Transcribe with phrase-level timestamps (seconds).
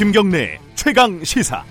[0.00, 1.62] 김경래 최강 시사.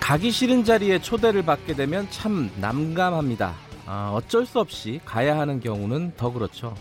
[0.00, 3.54] 가기 싫은 자리에 초대를 받게 되면 참 난감합니다.
[3.86, 6.74] 아, 어쩔 수 없이 가야 하는 경우는 더 그렇죠.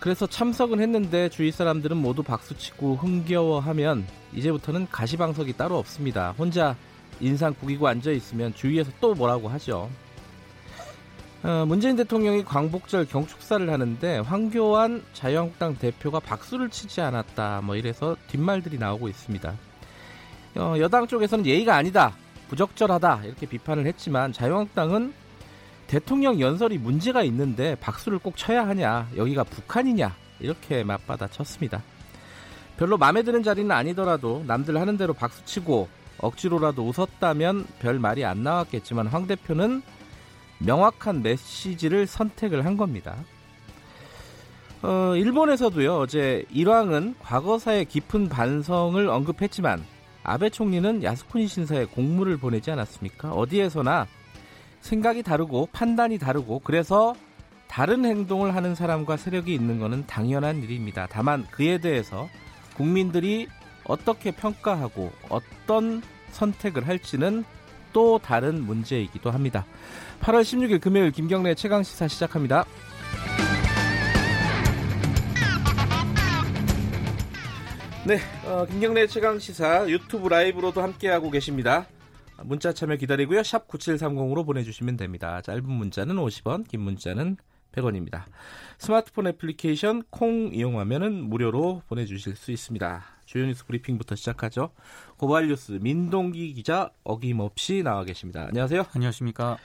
[0.00, 4.04] 그래서 참석은 했는데 주위 사람들은 모두 박수치고 흥겨워하면
[4.34, 6.34] 이제부터는 가시방석이 따로 없습니다.
[6.36, 6.74] 혼자
[7.20, 9.88] 인상 구기고 앉아 있으면 주위에서 또 뭐라고 하죠.
[11.44, 17.62] 어, 문재인 대통령이 광복절 경축사를 하는데 황교안 자유한국당 대표가 박수를 치지 않았다.
[17.64, 19.52] 뭐 이래서 뒷말들이 나오고 있습니다.
[20.56, 22.12] 어, 여당 쪽에서는 예의가 아니다.
[22.48, 23.22] 부적절하다.
[23.24, 25.12] 이렇게 비판을 했지만 자유한국당은
[25.88, 29.08] 대통령 연설이 문제가 있는데 박수를 꼭 쳐야 하냐.
[29.16, 30.14] 여기가 북한이냐.
[30.38, 31.82] 이렇게 맞받아 쳤습니다.
[32.76, 39.08] 별로 마음에 드는 자리는 아니더라도 남들 하는 대로 박수치고 억지로라도 웃었다면 별 말이 안 나왔겠지만
[39.08, 39.82] 황 대표는
[40.64, 43.16] 명확한 메시지를 선택을 한 겁니다.
[44.82, 49.84] 어, 일본에서도요, 어제 일왕은 과거사의 깊은 반성을 언급했지만
[50.24, 53.32] 아베 총리는 야스쿠니 신사에 공문을 보내지 않았습니까?
[53.32, 54.06] 어디에서나
[54.80, 57.14] 생각이 다르고 판단이 다르고 그래서
[57.68, 61.06] 다른 행동을 하는 사람과 세력이 있는 것은 당연한 일입니다.
[61.08, 62.28] 다만 그에 대해서
[62.76, 63.48] 국민들이
[63.84, 67.44] 어떻게 평가하고 어떤 선택을 할지는
[67.92, 69.64] 또 다른 문제이기도 합니다.
[70.22, 72.64] 8월 16일 금요일 김경래 최강 시사 시작합니다.
[78.06, 81.88] 네, 어, 김경래 최강 시사 유튜브 라이브로도 함께하고 계십니다.
[82.44, 83.42] 문자 참여 기다리고요.
[83.42, 85.40] 샵 9730으로 보내주시면 됩니다.
[85.40, 87.36] 짧은 문자는 50원, 긴 문자는
[87.72, 88.22] 100원입니다.
[88.78, 93.02] 스마트폰 애플리케이션 콩 이용하면 무료로 보내주실 수 있습니다.
[93.24, 94.70] 주요 뉴스 브리핑부터 시작하죠.
[95.16, 98.46] 고발 뉴스 민동기 기자 어김없이 나와 계십니다.
[98.48, 98.86] 안녕하세요.
[98.94, 99.58] 안녕하십니까.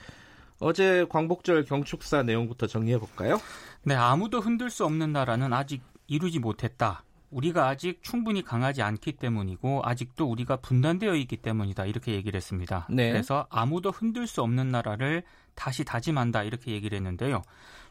[0.60, 3.40] 어제 광복절 경축사 내용부터 정리해 볼까요?
[3.84, 7.04] 네, 아무도 흔들 수 없는 나라는 아직 이루지 못했다.
[7.30, 12.88] 우리가 아직 충분히 강하지 않기 때문이고 아직도 우리가 분단되어 있기 때문이다 이렇게 얘기를 했습니다.
[12.90, 13.12] 네.
[13.12, 15.24] 그래서 아무도 흔들 수 없는 나라를
[15.54, 17.42] 다시 다짐한다 이렇게 얘기를 했는데요.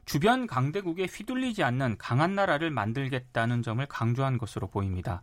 [0.06, 5.20] 주변 강대국에 휘둘리지 않는 강한 나라를 만들겠다는 점을 강조한 것으로 보입니다.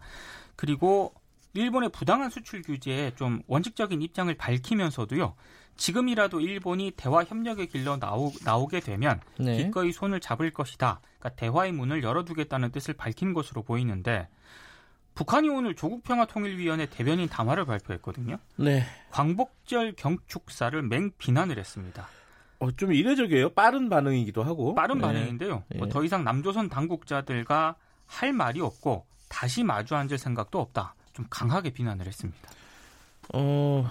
[0.56, 1.14] 그리고
[1.54, 5.36] 일본의 부당한 수출 규제에 좀 원칙적인 입장을 밝히면서도요.
[5.78, 9.58] 지금이라도 일본이 대화 협력의 길로 나오, 나오게 되면 네.
[9.58, 11.02] 기꺼이 손을 잡을 것이다.
[11.20, 14.28] 그러니까 대화의 문을 열어두겠다는 뜻을 밝힌 것으로 보이는데
[15.16, 18.38] 북한이 오늘 조국평화통일위원회 대변인 담화를 발표했거든요.
[18.58, 18.84] 네.
[19.12, 22.08] 광복절 경축사를 맹 비난을 했습니다.
[22.60, 23.50] 어, 좀 이례적이에요.
[23.50, 24.74] 빠른 반응이기도 하고.
[24.74, 25.02] 빠른 네.
[25.02, 25.64] 반응인데요.
[25.70, 25.78] 네.
[25.78, 27.76] 뭐더 이상 남조선 당국자들과
[28.06, 30.96] 할 말이 없고 다시 마주 앉을 생각도 없다.
[31.14, 32.50] 좀 강하게 비난을 했습니다.
[33.34, 33.88] 어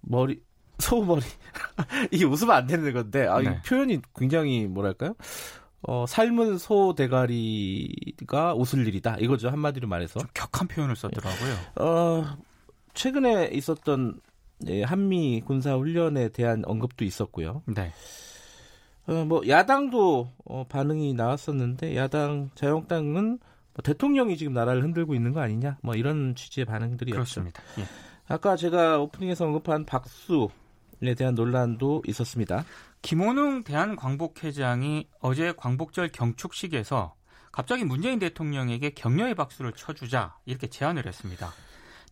[0.00, 0.42] 머리
[0.78, 1.22] 소머리
[2.10, 3.50] 이게 웃으면 안 되는 건데 아, 네.
[3.50, 5.14] 이 표현이 굉장히 뭐랄까요?
[5.82, 11.54] 어, 삶은 소 대가리가 웃을 일이다 이거죠 한마디로 말해서 좀 격한 표현을 썼더라고요.
[11.76, 12.36] 어,
[12.94, 14.20] 최근에 있었던
[14.66, 17.62] 예, 한미 군사 훈련에 대한 언급도 있었고요.
[17.66, 17.92] 네.
[19.06, 25.40] 어, 뭐 야당도 어, 반응이 나왔었는데 야당 자유한국당은 뭐 대통령이 지금 나라를 흔들고 있는 거
[25.40, 27.14] 아니냐 뭐 이런 취지의 반응들이었죠.
[27.14, 27.62] 그렇습니다.
[27.78, 27.84] 예.
[28.26, 30.48] 아까 제가 오프닝에서 언급한 박수에
[31.14, 32.64] 대한 논란도 있었습니다.
[33.02, 37.14] 김원웅 대한광복회장이 어제 광복절 경축식에서
[37.52, 41.52] 갑자기 문재인 대통령에게 격려의 박수를 쳐주자 이렇게 제안을 했습니다.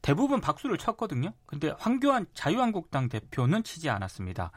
[0.02, 1.32] 대부분 박수를 쳤거든요.
[1.46, 4.52] 근데 황교안 자유한국당 대표는 치지 않았습니다.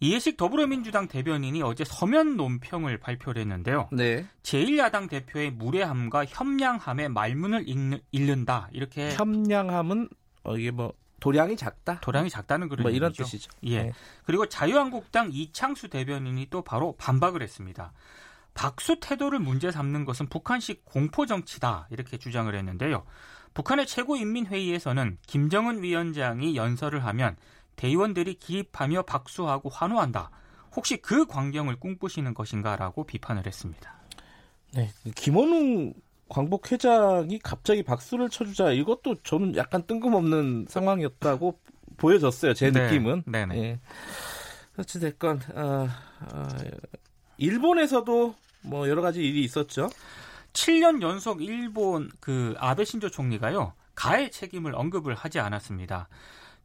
[0.00, 3.88] 이해식 더불어민주당 대변인이 어제 서면 논평을 발표를 했는데요.
[3.92, 4.26] 네.
[4.42, 10.08] 제1야당 대표의 무례함과 협량함의 말문을 읽는, 다 이렇게 협량함은
[10.42, 12.00] 어, 이게 뭐 도량이 작다.
[12.00, 13.48] 도량이 작다는 그런 뭐 이런 뜻이죠.
[13.62, 13.84] 예.
[13.84, 13.92] 네.
[14.24, 17.92] 그리고 자유한국당 이창수 대변인이 또 바로 반박을 했습니다.
[18.54, 23.04] 박수 태도를 문제 삼는 것은 북한식 공포 정치다 이렇게 주장을 했는데요.
[23.54, 27.36] 북한의 최고인민회의에서는 김정은 위원장이 연설을 하면
[27.76, 30.30] 대의원들이 기입하며 박수하고 환호한다.
[30.74, 33.94] 혹시 그 광경을 꿈꾸시는 것인가라고 비판을 했습니다.
[34.74, 35.94] 네, 김원웅
[36.32, 41.60] 광복 회장이 갑자기 박수를 쳐주자 이것도 저는 약간 뜬금없는 상황이었다고
[41.98, 42.54] 보여졌어요.
[42.54, 43.24] 제 네, 느낌은.
[43.26, 43.62] 네네.
[43.62, 43.80] 예.
[44.78, 45.88] 어찌 됐건 어,
[46.32, 46.48] 어,
[47.36, 49.90] 일본에서도 뭐 여러 가지 일이 있었죠.
[50.54, 56.08] 7년 연속 일본 그 아베 신조 총리가요 가해 책임을 언급을 하지 않았습니다.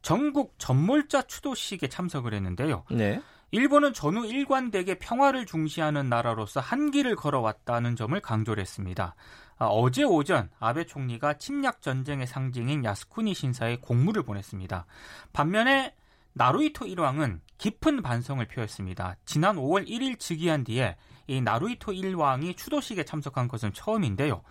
[0.00, 2.84] 전국 전몰자 추도식에 참석을 했는데요.
[2.90, 3.20] 네.
[3.50, 9.14] 일본은 전후 일관되게 평화를 중시하는 나라로서 한길을 걸어왔다는 점을 강조를 했습니다.
[9.58, 14.86] 아, 어제 오전 아베 총리가 침략 전쟁의 상징인 야스쿠니 신사에 공물을 보냈습니다.
[15.32, 15.94] 반면에
[16.34, 19.16] 나루이토 일왕은 깊은 반성을 표했습니다.
[19.24, 20.96] 지난 5월 1일 즉위한 뒤에
[21.26, 24.42] 이 나루이토 일왕이 추도식에 참석한 것은 처음인데요.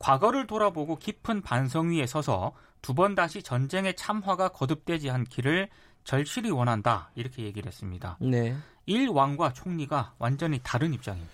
[0.00, 2.52] 과거를 돌아보고 깊은 반성 위에 서서
[2.82, 5.68] 두 번 다시 전쟁의 참화가 거듭되지 않기를
[6.04, 8.16] 절실히 원한다 이렇게 얘기를 했습니다.
[8.20, 8.56] 네.
[8.86, 11.32] 일왕과 총리가 완전히 다른 입장입니다.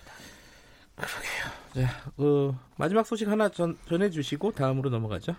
[0.95, 1.65] 그러게요.
[1.75, 5.35] 네, 그 마지막 소식 하나 전, 전해주시고 다음으로 넘어가죠.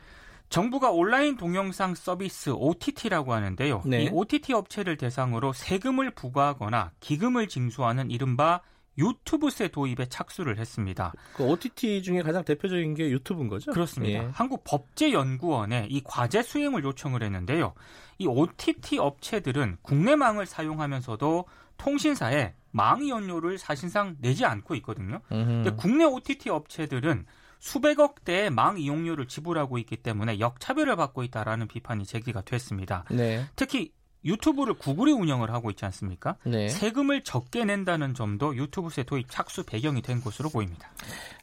[0.49, 3.83] 정부가 온라인 동영상 서비스 OTT라고 하는데요.
[3.85, 4.05] 네.
[4.05, 8.61] 이 OTT 업체를 대상으로 세금을 부과하거나 기금을 징수하는 이른바
[8.99, 11.13] 유튜브세 도입에 착수를 했습니다.
[11.35, 13.73] 그 OTT 중에 가장 대표적인 게 유튜브인 거죠?
[13.73, 14.25] 그렇습니다.
[14.25, 14.29] 예.
[14.33, 17.75] 한국법제연구원에 이 과제 수행을 요청을 했는데요.
[18.19, 21.45] 이 OTT 업체들은 국내망을 사용하면서도
[21.77, 25.21] 통신사에 망 이용료를 사실상 내지 않고 있거든요.
[25.29, 27.27] 근데 국내 OTT 업체들은
[27.59, 33.05] 수백억 대의 망 이용료를 지불하고 있기 때문에 역차별을 받고 있다라는 비판이 제기가 됐습니다.
[33.11, 33.47] 네.
[33.57, 33.93] 특히
[34.25, 36.37] 유튜브를 구글이 운영을 하고 있지 않습니까?
[36.45, 36.69] 네.
[36.69, 40.91] 세금을 적게 낸다는 점도 유튜브세 도입 착수 배경이 된 것으로 보입니다.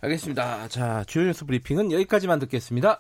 [0.02, 0.68] 알겠습니다.
[0.68, 3.00] 자, 주요 뉴스 브리핑은 여기까지만 듣겠습니다.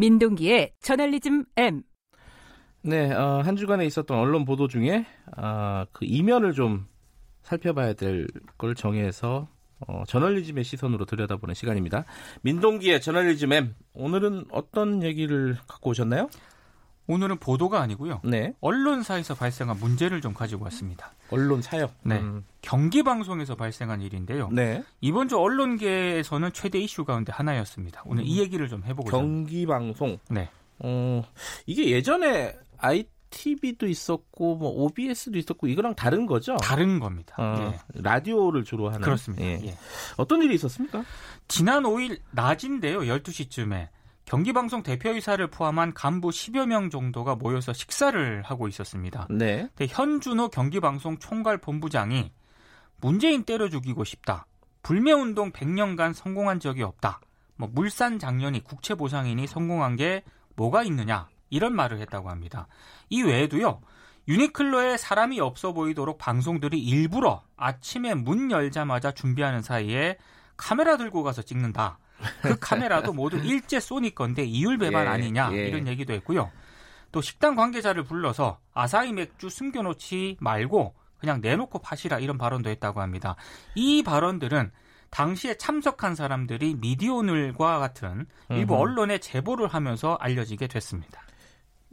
[0.00, 1.82] 민동기의 저널리즘 M.
[2.82, 5.04] 네, 어, 한 주간에 있었던 언론 보도 중에
[5.36, 6.86] 어, 그 이면을 좀
[7.42, 8.26] 살펴봐야 될
[8.56, 9.48] 걸 정해서
[9.86, 12.06] 어, 저널리즘의 시선으로 들여다보는 시간입니다.
[12.40, 13.74] 민동기의 저널리즘 M.
[13.92, 16.30] 오늘은 어떤 얘기를 갖고 오셨나요?
[17.10, 18.20] 오늘은 보도가 아니고요.
[18.22, 18.52] 네.
[18.60, 21.12] 언론사에서 발생한 문제를 좀 가지고 왔습니다.
[21.30, 21.90] 언론사요?
[22.04, 22.20] 네.
[22.20, 22.44] 음.
[22.62, 24.48] 경기 방송에서 발생한 일인데요.
[24.52, 24.84] 네.
[25.00, 28.02] 이번 주 언론계에서는 최대 이슈 가운데 하나였습니다.
[28.06, 28.26] 오늘 음.
[28.26, 30.18] 이 얘기를 좀 해보고 경기 방송.
[30.28, 30.48] 네.
[30.78, 31.24] 어,
[31.66, 36.56] 이게 예전에 아이 TV도 있었고 뭐 OBS도 있었고 이거랑 다른 거죠?
[36.56, 37.34] 다른 겁니다.
[37.38, 38.00] 어, 예.
[38.02, 39.44] 라디오를 주로 하는 그렇습니다.
[39.44, 39.60] 예.
[39.64, 39.76] 예.
[40.16, 41.04] 어떤 일이 있었습니까?
[41.48, 43.00] 지난 5일 낮인데요.
[43.00, 43.88] 12시쯤에
[44.30, 49.26] 경기방송 대표이사를 포함한 간부 10여 명 정도가 모여서 식사를 하고 있었습니다.
[49.28, 49.68] 네.
[49.76, 52.30] 현준호 경기방송 총괄 본부장이
[53.00, 54.46] 문재인 때려 죽이고 싶다.
[54.84, 57.18] 불매운동 100년간 성공한 적이 없다.
[57.56, 60.22] 뭐 물산 장년이 국채 보상인이 성공한 게
[60.54, 62.68] 뭐가 있느냐 이런 말을 했다고 합니다.
[63.08, 63.80] 이 외에도요.
[64.28, 70.18] 유니클로에 사람이 없어 보이도록 방송들이 일부러 아침에 문 열자마자 준비하는 사이에
[70.56, 71.98] 카메라 들고 가서 찍는다.
[72.42, 75.68] 그 카메라도 모두 일제 소니 건데 이율 배반 예, 아니냐 예.
[75.68, 76.50] 이런 얘기도 했고요.
[77.12, 83.36] 또 식당 관계자를 불러서 아사히 맥주 숨겨놓지 말고 그냥 내놓고 파시라 이런 발언도 했다고 합니다.
[83.74, 84.70] 이 발언들은
[85.10, 91.22] 당시에 참석한 사람들이 미디어오늘과 같은 일부 언론에 제보를 하면서 알려지게 됐습니다.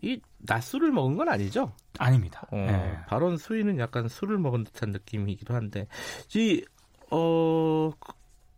[0.01, 1.73] 이 낮술을 먹은 건 아니죠?
[1.97, 2.45] 아닙니다.
[2.51, 2.99] 어, 네.
[3.07, 5.87] 발언 수위는 약간 술을 먹은 듯한 느낌이기도 한데,
[6.35, 6.63] 이,
[7.09, 7.91] 어,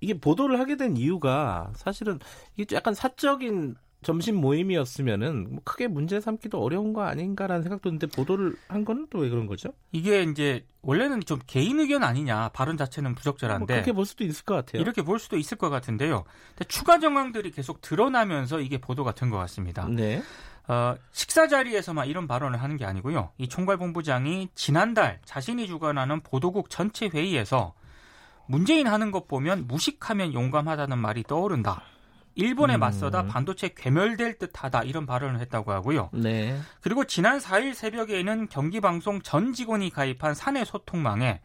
[0.02, 2.20] 이게 보도를 하게 된 이유가 사실은
[2.58, 8.56] 이게 약간 사적인 점심 모임이었으면은 뭐 크게 문제 삼기도 어려운 거 아닌가라는 생각도 드는데 보도를
[8.70, 9.74] 한 거는 또 왜 그런 거죠?
[9.92, 14.46] 이게 이제 원래는 좀 개인 의견 아니냐 발언 자체는 부적절한데 뭐 그렇게 볼 수도 있을
[14.46, 14.82] 것 같아요.
[14.82, 16.24] 이렇게 볼 수도 있을 것 같은데요.
[16.70, 19.86] 추가 정황들이 계속 드러나면서 이게 보도가 된 것 같습니다.
[19.90, 20.22] 네.
[20.70, 23.32] 어, 식사 자리에서만 이런 발언을 하는 게 아니고요.
[23.38, 27.74] 이 총괄본부장이 지난달 자신이 주관하는 보도국 전체 회의에서
[28.50, 31.84] 문재인 하는 것 보면 무식하면 용감하다는 말이 떠오른다.
[32.34, 32.80] 일본에 음.
[32.80, 36.10] 맞서다 반도체 괴멸될 듯하다 이런 발언을 했다고 하고요.
[36.14, 36.60] 네.
[36.82, 41.42] 그리고 지난 4일 새벽에는 경기방송 전 직원이 가입한 사내 소통망에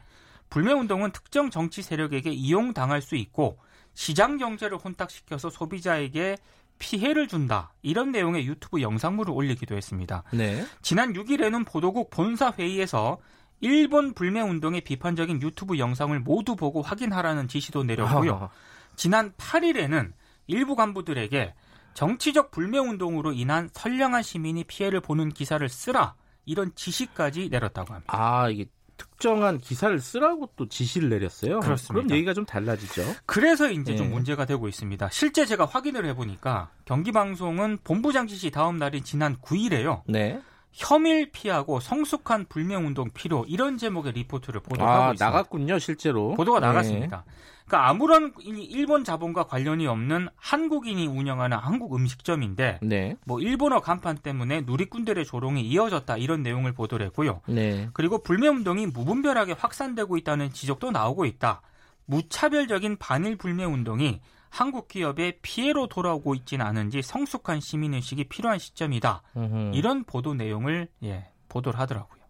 [0.48, 3.58] 불매운동은 특정 정치 세력에게 이용당할 수 있고
[3.92, 6.38] 시장 경제를 혼탁시켜서 소비자에게
[6.78, 7.74] 피해를 준다.
[7.82, 10.22] 이런 내용의 유튜브 영상물을 올리기도 했습니다.
[10.32, 10.64] 네.
[10.80, 13.18] 지난 6일에는 보도국 본사 회의에서
[13.60, 18.34] 일본 불매 운동의 비판적인 유튜브 영상을 모두 보고 확인하라는 지시도 내렸고요.
[18.34, 18.48] 아.
[18.96, 20.12] 지난 8일에는
[20.46, 21.54] 일부 간부들에게
[21.94, 28.12] 정치적 불매 운동으로 인한 선량한 시민이 피해를 보는 기사를 쓰라 이런 지시까지 내렸다고 합니다.
[28.14, 31.60] 아 이게 특정한 기사를 쓰라고 또 지시를 내렸어요.
[31.60, 32.04] 그렇습니다.
[32.04, 33.02] 그럼 얘기가 좀 달라지죠.
[33.26, 33.96] 그래서 이제 네.
[33.96, 35.08] 좀 문제가 되고 있습니다.
[35.10, 40.02] 실제 제가 확인을 해보니까 경기방송은 본부장 지시 다음 날인 지난 9일에요.
[40.06, 40.40] 네.
[40.74, 45.24] 혐일 피하고 성숙한 불매운동 필요 이런 제목의 리포트를 보도하고 아, 있습니다.
[45.24, 46.34] 나갔군요, 실제로.
[46.34, 46.66] 보도가 네.
[46.66, 47.24] 나갔습니다.
[47.64, 53.16] 그러니까 아무런 일본 자본과 관련이 없는 한국인이 운영하는 한국 음식점인데 네.
[53.24, 57.40] 뭐 일본어 간판 때문에 누리꾼들의 조롱이 이어졌다 이런 내용을 보도를 했고요.
[57.46, 57.88] 네.
[57.94, 61.62] 그리고 불매 운동이 무분별하게 확산되고 있다는 지적도 나오고 있다.
[62.06, 64.20] 무차별적인 반일 불매 운동이
[64.54, 69.22] 한국 기업의 피해로 돌아오고 있지는 않은지 성숙한 시민의식이 필요한 시점이다.
[69.36, 69.72] 으흠.
[69.74, 72.22] 이런 보도 내용을 예, 보도를 하더라고요.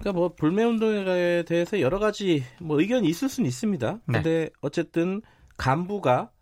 [0.00, 3.92] 그러니까 뭐 불매 운동에 대해서 여러 가지 뭐 의견이 있을 수는 있습니다.
[3.92, 4.00] 네.
[4.06, 4.50] 근데 네.
[4.60, 5.22] 어쨌든
[5.56, 6.32] 간부가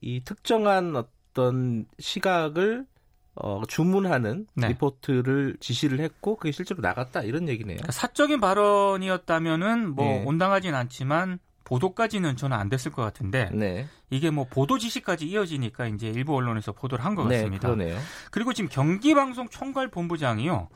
[0.00, 2.86] 이 특정한 어떤 시각을
[3.34, 4.68] 어, 주문하는 네.
[4.68, 7.78] 리포트를 지시를 했고 그게 실제로 나갔다 이런 얘기네요.
[7.78, 10.24] 그러니까 사적인 발언이었다면은 뭐 네.
[10.24, 13.86] 온당하진 않지만 보도까지는 저는 안 됐을 것 같은데 네.
[14.08, 17.68] 이게 뭐 보도 지시까지 이어지니까 이제 일부 언론에서 보도를 한것 네, 같습니다.
[17.68, 17.98] 그러네요.
[18.30, 20.68] 그리고 지금 경기방송 총괄 본부장이요.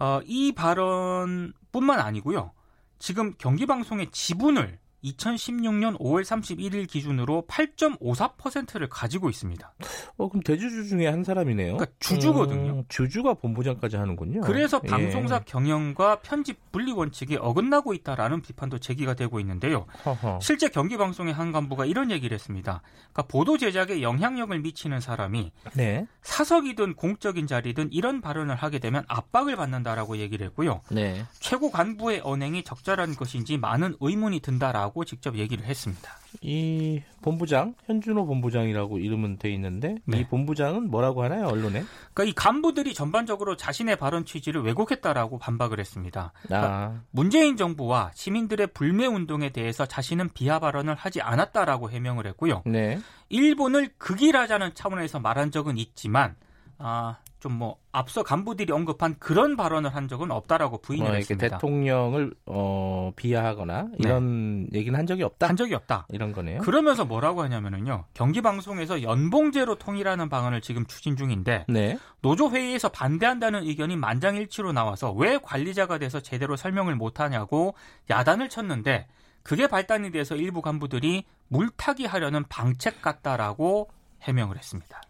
[0.00, 2.52] 어, 이 발언뿐만 아니고요.
[2.98, 9.72] 지금 경기방송의 지분을 2016년 5월 31일 기준으로 8.54%를 가지고 있습니다.
[10.16, 11.76] 어, 그럼 대주주 중에 한 사람이네요.
[11.76, 12.72] 그러니까 주주거든요.
[12.72, 14.40] 음, 주주가 본부장까지 하는군요.
[14.40, 14.88] 그래서 예.
[14.88, 19.86] 방송사 경영과 편집 분리 원칙이 어긋나고 있다라는 비판도 제기가 되고 있는데요.
[20.04, 20.40] 허허.
[20.42, 22.82] 실제 경기 방송의 한 간부가 이런 얘기를 했습니다.
[23.12, 26.06] 그러니까 보도 제작에 영향력을 미치는 사람이 네.
[26.22, 30.82] 사석이든 공적인 자리든 이런 발언을 하게 되면 압박을 받는다라고 얘기를 했고요.
[30.90, 31.24] 네.
[31.38, 36.10] 최고 간부의 언행이 적절한 것인지 많은 의문이 든다라고 라고 직접 얘기를 했습니다.
[36.40, 40.20] 이 본부장 현준호 본부장이라고 이름은 돼 있는데 네.
[40.20, 41.84] 이 본부장은 뭐라고 하나요 언론에?
[42.14, 46.32] 그러니까 이 간부들이 전반적으로 자신의 발언 취지를 왜곡했다라고 반박을 했습니다.
[46.42, 47.00] 그러니까 아.
[47.10, 52.62] 문재인 정부와 시민들의 불매 운동에 대해서 자신은 비하 발언을 하지 않았다라고 해명을 했고요.
[52.64, 52.98] 네.
[53.28, 56.36] 일본을 극일하자는 차원에서 말한 적은 있지만
[56.78, 61.56] 아, 좀 뭐 앞서 간부들이 언급한 그런 발언을 한 적은 없다라고 부인을 뭐 했습니다.
[61.56, 63.96] 대통령을 어, 비하하거나 네.
[63.98, 64.78] 이런 네.
[64.78, 65.48] 얘기는 한 적이 없다.
[65.48, 66.06] 한 적이 없다.
[66.10, 66.60] 이런 거네요.
[66.60, 68.04] 그러면서 뭐라고 하냐면은요.
[68.14, 71.98] 경기 방송에서 연봉제로 통일하는 방안을 지금 추진 중인데 네.
[72.22, 77.74] 노조 회의에서 반대한다는 의견이 만장일치로 나와서 왜 관리자가 돼서 제대로 설명을 못 하냐고
[78.08, 79.08] 야단을 쳤는데
[79.42, 83.88] 그게 발단이 돼서 일부 간부들이 물타기 하려는 방책 같다라고
[84.22, 85.00] 해명을 했습니다.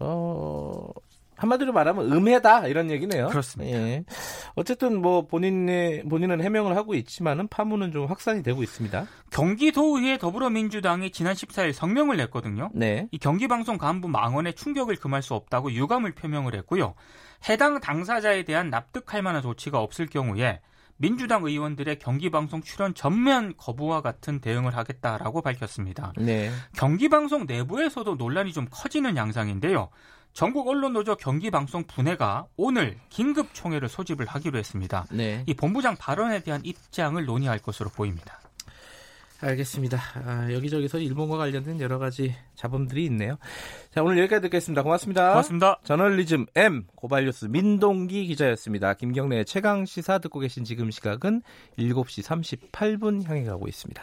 [0.00, 0.88] 어,
[1.36, 3.28] 한마디로 말하면 음해다 이런 얘기네요.
[3.28, 3.76] 그렇습니다.
[3.76, 4.04] 예.
[4.54, 9.06] 어쨌든 뭐 본인의 본인은 해명을 하고 있지만은 파문은 좀 확산이 되고 있습니다.
[9.30, 12.70] 경기도의회 더불어민주당이 지난 14일 성명을 냈거든요.
[12.72, 13.08] 네.
[13.10, 16.94] 이 경기방송 간부 망언에 충격을 금할 수 없다고 유감을 표명을 했고요.
[17.48, 20.60] 해당 당사자에 대한 납득할 만한 조치가 없을 경우에
[20.96, 26.12] 민주당 의원들의 경기방송 출연 전면 거부와 같은 대응을 하겠다라고 밝혔습니다.
[26.16, 26.50] 네.
[26.76, 29.90] 경기방송 내부에서도 논란이 좀 커지는 양상인데요.
[30.34, 35.06] 전국 언론노조 경기방송 분해가 오늘 긴급 총회를 소집을 하기로 했습니다.
[35.12, 35.44] 네.
[35.46, 38.40] 이 본부장 발언에 대한 입장을 논의할 것으로 보입니다.
[39.40, 40.00] 알겠습니다.
[40.24, 43.36] 아, 여기저기서 일본과 관련된 여러 가지 잡음들이 있네요.
[43.90, 44.82] 자, 오늘 여기까지 듣겠습니다.
[44.82, 45.28] 고맙습니다.
[45.28, 45.78] 고맙습니다.
[45.84, 48.94] 저널리즘 M 고발뉴스 민동기 기자였습니다.
[48.94, 51.42] 김경래의 최강 시사 듣고 계신 지금 시각은
[51.78, 54.02] 7시 38분 향해 가고 있습니다.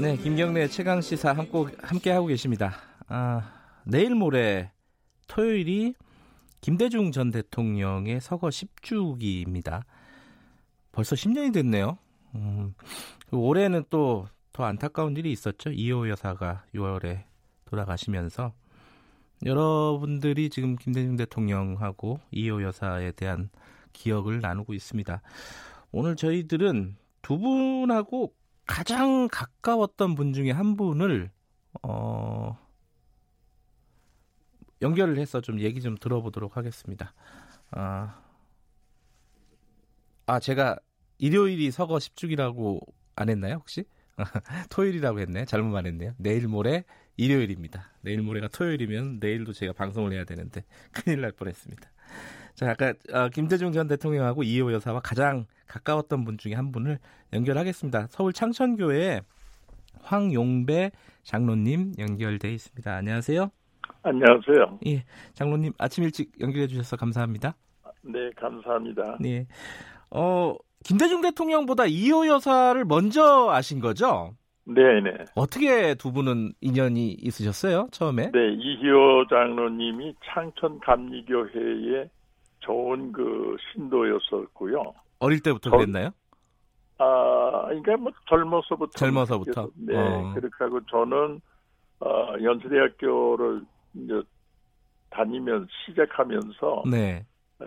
[0.00, 1.34] 네, 김경래 최강 시사
[1.82, 2.74] 함께 하고 계십니다.
[3.08, 3.52] 아,
[3.84, 4.70] 내일 모레
[5.26, 5.94] 토요일이
[6.60, 9.82] 김대중 전 대통령의 서거 10주기입니다.
[10.92, 11.98] 벌써 10년이 됐네요.
[12.34, 12.74] 음,
[13.30, 14.28] 올해는 또
[14.58, 15.70] 더 안타까운 일이 있었죠.
[15.70, 17.22] 이호 여사가 6월에
[17.66, 18.52] 돌아가시면서
[19.46, 23.50] 여러분들이 지금 김대중 대통령하고 이호 여사에 대한
[23.92, 25.22] 기억을 나누고 있습니다.
[25.92, 28.34] 오늘 저희들은 두 분하고
[28.68, 31.32] 가장 가까웠던 분 중에 한 분을
[31.82, 32.56] 어
[34.82, 37.14] 연결을 해서 좀 얘기 좀 들어보도록 하겠습니다.
[37.70, 38.22] 아,
[40.26, 40.78] 아 제가
[41.16, 42.80] 일요일이 서거 10주기라고
[43.16, 43.84] 안 했나요 혹시?
[44.70, 45.46] 토요일이라고 했네.
[45.46, 46.14] 잘못 말했네요.
[46.18, 46.84] 내일 모레
[47.16, 47.90] 일요일입니다.
[48.02, 51.90] 내일 모레가 토요일이면 내일도 제가 방송을 해야 되는데 큰일 날 뻔했습니다.
[52.58, 56.98] 자, 아까 어, 김대중 전 대통령하고 이호 여사와 가장 가까웠던 분 중에 한 분을
[57.32, 58.08] 연결하겠습니다.
[58.08, 59.20] 서울 창천교회
[60.02, 60.90] 황용배
[61.22, 62.92] 장로님 연결돼 있습니다.
[62.92, 63.52] 안녕하세요.
[64.02, 64.80] 안녕하세요.
[64.88, 67.54] 예, 장로님 아침 일찍 연결해 주셔서 감사합니다.
[68.02, 69.18] 네, 감사합니다.
[69.20, 69.46] 네,
[70.10, 74.34] 어 김대중 대통령보다 이호 여사를 먼저 아신 거죠?
[74.64, 75.12] 네, 네.
[75.36, 77.86] 어떻게 두 분은 인연이 있으셨어요?
[77.92, 78.32] 처음에?
[78.32, 82.10] 네, 이희호 장로님이 창천 감리교회에
[82.60, 84.94] 좋은 그 신도였었고요.
[85.20, 86.10] 어릴 때부터 그랬나요?
[86.98, 88.92] 아, 그러니까 뭐 젊어서부터.
[88.98, 89.70] 젊어서부터.
[89.76, 90.32] 네, 어.
[90.34, 91.40] 그렇게 하고 저는
[92.00, 93.62] 어, 연세대학교를
[93.94, 94.22] 이제
[95.10, 97.24] 다니면 시작하면서 네.
[97.60, 97.64] 어,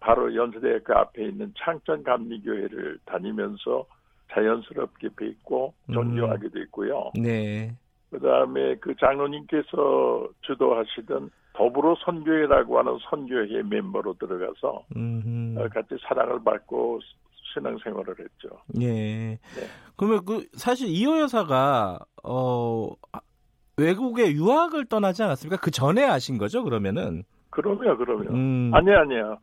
[0.00, 3.86] 바로 연세대학교 앞에 있는 창천 감리교회를 다니면서
[4.32, 5.94] 자연스럽게 뵙고 음.
[5.94, 7.12] 존경하게 됐고요.
[7.14, 7.76] 네.
[8.10, 15.68] 그다음에 그 장로님께서 주도하시던 더불어 선교회라고 하는 선교회 멤버로 들어가서 음흠.
[15.72, 17.00] 같이 사랑을 받고
[17.54, 18.58] 신앙생활을 했죠.
[18.80, 18.88] 예.
[18.88, 19.38] 네.
[19.96, 22.90] 그러면 그 사실 이호 여사가 어
[23.76, 25.60] 외국에 유학을 떠나지 않았습니까?
[25.60, 26.64] 그 전에 아신 거죠?
[26.64, 27.22] 그러면은?
[27.50, 28.30] 그럼요, 그럼요.
[28.30, 28.70] 음.
[28.74, 29.38] 아니 아니요.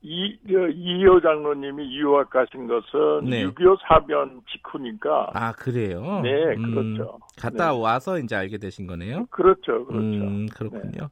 [0.00, 3.44] 이, 이호 장로님이 유학 가신 것은 네.
[3.46, 5.32] 6.25 사변 직후니까.
[5.34, 6.20] 아, 그래요?
[6.22, 7.18] 네, 음, 그렇죠.
[7.36, 7.80] 갔다 네.
[7.80, 9.26] 와서 이제 알게 되신 거네요?
[9.30, 9.96] 그렇죠, 그렇죠.
[9.96, 10.92] 음, 그렇군요.
[10.92, 11.08] 네.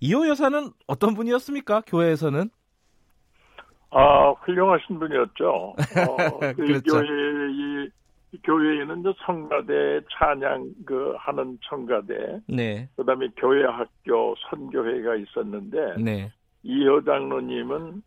[0.00, 1.82] 이호 여사는 어떤 분이었습니까?
[1.86, 2.48] 교회에서는?
[3.90, 5.48] 아, 훌륭하신 분이었죠.
[5.48, 5.74] 어,
[6.54, 6.92] 그 그렇죠.
[6.92, 7.06] 교회,
[7.50, 7.90] 이
[8.44, 12.88] 교회에는 성가대 찬양 그 하는 청가대, 네.
[12.94, 16.30] 그 다음에 교회 학교 선교회가 있었는데, 네.
[16.66, 18.02] 이여 장로님은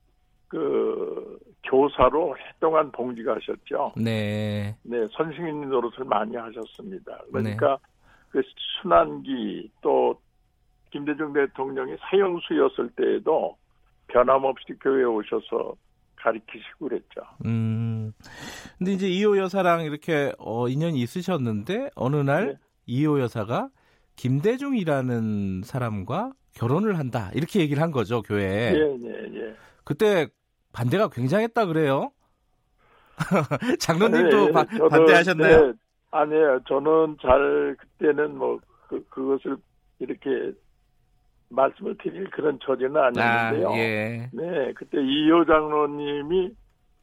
[0.49, 3.93] 그 교사로 동안 봉직하셨죠.
[3.97, 4.75] 네.
[4.83, 7.19] 네, 선생님 노릇을 많이 하셨습니다.
[7.31, 7.89] 그러니까 네.
[8.29, 8.41] 그
[8.81, 10.19] 순환기 또
[10.91, 13.55] 김대중 대통령이 사형수였을 때에도
[14.07, 15.75] 변함없이 교회에 오셔서
[16.15, 17.21] 가르치시고 그랬죠.
[17.45, 18.11] 음.
[18.77, 22.53] 근데 이제 이호 여사랑 이렇게 어, 인연이 있으셨는데 어느 날 네.
[22.87, 23.69] 이호 여사가
[24.15, 28.73] 김대중이라는 사람과 결혼을 한다 이렇게 얘기를 한 거죠 교회에.
[28.73, 29.55] 예, 예, 예.
[29.85, 30.27] 그때
[30.73, 32.11] 반대가 굉장했다 그래요.
[33.79, 35.67] 장로님도 네, 바, 반대하셨나요?
[35.67, 35.73] 네,
[36.11, 36.59] 아니에요.
[36.67, 39.57] 저는 잘 그때는 뭐 그, 그것을
[39.99, 40.51] 이렇게
[41.49, 43.69] 말씀을 드릴 그런 처지는 아니었는데요.
[43.69, 44.29] 아, 예.
[44.33, 46.51] 네, 그때 이호 장로님이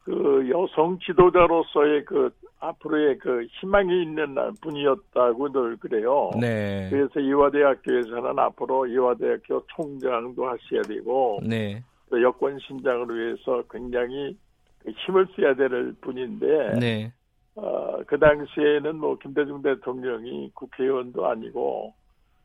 [0.03, 6.31] 그 여성 지도자로서의 그 앞으로의 그 희망이 있는 분이었다고 늘 그래요.
[6.39, 6.87] 네.
[6.89, 11.83] 그래서 이화대학교에서는 앞으로 이화대학교 총장도 하셔야 되고, 네.
[12.09, 14.37] 또 여권 신장을 위해서 굉장히
[14.79, 17.13] 그 힘을 써야 될 분인데, 네.
[17.57, 21.93] 어, 그 당시에는 뭐 김대중 대통령이 국회의원도 아니고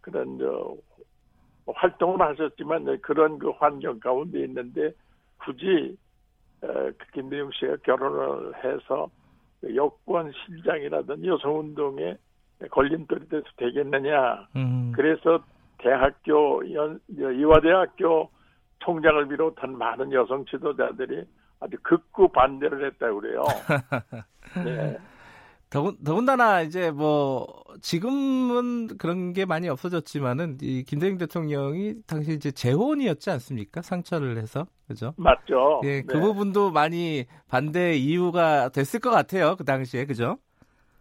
[0.01, 0.75] 그런 저
[1.67, 4.91] 활동을 하셨지만 그런 그 환경 가운데 있는데
[5.45, 5.97] 굳이
[6.61, 9.22] 그 김대중 씨가 결혼을 해서 그
[9.75, 12.17] 여권 실장이라든지 여성운동에
[12.71, 14.49] 걸림돌이 돼서 되겠느냐.
[14.57, 14.93] 음.
[14.95, 15.43] 그래서
[15.79, 18.31] 대학교 연, 이화대학교
[18.81, 21.25] 총장을 비롯한 많은 여성 지도자들이
[21.61, 23.43] 아주 극구 반대를 했다고 그래요.
[24.65, 24.99] 네.
[25.73, 27.47] 더군, 더군다나 이제 뭐
[27.81, 33.83] 지금은 그런 게 많이 없어졌지만은 이 김대중 대통령이 당시 이제 재혼이었지 않습니까?
[33.83, 35.15] 상처를 해서 그죠?
[35.17, 35.81] 맞죠.
[35.85, 36.21] 예, 그 네.
[36.21, 39.57] 부분도 많이 반대 이유가 됐을 것 같아요.
[39.57, 40.37] 그 당시에 그죠?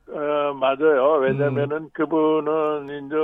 [0.07, 1.19] 어 맞아요.
[1.21, 1.89] 왜냐면은 음.
[1.93, 3.15] 그분은 이제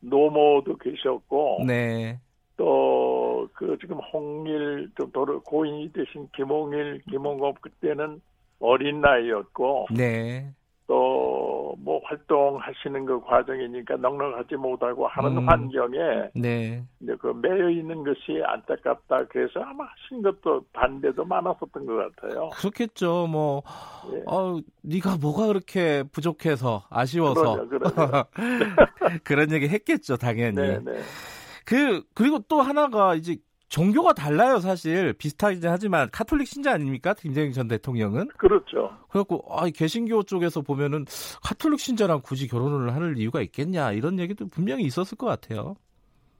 [0.00, 2.18] 노모도 계셨고, 네.
[2.56, 3.12] 또
[3.54, 8.20] 그 지금 홍일 좀 도로 고인이 되신 김홍일, 김홍업 그때는
[8.60, 10.52] 어린 나이였고, 네.
[10.86, 11.42] 또
[11.82, 15.98] 뭐 활동하시는 그 과정이니까 넉넉하지 못하고 하는 음, 환경에
[16.34, 16.84] 네.
[17.00, 19.26] 이제 그 매여 있는 것이 안타깝다.
[19.28, 22.50] 그래서 아마 하신 것도 반대도 많았었던 것 같아요.
[22.50, 23.26] 그렇겠죠.
[23.26, 23.62] 뭐
[24.12, 24.22] 예.
[24.26, 28.24] 어, 네가 뭐가 그렇게 부족해서 아쉬워서 그러죠, 그러죠.
[29.24, 30.56] 그런 얘기 했겠죠, 당연히.
[30.56, 30.92] 네, 네.
[31.64, 33.36] 그 그리고 또 하나가 이제
[33.72, 35.14] 종교가 달라요, 사실.
[35.14, 37.14] 비슷하긴 하지만 카톨릭 신자 아닙니까?
[37.14, 38.28] 김대중 전 대통령은?
[38.36, 38.94] 그렇죠.
[39.08, 41.06] 그래갖고 아, 개신교 쪽에서 보면은
[41.42, 45.74] 카톨릭 신자랑 굳이 결혼을 할 이유가 있겠냐 이런 얘기도 분명히 있었을 것 같아요.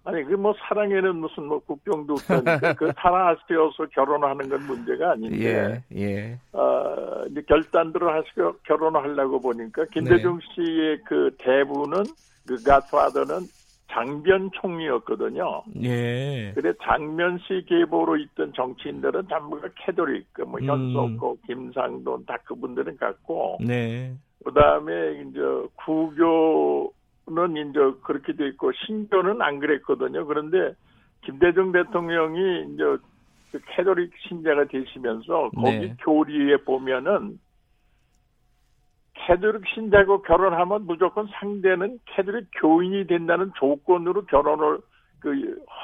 [0.04, 5.96] 아니 그 뭐 사랑에는 무슨 뭐 국경도 없다니까 그 사랑하시어서 결혼하는 건 문제가 아닌데 예,
[5.96, 6.38] 예.
[6.52, 10.46] 어, 이제 결단들을 하시고 결혼을 하려고 보니까 김대중 네.
[10.54, 12.02] 씨의 그 대부는
[12.46, 13.46] 그 godfather는
[13.92, 15.64] 장면 총리였거든요.
[15.82, 16.52] 예.
[16.54, 20.64] 그래 장면시 계보로 있던 정치인들은 전부가 가톨릭, 뭐 음.
[20.64, 23.58] 현석호, 김상돈 다 그분들은 같고.
[23.60, 24.14] 네.
[24.44, 25.40] 그다음에 이제
[25.84, 30.26] 구교는 이제 그렇게 돼 있고 신교는 안 그랬거든요.
[30.26, 30.74] 그런데
[31.24, 32.84] 김대중 대통령이 이제
[33.52, 35.96] 그 가톨릭 신자가 되시면서 거기 네.
[36.00, 37.38] 교리에 보면은
[39.26, 44.78] 가톨릭 신자고 결혼하면 무조건 상대는 가톨릭 교인이 된다는 조건으로 결혼을
[45.20, 45.30] 그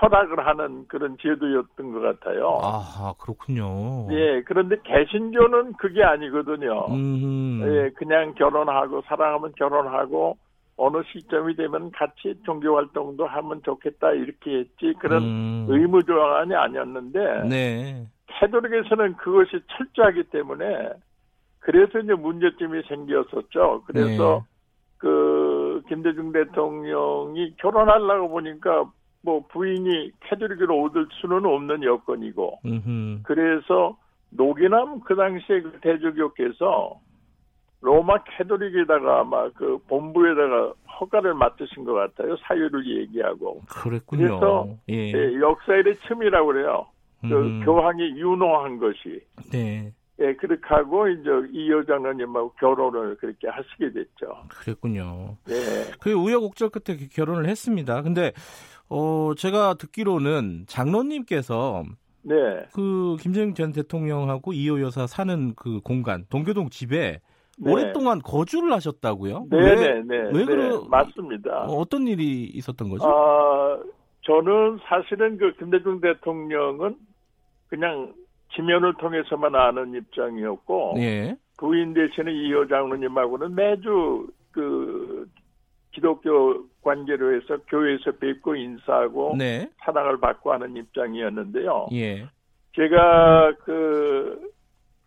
[0.01, 2.59] 허락을 하는 그런 제도였던 것 같아요.
[2.61, 4.09] 아 그렇군요.
[4.11, 6.87] 예, 그런데 개신교는 그게 아니거든요.
[6.91, 7.63] 음.
[7.63, 10.37] 예, 그냥 결혼하고 사랑하면 결혼하고
[10.77, 15.67] 어느 시점이 되면 같이 종교 활동도 하면 좋겠다 이렇게 했지 그런 음.
[15.69, 18.07] 의무 조항이 아니었는데 네.
[18.27, 20.91] 가톨릭에서는 그것이 철저하기 때문에
[21.61, 23.83] 그래서 이제 문제점이 생겼었죠.
[23.87, 24.59] 그래서 네.
[24.99, 28.91] 그 김대중 대통령이 결혼하려고 보니까
[29.23, 33.23] 뭐 부인이 캐톨릭으로 얻을 수는 없는 여건이고 음흠.
[33.25, 33.97] 그래서
[34.31, 37.01] 노기남 그 당시에 그 대주교께서
[37.81, 42.37] 로마 캐톨릭에다가 아마 그 본부에다가 허가를 맡으신 것 같아요.
[42.39, 43.63] 사유를 얘기하고.
[43.69, 44.27] 그랬군요.
[44.27, 45.13] 그래서 예.
[45.13, 46.87] 예, 역사일의 첨이라고 그래요.
[47.21, 47.65] 그 음.
[47.65, 49.21] 교황이 윤호한 것이.
[49.53, 49.93] 네.
[50.21, 54.43] 예, 그렇게 하고 이제 이 여 장로님하고 결혼을 그렇게 하시게 됐죠.
[54.49, 55.37] 그랬군요.
[55.49, 55.55] 예.
[56.01, 58.03] 그 우여곡절 끝에 결혼을 했습니다.
[58.03, 58.33] 근데
[58.89, 61.85] 어 제가 듣기로는 장로님께서
[62.23, 62.35] 네.
[62.75, 67.21] 그 김정일 전 대통령하고 이호 여사 사는 그 공간 동교동 집에
[67.61, 67.73] 네.
[67.73, 69.47] 오랫동안 거주를 하셨다고요?
[69.51, 70.17] 네, 네, 네.
[70.33, 71.65] 왜 네, 그러 맞습니다.
[71.65, 73.05] 어, 어떤 일이 있었던 거죠?
[73.09, 73.79] 아,
[74.23, 76.97] 저는 사실은 그 김대중 대통령은
[77.69, 78.13] 그냥
[78.55, 81.37] 지면을 통해서만 아는 입장이었고 예.
[81.59, 85.29] 부인 대신에 이호 장로님하고는 매주 그
[85.93, 89.69] 기독교 관계로 해서 교회에서 뵙고 인사하고 네.
[89.85, 91.89] 사랑을 받고 하는 입장이었는데요.
[91.93, 92.27] 예.
[92.75, 94.51] 제가 그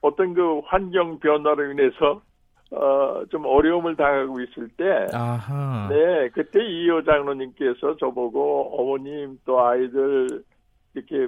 [0.01, 2.21] 어떤 그 환경 변화로 인해서
[2.71, 5.89] 어, 좀 어려움을 당하고 있을 때, 아하.
[5.89, 10.41] 네, 그때 이호 장로님께서 저보고 어머님 또 아이들
[10.93, 11.27] 이렇게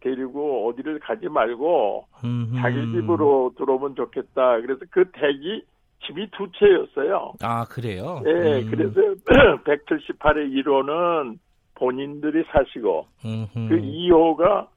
[0.00, 2.56] 데리고 어디를 가지 말고 음흠.
[2.60, 4.60] 자기 집으로 들어오면 좋겠다.
[4.60, 5.62] 그래서 그 댁이
[6.06, 7.34] 집이 두 채였어요.
[7.42, 8.20] 아, 그래요?
[8.24, 8.70] 네, 음.
[8.70, 9.00] 그래서
[9.64, 11.38] 178의 1호는
[11.74, 13.68] 본인들이 사시고, 음흠.
[13.68, 14.68] 그 2호가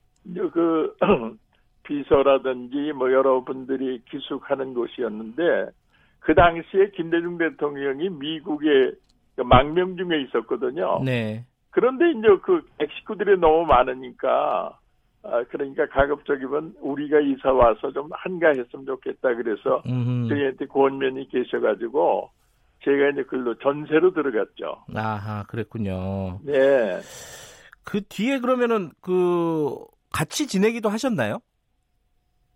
[0.54, 0.96] 그
[1.84, 5.70] 비서라든지 뭐 여러분들이 기숙하는 곳이었는데,
[6.20, 8.92] 그 당시에 김대중 대통령이 미국에
[9.36, 11.02] 그 망명 중에 있었거든요.
[11.04, 11.46] 네.
[11.72, 14.80] 그런데 이제 그 멕시코들이 너무 많으니까
[15.28, 20.30] 아, 그러니까 가급적이면 우리가 이사 와서 좀 한가했으면 좋겠다 그래서 음흠.
[20.30, 22.30] 저희한테 고원면이 계셔가지고
[22.84, 24.84] 제가 이제 글로 전세로 들어갔죠.
[24.96, 26.40] 아하 그랬군요.
[26.44, 27.00] 네.
[27.84, 29.76] 그 뒤에 그러면은 그
[30.14, 31.40] 같이 지내기도 하셨나요?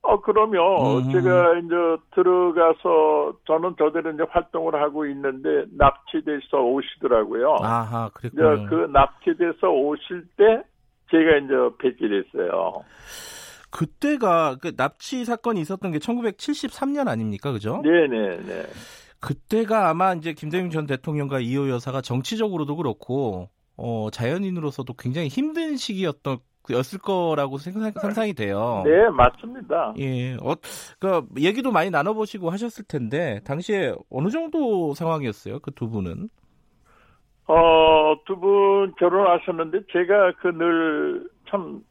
[0.02, 0.62] 어, 그러면
[1.06, 1.12] 음.
[1.12, 1.76] 제가 이제
[2.16, 7.58] 들어가서 저는 저대로 이제 활동을 하고 있는데 납치돼서 오시더라고요.
[7.62, 8.66] 아하, 그랬군요.
[8.70, 10.64] 그 납치돼서 오실 때
[11.12, 12.84] 제가 이제 뵙게 됐어요.
[13.72, 17.52] 그때가 그 납치 사건이 있었던 게 1973년 아닙니까?
[17.52, 17.82] 그죠?
[17.84, 18.66] 네네 네.
[19.20, 26.40] 그때가 아마 이제 김대중 전 대통령과 이호 여사가 정치적으로도 그렇고 어, 자연인으로서도 굉장히 힘든 시기였던
[26.72, 28.84] 였을 거라고 생각, 상상이 돼요.
[28.86, 29.94] 네, 맞습니다.
[29.98, 30.56] 예, 어,
[31.00, 35.60] 그 얘기도 많이 나눠보시고 하셨을 텐데 당시에 어느 정도 상황이었어요?
[35.60, 36.30] 그 두 분은?
[37.52, 41.82] 어, 두 분 결혼하셨는데 제가 그 늘 참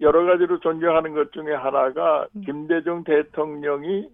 [0.00, 2.42] 여러 가지로 존경하는 것 중에 하나가 음.
[2.42, 4.08] 김대중 대통령이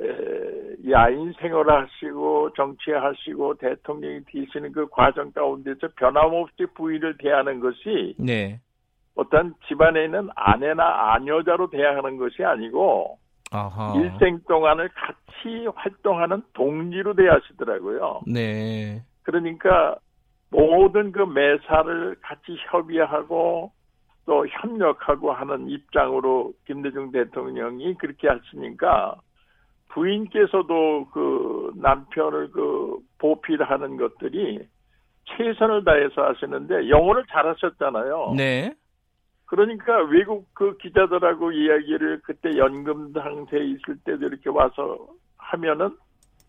[0.00, 8.60] 에, 야인 생활을 하시고 정치하시고 대통령이 되시는 그 과정 가운데서 변함없이 부인을 대하는 것이 네.
[9.14, 13.18] 어떤 집안에 있는 아내나 아녀자로 대하는 것이 아니고
[13.52, 13.94] 아하.
[13.96, 18.22] 일생 동안을 같이 활동하는 동지로 대하시더라고요.
[18.26, 19.02] 네.
[19.22, 19.96] 그러니까
[20.50, 23.72] 모든 그 매사를 같이 협의하고
[24.26, 29.16] 또 협력하고 하는 입장으로 김대중 대통령이 그렇게 하시니까
[29.88, 34.60] 부인께서도 그 남편을 그 보필하는 것들이
[35.24, 38.34] 최선을 다해서 하시는데 영어를 잘하셨잖아요.
[38.36, 38.74] 네.
[39.46, 44.98] 그러니까 외국 그 기자들하고 이야기를 그때 연금 상태에 있을 때도 이렇게 와서
[45.36, 45.90] 하면은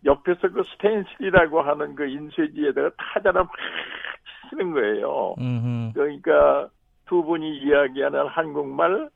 [0.05, 3.51] 옆에서 그 스텐실이라고 하는 그 인쇄지에다가 타자를 막
[4.49, 5.35] 치는 거예요.
[5.39, 5.93] 음흠.
[5.93, 6.69] 그러니까
[7.07, 9.09] 두 분이 이야기하는 한국말,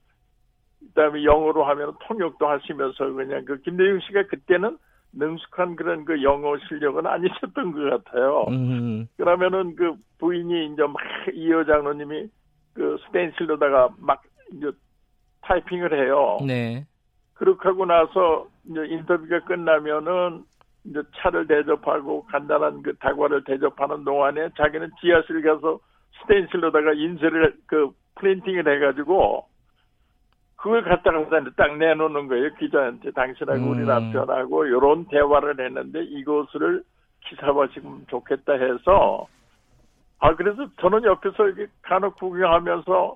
[0.90, 4.78] 그다음에 영어로 하면 통역도 하시면서 그냥 그 김대중 씨가 그때는
[5.14, 8.46] 능숙한 그런 그 영어 실력은 아니셨던 것 같아요.
[8.48, 9.06] 음흠.
[9.18, 12.28] 그러면은 그 부인이 이제 막이 여장로님이
[12.74, 14.22] 그 스텐실로다가 막
[14.54, 14.72] 이제
[15.42, 16.38] 타이핑을 해요.
[16.46, 16.86] 네.
[17.34, 20.44] 그렇게 하고 나서 이제 인터뷰가 끝나면은
[20.90, 25.80] 이제 차를 대접하고 간단한 그 다과를 대접하는 동안에 자기는 지하실 가서
[26.22, 29.46] 스텐실로다가 인쇄를 그 프린팅을 해가지고
[30.56, 31.24] 그걸 갖다가
[31.56, 33.70] 딱 내놓는 거예요 기자한테 당신하고 음.
[33.70, 36.84] 우리 남편하고 이런 대화를 했는데 이것을
[37.26, 39.28] 기사화시키면 좋겠다 해서
[40.20, 43.16] 아, 그래서 저는 옆에서 이렇게 간혹 구경하면서,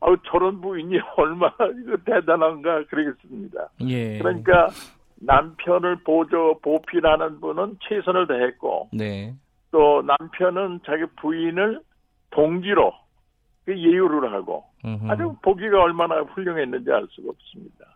[0.00, 3.68] 아 저런 부인이 얼마나 이거 대단한가 그러겠습니다.
[3.88, 4.18] 예.
[4.18, 4.68] 그러니까
[5.20, 9.34] 남편을 보조, 보필하는 분은 최선을 다했고, 네.
[9.70, 11.80] 또 남편은 자기 부인을
[12.30, 12.92] 동지로
[13.64, 15.10] 그 예우를 하고, 음흠.
[15.10, 17.86] 아주 보기가 얼마나 훌륭했는지 알 수가 없습니다.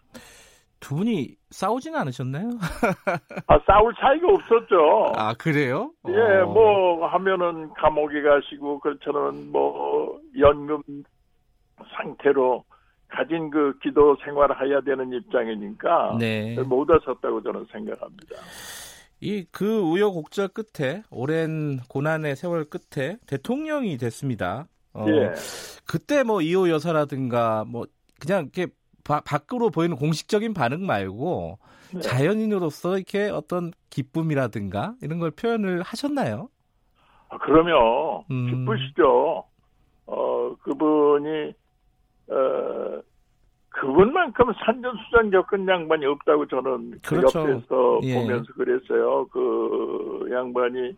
[0.80, 2.48] 두 분이 싸우지는 않으셨나요?
[3.46, 5.12] 아, 싸울 차이가 없었죠.
[5.14, 5.92] 아, 그래요?
[6.08, 6.46] 예, 어.
[6.46, 9.32] 뭐, 하면은 감옥에 가시고, 그렇잖아요.
[9.52, 10.82] 뭐, 연금
[11.96, 12.64] 상태로
[13.10, 16.16] 가진 그 기도 생활을 해야 되는 입장이니까.
[16.18, 16.56] 네.
[16.62, 18.36] 못 하셨다고 저는 생각합니다.
[19.20, 24.66] 이 그 우여곡절 끝에 오랜 고난의 세월 끝에 대통령이 됐습니다.
[24.94, 25.32] 어, 예.
[25.86, 27.86] 그때 뭐 이호 여사라든가 뭐
[28.18, 28.66] 그냥 이렇게
[29.04, 31.58] 바, 밖으로 보이는 공식적인 반응 말고
[31.94, 32.00] 네.
[32.00, 36.48] 자연인으로서 이렇게 어떤 기쁨이라든가 이런 걸 표현을 하셨나요?
[37.28, 37.74] 아, 그러면
[38.30, 38.46] 음.
[38.46, 39.44] 기쁘시죠.
[40.06, 41.52] 어 그분이
[42.30, 43.02] 어
[43.70, 47.40] 그분만큼 산전수전 겪은 양반이 없다고 저는 그 그렇죠.
[47.40, 48.14] 옆에서 예.
[48.14, 49.26] 보면서 그랬어요.
[49.28, 50.96] 그 양반이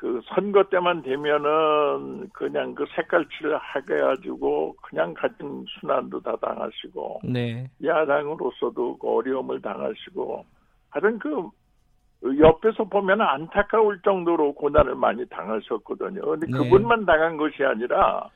[0.00, 7.68] 그 선거 때만 되면은 그냥 그 색깔칠을 하게 해가지고 그냥 가진 순환도 다 당하시고 네.
[7.84, 10.46] 야당으로서도 그 어려움을 당하시고
[10.88, 11.50] 하여튼 그
[12.22, 16.22] 옆에서 보면 안타까울 정도로 고난을 많이 당하셨거든요.
[16.22, 16.52] 근데 네.
[16.56, 18.30] 그분만 당한 것이 아니라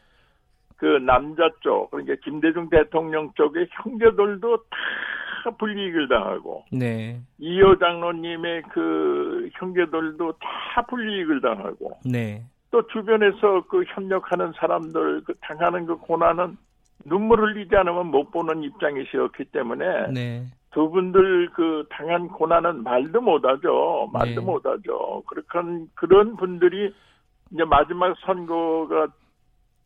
[0.85, 7.23] 그 남자 쪽 그러니까 김대중 대통령 쪽의 형제들도 다 불이익을 당하고 네.
[7.39, 12.43] 이호 장로님의 그 형제들도 다 불이익을 당하고 네.
[12.71, 16.59] 또 주변에서 그 협력하는 사람들 그 당하는 그 고난은
[17.07, 20.45] 눈물 흘리지 않으면 못 보는 입장이셨기 때문에 네.
[20.73, 24.11] 두 분들 그 당한 고난은 말도 못하죠.
[24.13, 24.47] 말도 네.
[24.47, 25.23] 못하죠.
[25.29, 26.93] 그렇게 그런 분들이
[27.53, 29.09] 이제 마지막 선거가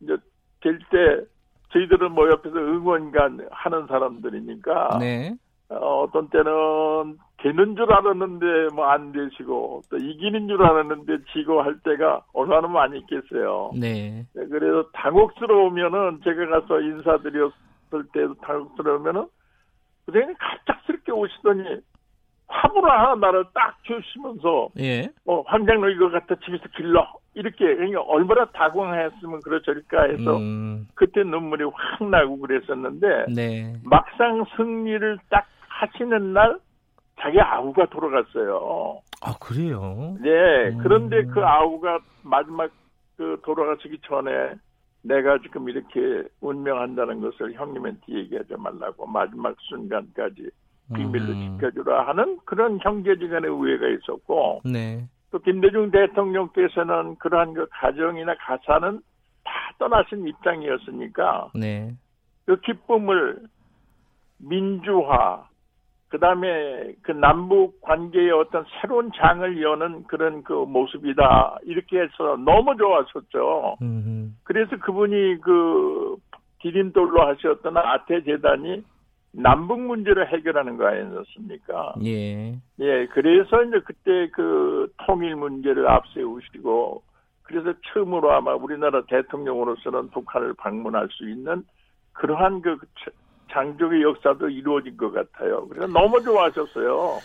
[0.00, 0.16] 이제
[0.60, 1.24] 될 때
[1.72, 5.34] 저희들은 뭐 옆에서 응원간 하는 사람들이니까 네.
[5.68, 11.78] 어, 어떤 때는 되는 줄 알았는데 뭐 안 되시고 또 이기는 줄 알았는데 지고 할
[11.80, 13.72] 때가 얼마나 많이 있겠어요.
[13.78, 14.24] 네.
[14.34, 14.46] 네.
[14.46, 17.52] 그래서 당혹스러우면은 제가 가서 인사드렸을
[18.12, 19.26] 때도 당혹스러우면은
[20.06, 21.62] 그냥 갑작스럽게 오시더니
[22.48, 25.08] 화불을 하나 나를 딱 주시면서 예.
[25.26, 30.88] 어, 황장로 이거 갖다 집에서 길러 이렇게 그러니까 얼마나 당황했으면 그러저릴까 해서 음.
[30.94, 33.74] 그때 눈물이 확 나고 그랬었는데 네.
[33.84, 36.58] 막상 승리를 딱 하시는 날
[37.20, 39.00] 자기 아우가 돌아갔어요.
[39.20, 40.16] 아 그래요?
[40.20, 40.70] 네.
[40.70, 40.78] 음.
[40.82, 42.70] 그런데 그 아우가 마지막
[43.16, 44.54] 그 돌아가시기 전에
[45.02, 50.50] 내가 지금 이렇게 운명한다는 것을 형님한테 얘기하지 말라고 마지막 순간까지
[50.94, 51.58] 비밀로 음.
[51.58, 55.04] 지켜주라 하는 그런 형제지간의 우애가 있었고 네.
[55.30, 59.00] 또 김대중 대통령께서는 그러한 그 가정이나 가사는
[59.44, 61.94] 다 떠나신 입장이었으니까 네.
[62.46, 63.40] 그 기쁨을
[64.38, 65.46] 민주화
[66.08, 71.58] 그 다음에 그 남북 관계의 어떤 새로운 장을 여는 그런 그 모습이다.
[71.64, 73.76] 이렇게 해서 너무 좋았었죠.
[73.82, 74.30] 음흠.
[74.44, 76.16] 그래서 그분이 그
[76.60, 78.82] 디딤돌로 하셨던 아태 재단이
[79.32, 81.94] 남북 문제를 해결하는 거 아니었습니까?
[82.04, 82.52] 예.
[82.80, 87.02] 예, 그래서 이제 그때 그 통일 문제를 앞세우시고
[87.42, 91.64] 그래서 처음으로 아마 우리나라 대통령으로서는 북한을 방문할 수 있는
[92.12, 92.78] 그러한 그
[93.50, 95.66] 장족의 역사도 이루어진 것 같아요.
[95.68, 97.20] 그래서 너무 좋아하셨어요.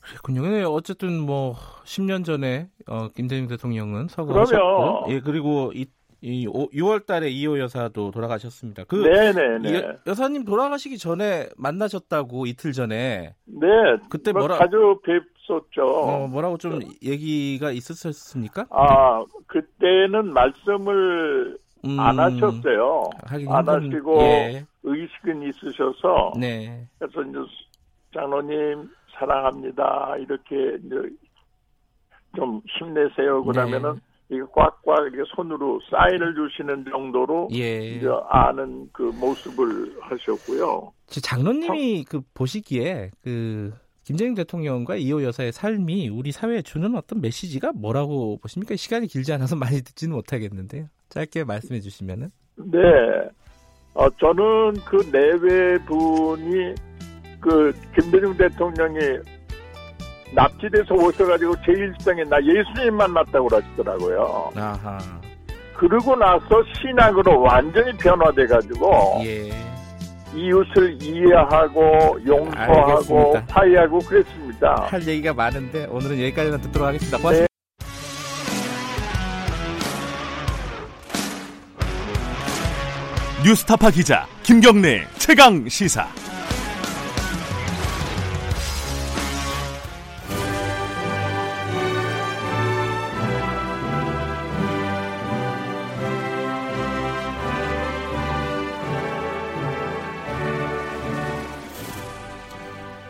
[0.00, 0.72] 그렇군요.
[0.72, 5.84] 어쨌든 뭐 10년 전에 어, 김대중 대통령은 서거하셨고, 예 그리고 이,
[6.20, 8.84] 이 6월 달에 이호 여사도 돌아가셨습니다.
[8.84, 9.98] 그 네네네.
[10.06, 13.34] 여, 사님 돌아가시기 전에 만나셨다고 이틀 전에.
[13.44, 13.66] 네.
[14.10, 15.84] 그때 뭐 뭐라 자주 뵙었죠.
[15.84, 18.66] 어, 뭐라고 좀 얘기가 있었습니까?
[18.70, 23.10] 아 그때는 말씀을 음, 안 하셨어요.
[23.48, 24.66] 안 하시고 예.
[24.82, 26.88] 의식은 있으셔서 네.
[26.98, 27.38] 그래서 이제
[28.12, 30.96] 장로님 사랑합니다 이렇게 이제
[32.36, 34.00] 좀 힘내세요 그러면은 네.
[34.30, 37.96] 이거 꽉꽉 이렇게 손으로 사인을 주시는 정도로 예.
[37.96, 40.92] 이제 아는 그 모습을 하셨고요.
[41.06, 43.72] 장로님이 그 보시기에 그
[44.04, 48.76] 김정인 대통령과 이호 여사의 삶이 우리 사회에 주는 어떤 메시지가 뭐라고 보십니까?
[48.76, 50.86] 시간이 길지 않아서 많이 듣지는 못하겠는데요.
[51.08, 52.30] 짧게 말씀해 주시면은.
[52.56, 52.78] 네.
[53.94, 56.74] 어, 저는 그 내외 분이
[57.40, 58.98] 그 김대중 대통령이
[60.34, 64.50] 납치돼서 오셔가지고 제1성에 나 예수님 만났다고 그러시더라고요.
[64.56, 64.98] 아하.
[65.76, 69.50] 그러고 나서 신앙으로 완전히 변화돼가지고 예.
[70.34, 73.44] 이웃을 이해하고 용서하고 알겠습니다.
[73.48, 74.86] 화해하고 그랬습니다.
[74.88, 77.16] 할 얘기가 많은데 오늘은 여기까지만 듣도록 하겠습니다.
[77.18, 77.42] 고맙습니다.
[77.42, 77.48] 네.
[83.44, 86.08] 뉴스타파 기자 김경래 최강 시사.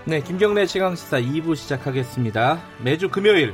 [0.09, 2.63] 네, 김경래 최강시사 2부 시작하겠습니다.
[2.83, 3.53] 매주 금요일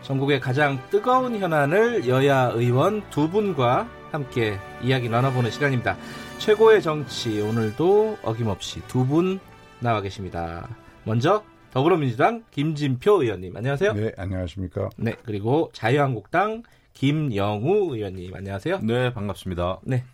[0.00, 5.98] 전국의 가장 뜨거운 현안을 여야 의원 두 분과 함께 이야기 나눠보는 시간입니다.
[6.38, 9.38] 최고의 정치 오늘도 어김없이 두 분
[9.80, 10.66] 나와 계십니다.
[11.04, 13.92] 먼저 더불어민주당 김진표 의원님 안녕하세요.
[13.92, 14.88] 네, 안녕하십니까.
[14.96, 16.62] 네, 그리고 자유한국당
[16.94, 18.80] 김영우 의원님 안녕하세요.
[18.82, 19.80] 네, 반갑습니다.
[19.82, 20.04] 네,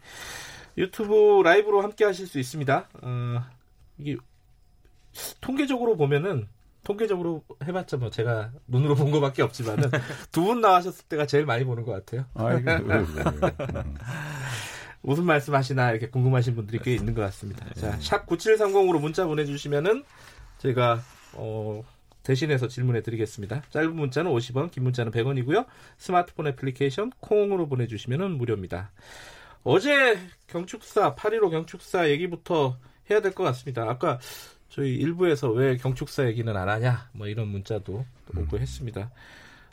[0.77, 2.89] 유튜브 라이브로 함께 하실 수 있습니다.
[3.03, 3.43] 어,
[3.99, 4.17] 이게
[5.41, 6.49] 통계적으로 보면은
[6.85, 9.91] 통계적으로 해봤자 뭐 제가 눈으로 본 것밖에 없지만은
[10.33, 12.25] 두 분 나와셨을 때가 제일 많이 보는 것 같아요.
[12.35, 12.71] 아이고,
[15.03, 17.67] 무슨 말씀하시나 이렇게 궁금하신 분들이 꽤 있는 것 같습니다.
[17.75, 17.97] 자, 네.
[18.01, 20.05] 샵 9730으로 문자 보내주시면은
[20.59, 21.01] 제가
[21.35, 21.83] 어,
[22.23, 23.63] 대신해서 질문해 드리겠습니다.
[23.71, 25.67] 짧은 문자는 50원, 긴 문자는 100원이고요.
[25.99, 28.91] 스마트폰 애플리케이션 콩으로 보내주시면 무료입니다.
[29.65, 30.19] 어제
[30.49, 32.77] 경축사 8.15 경축사 얘기부터
[33.11, 33.83] 해야 될 것 같습니다.
[33.89, 34.19] 아까
[34.79, 38.61] 저희 일부에서 왜 경축사 얘기는 안 하냐 뭐 이런 문자도 오고 음.
[38.61, 39.11] 했습니다.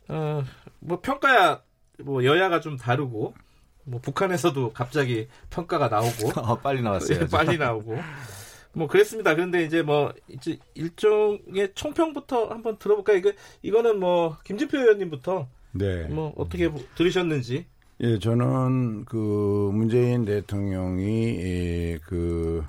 [0.07, 0.43] 어,
[0.79, 1.61] 뭐 평가야
[1.99, 3.35] 뭐 여야가 좀 다르고
[3.83, 7.27] 뭐 북한에서도 갑자기 평가가 나오고 어, 빨리 나왔어요.
[7.27, 7.99] 빨리 나오고
[8.73, 9.35] 뭐 그랬습니다.
[9.35, 13.17] 그런데 이제 뭐 이제 일종의 총평부터 한번 들어볼까요?
[13.17, 16.05] 이거 이거는 뭐 김진표 의원님부터 네.
[16.07, 17.67] 뭐 어떻게 들으셨는지.
[17.99, 22.65] 예, 저는 그 문재인 대통령이 예, 그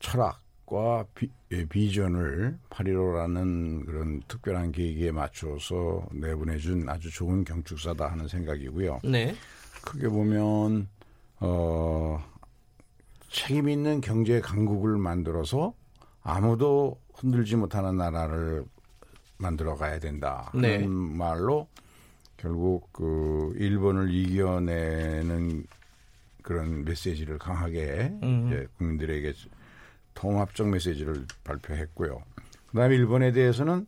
[0.00, 8.26] 철학 과 비, 예, 비전을 8.15라는 그런 특별한 계기에 맞춰서 내보내준 아주 좋은 경축사다 하는
[8.26, 9.00] 생각이고요.
[9.04, 9.34] 네.
[9.84, 10.88] 크게 보면
[11.38, 12.20] 어
[13.30, 15.72] 책임 있는 경제 강국을 만들어서
[16.22, 18.64] 아무도 흔들지 못하는 나라를
[19.38, 20.50] 만들어 가야 된다.
[20.52, 20.78] 네.
[20.78, 21.68] 그런 말로
[22.36, 25.64] 결국 그 일본을 이겨내는
[26.42, 28.46] 그런 메시지를 강하게 음.
[28.46, 29.32] 이제 국민들에게
[30.16, 32.20] 통합적 메시지를 발표했고요.
[32.70, 33.86] 그다음에 일본에 대해서는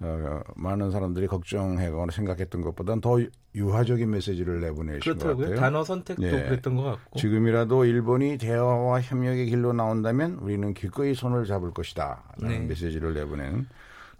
[0.00, 3.18] 어, 많은 사람들이 걱정하거나 생각했던 것보다는 더
[3.54, 5.56] 유화적인 메시지를 내보내신 것 같아요.
[5.56, 6.44] 단어 선택도 네.
[6.44, 7.18] 그랬던 것 같고.
[7.18, 12.22] 지금이라도 일본이 대화와 협력의 길로 나온다면 우리는 기꺼이 손을 잡을 것이다.
[12.38, 12.66] 라는 네.
[12.66, 13.66] 메시지를 내보낸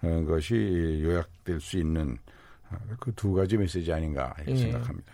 [0.02, 2.16] 어, 것이 요약될 수 있는
[2.70, 4.60] 어, 그두 가지 메시지 아닌가 이렇게 네.
[4.60, 5.12] 생각합니다.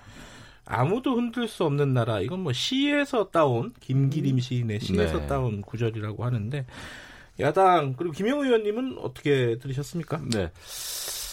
[0.70, 5.26] 아무도 흔들 수 없는 나라 이건 뭐 시에서 따온 김기림 시인의 시에서 네.
[5.26, 6.64] 따온 구절이라고 하는데
[7.40, 10.20] 야당 그리고 김영우 의원님은 어떻게 들으셨습니까?
[10.30, 10.50] 네.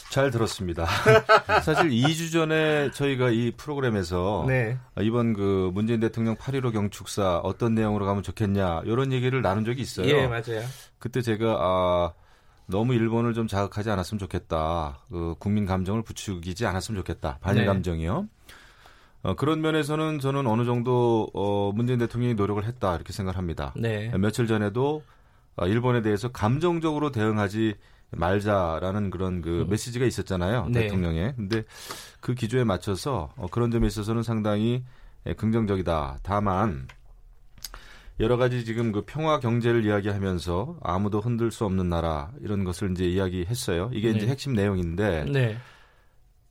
[0.09, 0.85] 잘 들었습니다.
[1.63, 4.77] 사실 2주 전에 저희가 이 프로그램에서 네.
[5.01, 10.07] 이번 그 문재인 대통령 8.15 경축사 어떤 내용으로 가면 좋겠냐 이런 얘기를 나눈 적이 있어요.
[10.07, 10.63] 예, 맞아요.
[10.97, 12.13] 그때 제가 아
[12.67, 14.99] 너무 일본을 좀 자극하지 않았으면 좋겠다.
[15.09, 17.39] 그 국민 감정을 부추기지 않았으면 좋겠다.
[17.41, 17.65] 반일 네.
[17.67, 18.27] 감정이요.
[19.23, 23.73] 어, 그런 면에서는 저는 어느 정도 어, 문재인 대통령이 노력을 했다 이렇게 생각합니다.
[23.75, 24.11] 네.
[24.17, 25.03] 며칠 전에도
[25.55, 27.75] 어, 일본에 대해서 감정적으로 대응하지
[28.11, 29.69] 말자라는 그런 그 음.
[29.69, 30.67] 메시지가 있었잖아요.
[30.69, 30.81] 네.
[30.81, 31.33] 대통령의.
[31.35, 31.63] 근데
[32.19, 34.83] 그 기조에 맞춰서 어, 그런 점에 있어서는 상당히
[35.25, 36.19] 예, 긍정적이다.
[36.23, 36.87] 다만
[38.19, 43.05] 여러 가지 지금 그 평화 경제를 이야기하면서 아무도 흔들 수 없는 나라 이런 것을 이제
[43.05, 43.91] 이야기했어요.
[43.93, 44.17] 이게 네.
[44.17, 45.57] 이제 핵심 내용인데 네.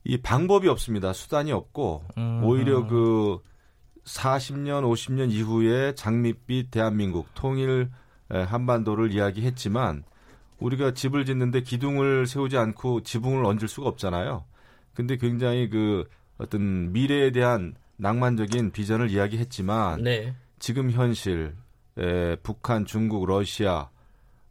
[0.09, 1.11] 이 방법이 없습니다.
[1.11, 2.41] 수단이 없고 음.
[2.41, 3.39] 오히려 그
[4.05, 7.89] 40년, 50년 이후에 장밋빛 대한민국 통일
[8.29, 10.05] 한반도를 이야기했지만
[10.59, 14.45] 우리가 집을 짓는데 기둥을 세우지 않고 지붕을 얹을 수가 없잖아요.
[14.93, 16.05] 근데 굉장히 그
[16.37, 20.33] 어떤 미래에 대한 낭만적인 비전을 이야기했지만 네.
[20.57, 21.53] 지금 현실
[21.97, 23.89] 에, 북한, 중국, 러시아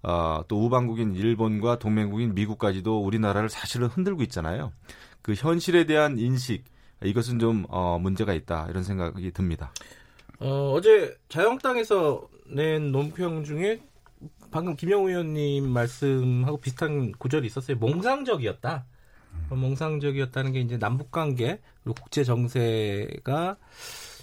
[0.03, 4.71] 아, 또 우방국인 일본과 동맹국인 미국까지도 우리나라를 사실은 흔들고 있잖아요.
[5.27, 6.63] 그 현실에 대한 인식
[7.03, 9.73] 이것은 좀 어, 문제가 있다 이런 생각이 듭니다.
[10.39, 13.81] 어, 어제 자영당에서 낸 논평 중에
[14.53, 17.77] 방금 김영우 의원님 말씀하고 비슷한 구절이 있었어요.
[17.79, 18.85] 몽상적이었다.
[19.51, 23.57] 몽상적이었다는 게 이제 남북 관계 그리고 국제 정세가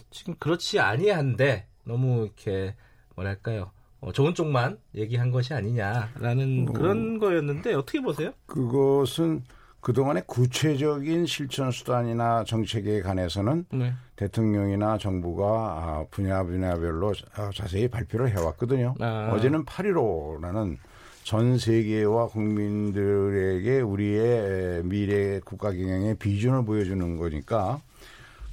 [0.09, 2.75] 지금 그렇지 아니한데 너무 이렇게
[3.15, 3.71] 뭐랄까요?
[3.99, 8.31] 어, 좋은 쪽만 얘기한 것이 아니냐라는 어, 그런 거였는데 어떻게 보세요?
[8.45, 9.43] 그것은
[9.83, 13.93] 그동안의 구체적인 실천 수단이나 정책에 관해서는 네.
[14.15, 17.13] 대통령이나 정부가 아, 분야 분야별로
[17.53, 18.95] 자세히 발표를 해왔거든요.
[19.01, 19.29] 아.
[19.33, 20.77] 어제는 8.15라는
[21.23, 27.81] 전 세계와 국민들에게 우리의 미래 국가 경영의 비전을 보여주는 거니까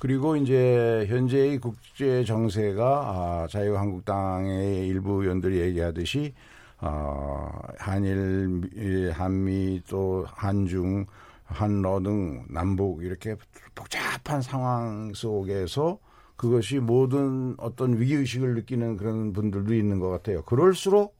[0.00, 6.34] 그리고 이제 현재의 국제 정세가 아, 자유한국당의 일부 의원들이 얘기하듯이
[6.80, 11.04] 어, 한일, 한미 또 한중,
[11.50, 13.36] 한러 등 남북 이렇게
[13.74, 15.98] 복잡한 상황 속에서
[16.36, 20.42] 그것이 모든 어떤 위기의식을 느끼는 그런 분들도 있는 것 같아요.
[20.42, 21.18] 그럴수록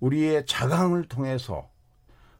[0.00, 1.70] 우리의 자강을 통해서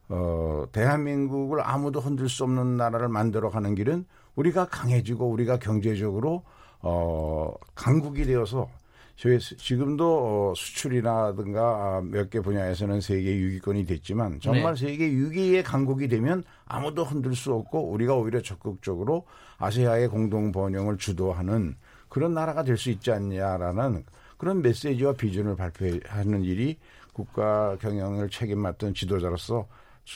[0.09, 4.05] 어, 대한민국을 아무도 흔들 수 없는 나라를 만들어 가는 길은
[4.35, 6.43] 우리가 강해지고 우리가 경제적으로
[6.81, 8.69] 어, 강국이 되어서
[9.15, 14.87] 저희 지금도 어, 수출이라든가 몇 개 분야에서는 세계 6위권이 됐지만 정말 네.
[14.87, 19.25] 세계 6위의 강국이 되면 아무도 흔들 수 없고 우리가 오히려 적극적으로
[19.59, 21.75] 아시아의 공동 번영을 주도하는
[22.09, 24.03] 그런 나라가 될 수 있지 않냐라는
[24.37, 26.77] 그런 메시지와 비전을 발표하는 일이
[27.13, 29.67] 국가 경영을 책임 맡던 지도자로서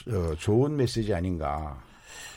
[0.08, 1.80] 어, 좋은 메시지 아닌가.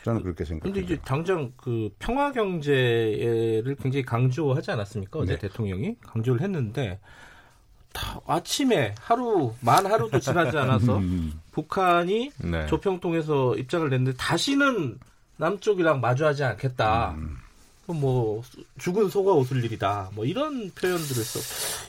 [0.04, 0.80] 저는 그렇게 생각합니다.
[0.80, 5.18] 근데 이제 당장 그 평화 경제를 굉장히 강조하지 않았습니까?
[5.18, 5.38] 어제 네.
[5.38, 6.98] 대통령이 강조를 했는데
[8.26, 11.40] 아침에 하루 만 하루도 지나지 않아서 음.
[11.52, 12.66] 북한이 네.
[12.66, 14.98] 조평통에서 입장을 냈는데 다시는
[15.36, 17.12] 남쪽이랑 마주하지 않겠다.
[17.12, 17.38] 음.
[17.86, 18.42] 뭐
[18.78, 20.10] 죽은 소가 웃을 일이다.
[20.14, 21.40] 뭐 이런 표현들을 써.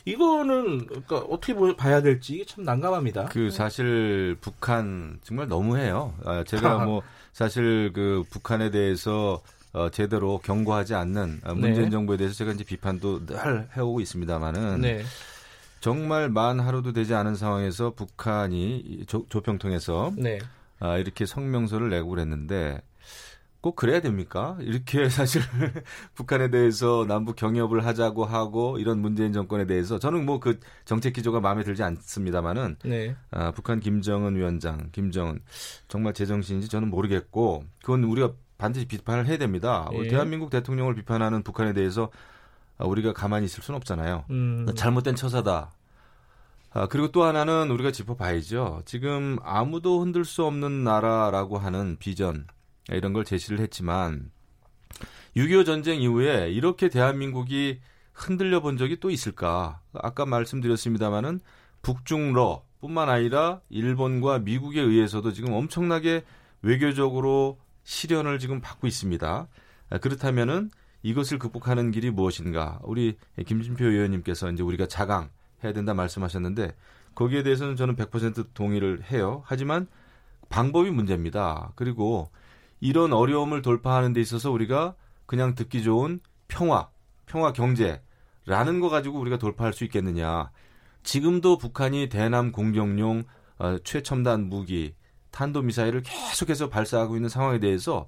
[0.04, 3.26] 이거는 그러니까 어떻게 봐야 될지 참 난감합니다.
[3.26, 6.14] 그 사실 북한 정말 너무해요.
[6.24, 7.02] 아, 제가 뭐
[7.34, 11.90] 사실 그 북한에 대해서 어, 제대로 경고하지 않는 어, 문재인 네.
[11.90, 15.02] 정부에 대해서 제가 이제 비판도 늘 해오고 있습니다만은 네.
[15.80, 20.38] 정말 만 하루도 되지 않은 상황에서 북한이 조, 조평통에서 네.
[20.78, 22.80] 아, 이렇게 성명서를 내고 그랬는데
[23.64, 24.58] 꼭 그래야 됩니까?
[24.60, 25.40] 이렇게 사실
[26.14, 31.40] 북한에 대해서 남북 경협을 하자고 하고 이런 문재인 정권에 대해서 저는 뭐 그 정책 기조가
[31.40, 33.16] 마음에 들지 않습니다만은 네.
[33.30, 35.40] 아, 북한 김정은 위원장, 김정은
[35.88, 39.88] 정말 제정신인지 저는 모르겠고 그건 우리가 반드시 비판을 해야 됩니다.
[39.92, 40.08] 네.
[40.08, 42.10] 대한민국 대통령을 비판하는 북한에 대해서
[42.78, 44.26] 우리가 가만히 있을 수는 없잖아요.
[44.28, 44.66] 음.
[44.76, 45.72] 잘못된 처사다.
[46.74, 48.82] 아, 그리고 또 하나는 우리가 짚어봐야죠.
[48.84, 52.46] 지금 아무도 흔들 수 없는 나라라고 하는 비전
[52.90, 54.30] 이런 걸 제시를 했지만
[55.36, 57.80] 6.25 전쟁 이후에 이렇게 대한민국이
[58.12, 59.80] 흔들려 본 적이 또 있을까?
[59.92, 61.40] 아까 말씀드렸습니다마는
[61.82, 66.24] 북중러 뿐만 아니라 일본과 미국에 의해서도 지금 엄청나게
[66.62, 69.48] 외교적으로 시련을 지금 받고 있습니다.
[69.90, 70.70] 아, 그렇다면은
[71.02, 72.78] 이것을 극복하는 길이 무엇인가?
[72.82, 75.28] 우리 김진표 의원님께서 이제 우리가 자강
[75.62, 76.74] 해야 된다 말씀하셨는데
[77.14, 79.42] 거기에 대해서는 저는 100% 동의를 해요.
[79.44, 79.86] 하지만
[80.48, 81.72] 방법이 문제입니다.
[81.74, 82.30] 그리고
[82.84, 86.90] 이런 어려움을 돌파하는 데 있어서 우리가 그냥 듣기 좋은 평화,
[87.24, 90.50] 평화 경제라는 거 가지고 우리가 돌파할 수 있겠느냐.
[91.02, 93.24] 지금도 북한이 대남 공격용
[93.58, 94.94] 어, 최첨단 무기,
[95.30, 98.06] 탄도미사일을 계속해서 발사하고 있는 상황에 대해서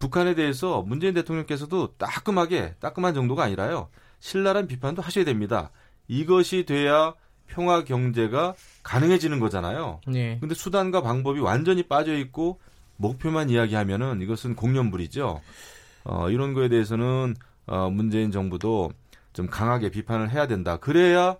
[0.00, 3.90] 북한에 대해서 문재인 대통령께서도 따끔하게, 따끔한 정도가 아니라요.
[4.18, 5.70] 신랄한 비판도 하셔야 됩니다.
[6.08, 7.14] 이것이 돼야
[7.46, 10.00] 평화 경제가 가능해지는 거잖아요.
[10.08, 10.38] 네.
[10.40, 12.58] 근데 수단과 방법이 완전히 빠져 있고
[12.96, 15.40] 목표만 이야기하면은 이것은 공연불이죠.
[16.04, 17.34] 어, 이런 거에 대해서는
[17.66, 18.90] 어, 문재인 정부도
[19.32, 20.76] 좀 강하게 비판을 해야 된다.
[20.76, 21.36] 그래야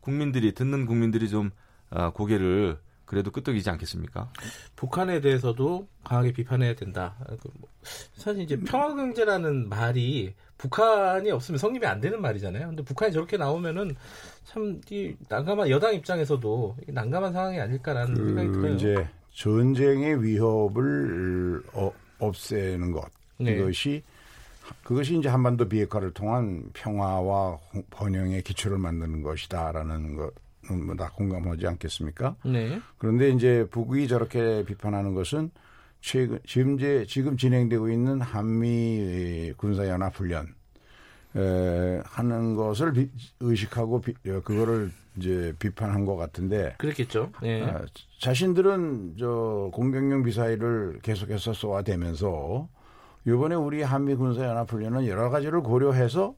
[0.00, 1.50] 국민들이 듣는 국민들이 좀
[1.90, 4.30] 어, 고개를 그래도 끄덕이지 않겠습니까?
[4.76, 7.16] 북한에 대해서도 강하게 비판해야 된다.
[7.26, 7.70] 그 뭐,
[8.12, 12.66] 사실 이제 평화경제라는 말이 북한이 없으면 성립이 안 되는 말이잖아요.
[12.66, 13.96] 근데 북한이 저렇게 나오면은
[14.44, 14.80] 참
[15.28, 18.74] 난감한 여당 입장에서도 난감한 상황이 아닐까라는 그 생각이 들어요.
[18.74, 23.52] 이제 전쟁의 위협을 어, 없애는 것 네.
[23.52, 24.02] 이것이
[24.82, 27.58] 그것이 이제 한반도 비핵화를 통한 평화와
[27.90, 32.36] 번영의 기초를 만드는 것이다라는 것은 뭐다 공감하지 않겠습니까?
[32.44, 32.80] 네.
[32.98, 35.50] 그런데 이제 북이 저렇게 비판하는 것은
[36.00, 40.54] 최근 지금 이제 지금 진행되고 있는 한미 군사 연합 훈련
[41.36, 43.10] 에, 하는 것을 비,
[43.40, 47.32] 의식하고 비, 어, 그거를 이제 비판한 것 같은데 그렇겠죠.
[47.42, 47.62] 네.
[47.62, 47.82] 아,
[48.20, 52.68] 자신들은 저 공격용 미사일을 계속해서 쏘아대면서
[53.26, 56.34] 이번에 우리 한미 군사연합훈련은 여러 가지를 고려해서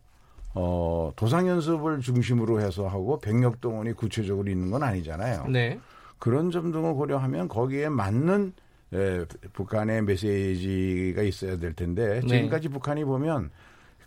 [0.55, 5.47] 어, 도상연습을 중심으로 해서 하고 병력 동원이 구체적으로 있는 건 아니잖아요.
[5.49, 5.79] 네.
[6.19, 8.53] 그런 점 등을 고려하면 거기에 맞는
[8.93, 12.27] 에, 북한의 메시지가 있어야 될 텐데 네.
[12.27, 13.51] 지금까지 북한이 보면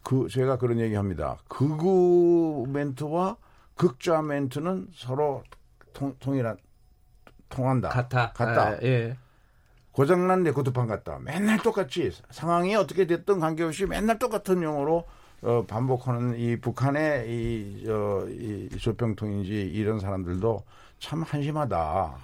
[0.04, 1.38] 그 제가 그런 얘기합니다.
[1.48, 3.38] 극우 멘트와
[3.76, 5.44] 극좌 멘트는 서로
[5.94, 6.58] 통, 통일한
[7.50, 7.90] 통한다.
[7.90, 8.32] 같아.
[8.34, 8.62] 같다.
[8.70, 9.18] 아, 예.
[9.92, 11.20] 고장난 레코드판 같다.
[11.20, 15.06] 맨날 똑같이 상황이 어떻게 됐든 관계없이 맨날 똑같은 용어로
[15.44, 20.64] 어, 반복하는 이 북한의 이, 어, 이 조평통인지 이런 사람들도
[21.00, 22.16] 참 한심하다.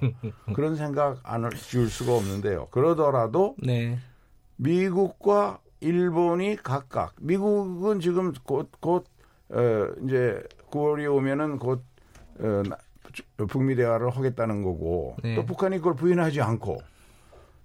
[0.54, 2.68] 그런 생각 안줄 수가 없는데요.
[2.70, 3.98] 그러더라도 네.
[4.56, 9.06] 미국과 일본이 각각 미국은 지금 곧곧
[9.50, 11.84] 어, 이제 9월이 오면은 곧
[12.40, 12.62] 어,
[13.46, 15.34] 북미 대화를 하겠다는 거고 네.
[15.34, 16.78] 또 북한이 그걸 부인하지 않고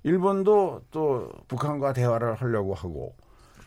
[0.04, 3.16] 일본도 또 북한과 대화를 하려고 하고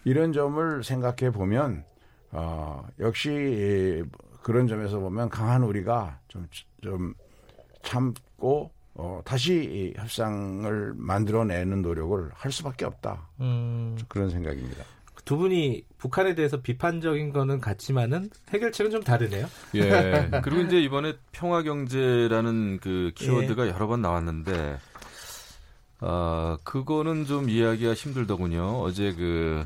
[0.05, 1.85] 이런 점을 생각해 보면
[2.33, 4.05] 어, 역시
[4.43, 6.47] 그런 점에서 보면 강한 우리가 좀
[6.81, 13.29] 좀참 짚고 어, 다시 협상을 만들어내는 노력을 할 수밖에 없다.
[13.41, 13.97] 음.
[14.09, 14.85] 그런 생각입니다.
[15.25, 19.47] 두 분이 북한에 대해서 비판적인 거는 같지만은 해결책은 좀 다르네요.
[19.75, 20.31] 예.
[20.43, 23.71] 그리고 이제 이번에 평화 경제라는 그 키워드가 예.
[23.71, 24.79] 여러 번 나왔는데
[26.01, 28.83] 아, 그거는 좀 이해하기가 힘들더군요.
[28.83, 29.65] 어제 그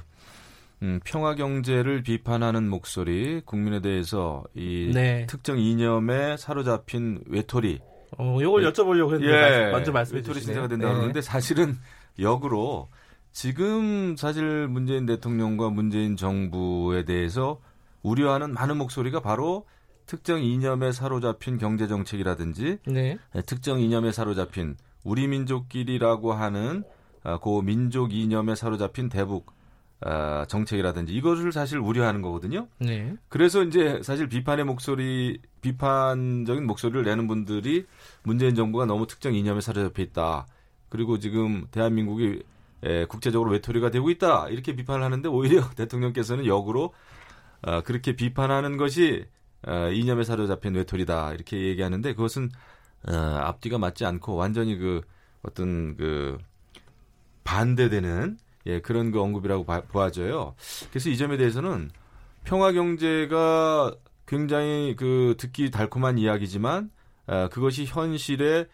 [0.82, 5.26] 음, 평화 경제를 비판하는 목소리, 국민에 대해서 이 네.
[5.26, 7.80] 특정 이념에 사로잡힌 외톨이.
[8.16, 10.30] 어, 이걸 여쭤보려고 했는데 예, 먼저 말씀해 주시네요.
[10.30, 10.97] 외톨이 신세가 된다고 네.
[10.97, 11.76] 그러는데 사실은
[12.18, 12.88] 역으로
[13.33, 17.61] 지금 사실 문재인 대통령과 문재인 정부에 대해서
[18.03, 19.66] 우려하는 많은 목소리가 바로
[20.07, 23.18] 특정 이념에 사로잡힌 경제 정책이라든지 네.
[23.33, 23.43] 네.
[23.43, 26.85] 특정 이념에 사로잡힌 우리 민족끼리라고 하는
[27.22, 29.53] 아, 그 민족 이념에 사로잡힌 대북
[30.01, 32.66] 아, 정책이라든지 이것을 사실 우려하는 거거든요.
[32.78, 33.14] 네.
[33.28, 37.87] 그래서 이제 사실 비판의 목소리, 비판적인 목소리를 내는 분들이
[38.22, 40.47] 문재인 정부가 너무 특정 이념에 사로잡혀 있다.
[40.89, 42.43] 그리고 지금 대한민국이
[42.83, 46.95] 에, 국제적으로 외톨이가 되고 있다 이렇게 비판을 하는데 오히려 대통령께서는 역으로
[47.62, 49.26] 어, 그렇게 비판하는 것이
[49.66, 52.51] 어, 이념에 사로잡힌 외톨이다 이렇게 얘기하는데 그것은
[53.09, 55.03] 어, 앞뒤가 맞지 않고 완전히 그
[55.43, 56.39] 어떤 그
[57.45, 60.55] 반대되는 예, 그런 그 언급이라고 봐, 보아져요.
[60.91, 61.91] 그래서 이 점에 대해서는
[62.45, 63.95] 평화 경제가
[64.26, 66.91] 굉장히 그 듣기 달콤한 이야기지만
[67.26, 68.68] 어, 그것이 현실의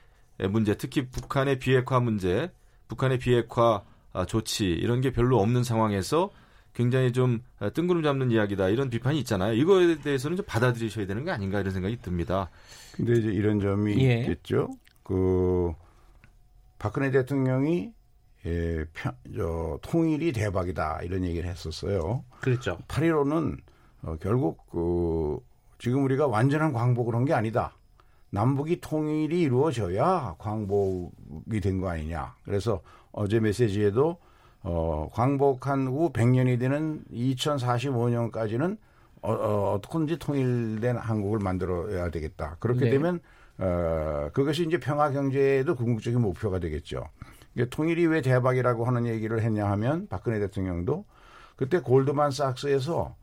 [0.50, 2.52] 문제, 특히 북한의 비핵화 문제,
[2.88, 3.82] 북한의 비핵화 아,
[4.24, 6.30] 조치 이런 게 별로 없는 상황에서
[6.72, 9.54] 굉장히 좀 아, 뜬구름 잡는 이야기다 이런 비판이 있잖아요.
[9.54, 12.50] 이거에 대해서는 좀 받아들이셔야 되는 게 아닌가 이런 생각이 듭니다.
[12.92, 14.20] 근데 이제 이런 점이 예.
[14.20, 14.70] 있겠죠.
[15.02, 15.72] 그
[16.78, 17.92] 박근혜 대통령이
[18.46, 22.24] 예, 편, 저, 통일이 대박이다 이런 얘기를 했었어요.
[22.40, 22.78] 그렇죠.
[22.86, 23.58] 8.15는
[24.02, 25.38] 어, 결국 그
[25.78, 27.74] 지금 우리가 완전한 광복을 한 게 아니다.
[28.30, 32.34] 남북이 통일이 이루어져야 광복이 된 거 아니냐.
[32.44, 32.82] 그래서
[33.16, 34.18] 어제 메시지에도
[34.62, 38.76] 어, 광복한 후 100년이 되는 2045년까지는
[39.22, 42.56] 어, 어, 어떻게든지 통일된 한국을 만들어야 되겠다.
[42.60, 42.90] 그렇게 네.
[42.90, 43.20] 되면
[43.58, 47.08] 어, 그것이 이제 평화 경제에도 궁극적인 목표가 되겠죠.
[47.70, 51.06] 통일이 왜 대박이라고 하는 얘기를 했냐 하면 박근혜 대통령도
[51.56, 53.16] 그때 골드만삭스에서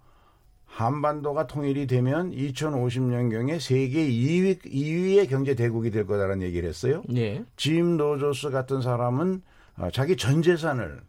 [0.65, 7.03] 한반도가 통일이 되면 2050년경에 세계 2위, 2위의 경제 대국이 될 거다라는 얘기를 했어요.
[7.07, 7.45] 네.
[7.57, 9.52] 짐 노조스 같은 사람은 어,
[9.91, 11.01] 자기 전 재산을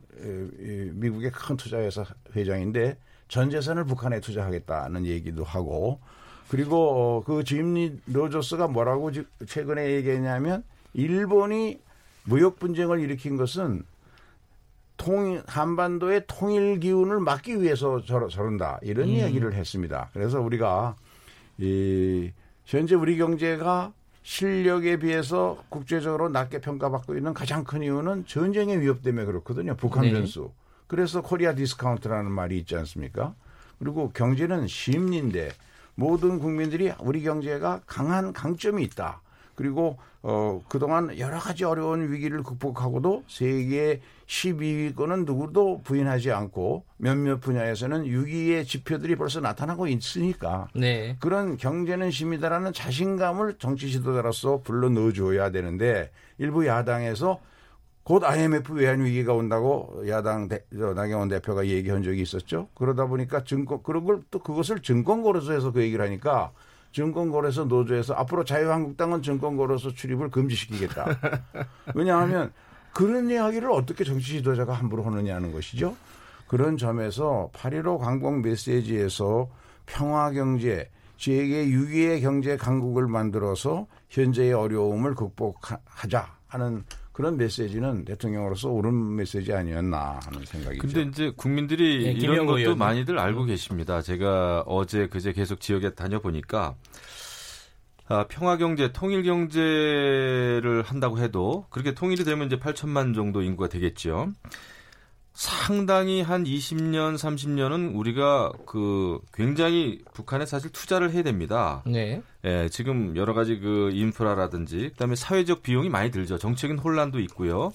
[0.92, 2.04] 미국의 큰 투자회사
[2.34, 2.96] 회장인데
[3.28, 6.00] 전 재산을 북한에 투자하겠다는 얘기도 하고
[6.48, 9.10] 그리고 어, 그짐 노조스가 뭐라고
[9.46, 10.62] 최근에 얘기했냐면
[10.92, 11.80] 일본이
[12.24, 13.82] 무역 분쟁을 일으킨 것은
[14.96, 19.14] 통 한반도의 통일 기운을 막기 위해서 저러, 저런다 이런 음.
[19.14, 20.10] 이야기를 했습니다.
[20.12, 20.96] 그래서 우리가
[21.58, 22.30] 이
[22.64, 23.92] 현재 우리 경제가
[24.24, 29.76] 실력에 비해서 국제적으로 낮게 평가받고 있는 가장 큰 이유는 전쟁의 위협 때문에 그렇거든요.
[29.76, 30.12] 북한 네.
[30.12, 30.50] 변수.
[30.86, 33.34] 그래서 코리아 디스카운트라는 말이 있지 않습니까?
[33.78, 35.52] 그리고 경제는 심리인데
[35.94, 39.20] 모든 국민들이 우리 경제가 강한 강점이 있다.
[39.54, 48.04] 그리고 어 그동안 여러 가지 어려운 위기를 극복하고도 세계 12위권은 누구도 부인하지 않고 몇몇 분야에서는
[48.04, 51.16] 6위의 지표들이 벌써 나타나고 있으니까 네.
[51.20, 57.40] 그런 경제는 심리다라는 자신감을 정치 지도자로서 불러 넣어줘야 되는데 일부 야당에서
[58.02, 62.68] 곧 IMF 외환 위기가 온다고 야당 대, 나경원 대표가 얘기한 적이 있었죠.
[62.74, 66.52] 그러다 보니까 증권 그런 걸 또 그것을 증권 거래소에서 그 얘기를 하니까
[66.94, 71.18] 증권거래소 노조에서 앞으로 자유한국당은 증권거래소 출입을 금지시키겠다.
[71.94, 72.52] 왜냐하면
[72.92, 75.96] 그런 이야기를 어떻게 정치 지도자가 함부로 하느냐는 것이죠.
[76.46, 79.50] 그런 점에서 8.15 광복 메시지에서
[79.86, 80.88] 평화 경제,
[81.18, 86.84] 세계 6위의 경제 강국을 만들어서 현재의 어려움을 극복하자 하는
[87.14, 90.80] 그런 메시지는 대통령으로서 옳은 메시지 아니었나 하는 생각이죠.
[90.82, 92.78] 근데 이제 국민들이 네, 이런 것도 의원님.
[92.78, 94.02] 많이들 알고 계십니다.
[94.02, 96.74] 제가 어제 그제 계속 지역에 다녀보니까
[98.08, 104.32] 아, 평화경제, 통일경제를 한다고 해도 그렇게 통일이 되면 이제 8천만 정도 인구가 되겠죠.
[105.34, 111.82] 상당히 한 20년, 30년은 우리가 그 굉장히 북한에 사실 투자를 해야 됩니다.
[111.86, 112.22] 네.
[112.44, 116.38] 예, 지금 여러 가지 그 인프라라든지 그다음에 사회적 비용이 많이 들죠.
[116.38, 117.72] 정책인 혼란도 있고요.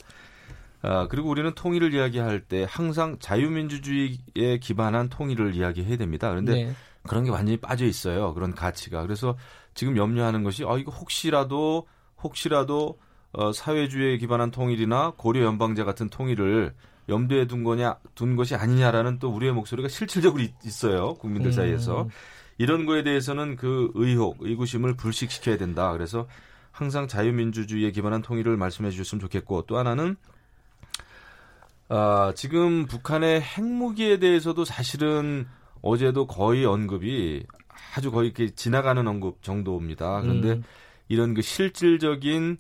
[0.82, 6.30] 아, 그리고 우리는 통일을 이야기할 때 항상 자유민주주의에 기반한 통일을 이야기해야 됩니다.
[6.30, 6.74] 그런데 네.
[7.04, 8.34] 그런 게 완전히 빠져 있어요.
[8.34, 9.02] 그런 가치가.
[9.02, 9.36] 그래서
[9.74, 11.88] 지금 염려하는 것이 어 이거 혹시라도
[12.24, 12.98] 혹시라도
[13.34, 16.74] 어, 사회주의에 기반한 통일이나 고려 연방제 같은 통일을
[17.10, 22.10] 염두에 둔 거냐 둔 것이 아니냐라는 또 우리의 목소리가 실질적으로 있, 어요 국민들 사이에서 음.
[22.58, 26.28] 이런 거에 대해서는 그 의혹 의구심을 불식시켜야 된다 그래서
[26.72, 30.16] 항상 자유민주주의에 기반한 통일을 말씀해 주셨으면 좋겠고 또 하나는
[31.90, 35.48] 아, 지금 북한의 핵무기에 대해서도 사실은
[35.82, 37.46] 어제도 거의 언급이
[37.96, 40.22] 아주 거의 이렇게 지나가는 언급 정도입니다.
[40.22, 40.64] 그런데 음.
[41.08, 42.58] 이런 그 실질적인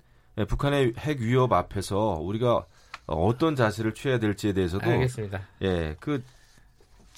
[0.48, 2.66] 북한의 핵 위협 앞에서 우리가
[3.16, 5.42] 어떤 자세를 취해야 될지에 대해서도 알겠습니다.
[5.62, 6.22] 예, 그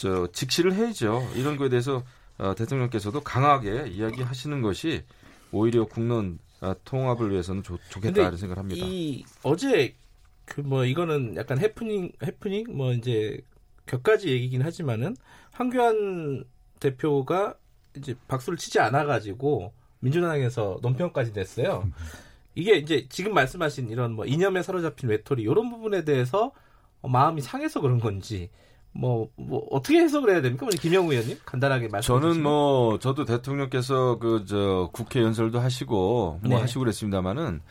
[0.02, 1.28] 저 직시를 해야죠.
[1.36, 2.04] 이런 거에 대해서
[2.40, 5.04] 어, 대통령께서도 강하게 이야기하시는 것이
[5.52, 8.84] 오히려 국론 어, 통합을 위해서는 좋, 겠다는 생각을 합니다.
[8.84, 9.94] 이 어제
[10.46, 13.40] 그 뭐 이거는 약간 해프닝 해프닝 뭐 이제
[13.86, 15.16] 격가지 얘기긴 하지만은
[15.52, 16.46] 황교안
[16.80, 17.54] 대표가
[17.96, 21.88] 이제 박수를 치지 않아 가지고 민주당에서 논평까지 냈어요.
[22.56, 26.52] 이게 이제 지금 말씀하신 이런 뭐 이념에 사로잡힌 외톨이 이런 부분에 대해서
[27.02, 28.50] 마음이 상해서 그런 건지
[28.94, 30.68] 뭐, 뭐 어떻게 해석을 해야 됩니까?
[30.68, 32.08] 김영우 의원님 간단하게 말씀.
[32.20, 36.56] 저는 뭐 저도 대통령께서 그 저 국회 연설도 하시고 뭐 네.
[36.56, 37.62] 하시고 그랬습니다만은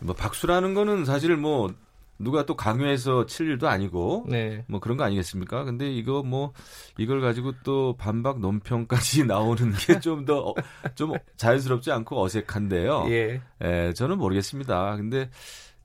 [0.00, 1.72] 뭐 박수라는 거는 사실 뭐
[2.18, 4.64] 누가 또 강요해서 칠 일도 아니고 네.
[4.68, 5.64] 뭐 그런 거 아니겠습니까?
[5.64, 6.52] 근데 이거 뭐
[6.96, 10.54] 이걸 가지고 또 반박 논평까지 나오는 게 좀 더좀
[10.94, 13.06] 좀 자연스럽지 않고 어색한데요.
[13.08, 13.40] 예.
[13.64, 14.96] 예, 저는 모르겠습니다.
[14.96, 15.30] 근데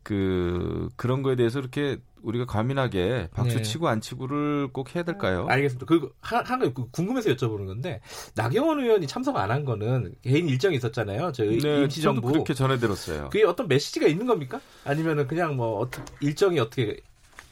[0.04, 3.62] 그 그런 거에 대해서 이렇게 우리가 과민하게 박수 네.
[3.64, 5.47] 치고 안 치고를 꼭 해야 될까요?
[5.49, 5.86] 알겠습니다.
[5.88, 7.99] 그 하나 그 궁금해서 여쭤보는 건데
[8.36, 11.32] 나경원 의원이 참석 안 한 거는 개인 일정이 있었잖아요.
[11.34, 13.30] 저희 네, 임시정부 그렇게 전해 들었어요.
[13.32, 14.62] 그게 어떤 메시지가 있는 겁니까?
[14.86, 17.02] 아니면은 그냥 뭐 어떻게 일정이 어떻게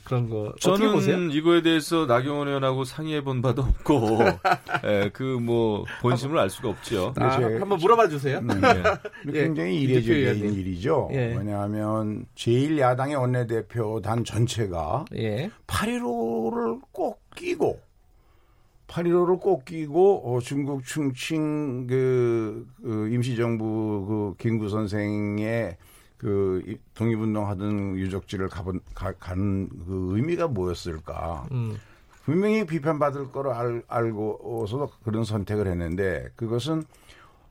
[0.10, 1.18] 그런 거 저는 보세요?
[1.20, 4.18] 이거에 대해서 나경원 의원하고 상의해 본 바도 없고
[4.84, 7.14] 예, 그뭐 본심을 알 수가 없죠.
[7.18, 8.42] 아, 한번 물어봐 주세요.
[8.42, 8.56] 네.
[9.28, 9.44] 예.
[9.44, 11.10] 굉장히 이례적인 일이죠.
[11.12, 11.36] 예.
[11.38, 15.52] 왜냐하면 제1야당의 원내대표단 전체가 예.
[15.68, 17.80] 8.15를 꼭 끼고
[18.88, 25.78] 8.15를 꼭 끼고 어, 중국 충칭 그, 그 임시정부 그 김구 선생의
[26.20, 31.48] 그 독립운동 하던 유적지를 가본 가, 가는 그 의미가 뭐였을까?
[31.52, 31.78] 음.
[32.26, 36.84] 분명히 비판받을 거로 알, 알고서도 그런 선택을 했는데 그것은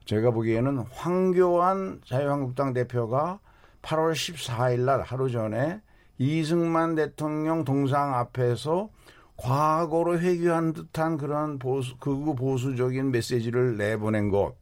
[0.05, 3.41] 제가 보기에는 황교안 자유한국당 대표가
[3.83, 5.81] 8월 14일 날 하루 전에
[6.19, 8.91] 이승만 대통령 동상 앞에서
[9.39, 14.55] 과거로 회귀한 듯한 그런 보수, 극우 보수적인 메시지를 내보낸 것,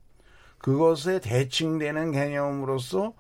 [0.59, 3.15] 그것에 대칭되는 개념으로서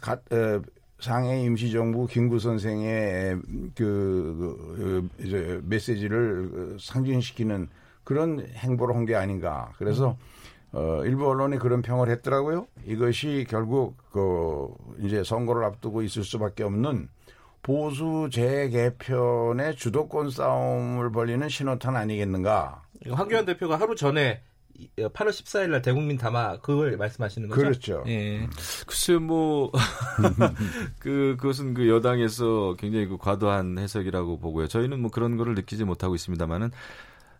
[0.00, 0.60] 가, 어,
[1.00, 3.36] 상해 임시정부 김구 선생의
[3.74, 7.68] 그, 그 이제 메시지를 상징시키는
[8.04, 9.72] 그런 행보를 한 게 아닌가.
[9.78, 10.16] 그래서
[10.72, 12.66] 어, 일부 언론이 그런 평을 했더라고요.
[12.86, 14.68] 이것이 결국 그
[15.00, 17.08] 이제 선거를 앞두고 있을 수밖에 없는
[17.62, 22.82] 보수 재개편의 주도권 싸움을 벌리는 신호탄 아니겠는가.
[23.10, 24.42] 황교안 대표가 하루 전에
[24.96, 27.60] 8월 14일 날 대국민 담화 그걸 말씀하시는 거죠?
[27.60, 28.04] 그렇죠.
[28.06, 28.48] 예.
[28.86, 29.70] 글쎄요, 뭐,
[30.98, 34.68] 그, 그것은 그 여당에서 굉장히 그 과도한 해석이라고 보고요.
[34.68, 36.70] 저희는 뭐 그런 거를 느끼지 못하고 있습니다만은,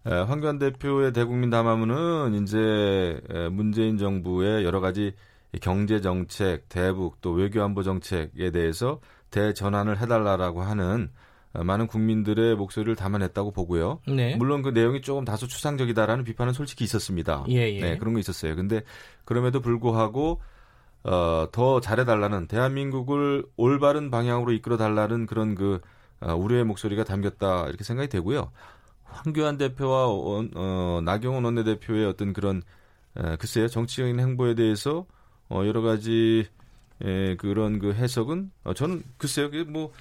[0.04, 3.20] 황교안 대표의 대국민 담화문은 이제
[3.50, 5.14] 문재인 정부의 여러 가지
[5.62, 11.10] 경제 정책, 대북 또 외교 안보 정책에 대해서 대전환을 해달라라고 하는 어,
[11.54, 14.00] 많은 국민들의 목소리를 담아냈다고 보고요.
[14.08, 14.34] 네.
[14.36, 17.44] 물론 그 내용이 조금 다소 추상적이다라는 비판은 솔직히 있었습니다.
[17.48, 17.80] 예, 예.
[17.80, 18.56] 네, 그런 거 있었어요.
[18.56, 18.82] 근데
[19.24, 20.40] 그럼에도 불구하고
[21.04, 25.80] 어, 더 잘해달라는 대한민국을 올바른 방향으로 이끌어달라는 그런 그
[26.20, 28.50] 어, 우려의 목소리가 담겼다 이렇게 생각이 되고요.
[29.04, 32.62] 황교안 대표와 어, 어, 나경원 원내대표의 어떤 그런
[33.16, 35.06] 에, 글쎄요 정치적인 행보에 대해서
[35.48, 36.46] 어, 여러 가지
[37.02, 39.92] 에, 그런 그 해석은 어, 저는 글쎄요 그게 뭐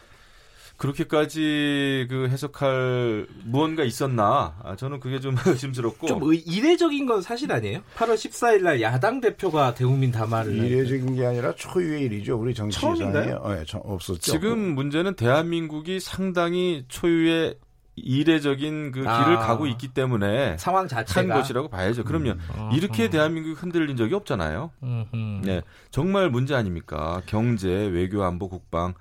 [0.83, 4.55] 그렇게까지 그 해석할 무언가 있었나?
[4.61, 6.07] 아, 저는 그게 좀 의심스럽고.
[6.07, 7.79] 좀 이례적인 건 사실 아니에요?
[7.95, 10.53] 8월 14일 날 야당 대표가 대국민 담화를.
[10.53, 12.37] 이례적인 게 아니라 초유의 일이죠.
[12.37, 13.33] 우리 정치사에 네,
[13.73, 14.19] 없었죠.
[14.19, 17.55] 지금 문제는 대한민국이 상당히 초유의
[17.95, 22.03] 이례적인 그 아, 길을 가고 있기 때문에 상황 자체가 한 것이라고 봐야죠.
[22.03, 22.31] 그럼요.
[22.31, 23.09] 음, 이렇게 음.
[23.09, 24.71] 대한민국이 흔들린 적이 없잖아요.
[24.81, 25.61] 음, 네,
[25.91, 27.21] 정말 문제 아닙니까?
[27.27, 28.95] 경제, 외교, 안보, 국방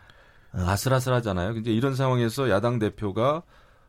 [0.52, 1.54] 아슬아슬하잖아요.
[1.54, 3.42] 근데 이런 상황에서 야당 대표가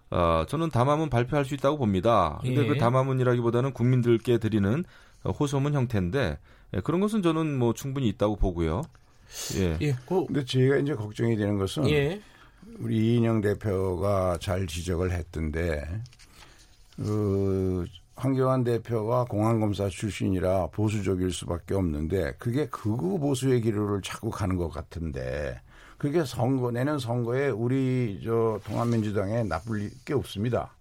[0.09, 2.39] 어, 저는 담화문 발표할 수 있다고 봅니다.
[2.43, 2.67] 근데 예.
[2.67, 4.83] 그 담화문이라기보다는 국민들께 드리는
[5.25, 6.37] 호소문 형태인데
[6.75, 8.83] 예, 그런 것은 저는 뭐 충분히 있다고 보고요.
[9.57, 9.77] 예.
[9.81, 9.95] 예.
[10.07, 12.21] 그, 근데 제가 이제 걱정이 되는 것은 예.
[12.79, 15.83] 우리 이인영 대표가 잘 지적을 했던데
[16.95, 17.85] 그
[18.15, 25.59] 황교안 대표가 공안검사 출신이라 보수적일 수밖에 없는데 그게 극우 보수의 기류를 자꾸 가는 것 같은데
[26.03, 30.71] 그게 선거 내년 선거에 우리 저 통합민주당에 나쁠 게 없습니다.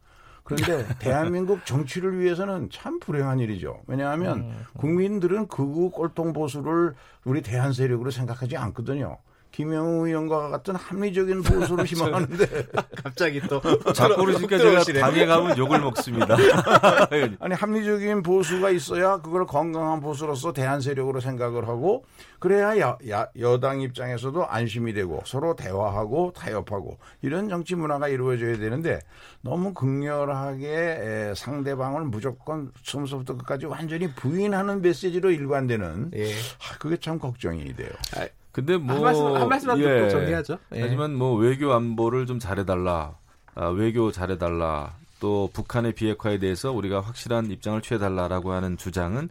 [0.42, 3.82] 그런데 대한민국 정치를 위해서는 참 불행한 일이죠.
[3.86, 4.64] 왜냐하면 음.
[4.78, 9.18] 국민들은 극우 꼴통 보수를 우리 대한 세력으로 생각하지 않거든요.
[9.52, 12.66] 김영우 의원과 같은 합리적인 보수를 희망하는데
[13.02, 13.60] 갑자기 또
[13.92, 16.36] 자꾸 그러니까 제가 당에 가면 욕을 먹습니다.
[17.38, 22.04] 아니 합리적인 보수가 있어야 그걸 건강한 보수로서 대한 세력으로 생각을 하고
[22.38, 28.98] 그래야 야, 야, 여당 입장에서도 안심이 되고 서로 대화하고 타협하고 이런 정치 문화가 이루어져야 되는데
[29.42, 36.32] 너무 극렬하게 에, 상대방을 무조건 처음부터 끝까지 완전히 부인하는 메시지로 일관되는 예.
[36.32, 37.90] 아, 그게 참 걱정이 돼요.
[38.16, 39.84] 아, 근데 뭐 한 말씀 한 말씀만 예.
[39.84, 40.58] 듣고 정리하죠.
[40.74, 40.82] 예.
[40.82, 43.14] 하지만 뭐 외교 안보를 좀 잘해달라,
[43.54, 49.30] 아, 외교 잘해달라, 또 북한의 비핵화에 대해서 우리가 확실한 입장을 취해달라라고 하는 주장은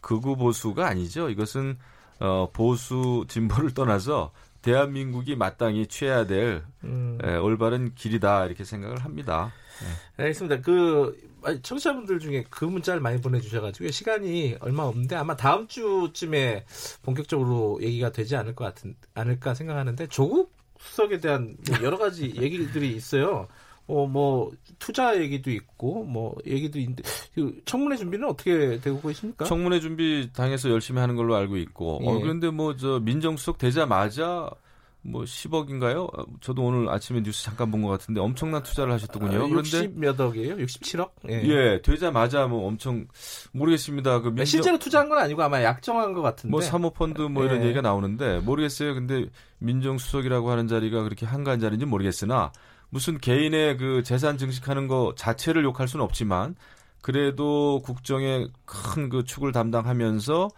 [0.00, 1.28] 극우 보수가 아니죠.
[1.30, 1.78] 이것은
[2.20, 4.30] 어, 보수 진보를 떠나서
[4.62, 7.18] 대한민국이 마땅히 취해야 될 음.
[7.24, 9.52] 에, 예, 올바른 길이다 이렇게 생각을 합니다.
[9.80, 10.22] 네.
[10.24, 10.60] 알겠습니다.
[10.60, 11.16] 그
[11.62, 16.64] 청취자분들 중에 그 문자를 많이 보내주셔가지고 시간이 얼마 없는데 아마 다음 주쯤에
[17.02, 22.94] 본격적으로 얘기가 되지 않을 것 같은 않을까 생각하는데 조국 수석에 대한 뭐 여러 가지 얘기들이
[22.94, 23.48] 있어요.
[23.86, 27.02] 어, 뭐, 투자 얘기도 있고, 뭐, 얘기도 있는데,
[27.34, 29.46] 그 청문회 준비는 어떻게 되고 계십니까?
[29.46, 32.06] 청문회 준비 당에서 열심히 하는 걸로 알고 있고, 어, 예.
[32.06, 34.48] 어, 그런데 뭐, 저, 민정수석 되자마자
[35.02, 36.10] 뭐 10억인가요?
[36.40, 39.44] 저도 오늘 아침에 뉴스 잠깐 본 것 같은데 엄청난 투자를 하셨더군요.
[39.44, 40.56] 아, 그런데 몇 억이에요?
[40.56, 41.10] 67억?
[41.30, 41.42] 예.
[41.44, 41.80] 예.
[41.82, 43.06] 되자마자 뭐 엄청
[43.52, 44.20] 모르겠습니다.
[44.20, 44.44] 그 민정...
[44.44, 46.50] 실제로 투자한 건 아니고 아마 약정한 것 같은데.
[46.50, 47.64] 뭐 사모펀드 뭐 이런 예.
[47.66, 48.92] 얘기가 나오는데 모르겠어요.
[48.94, 49.24] 근데
[49.58, 52.52] 민정수석이라고 하는 자리가 그렇게 한가한 자리인지 모르겠으나
[52.90, 56.56] 무슨 개인의 그 재산 증식하는 거 자체를 욕할 수는 없지만
[57.00, 60.48] 그래도 국정의 큰 그 축을 담당하면서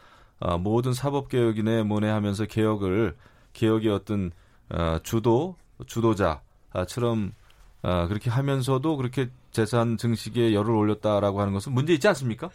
[0.41, 3.15] 어, 모든 사법 개혁이네 뭐네 하면서 개혁을
[3.53, 4.33] 개혁의 어떤
[4.71, 7.33] 어, 주도 주도자처럼
[7.83, 12.51] 어, 그렇게 하면서도 그렇게 재산 증식에 열을 올렸다라고 하는 것은 문제 있지 않습니까?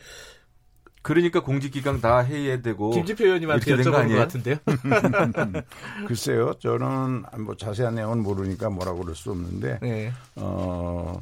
[1.01, 4.57] 그러니까 공직기강 다 해야 되고 김지표 의원님한테 여쭤보는 것 같은데요.
[6.05, 10.11] 글쎄요, 저는 뭐 자세한 내용은 모르니까 뭐라고 그럴 수 없는데 네.
[10.35, 11.21] 어.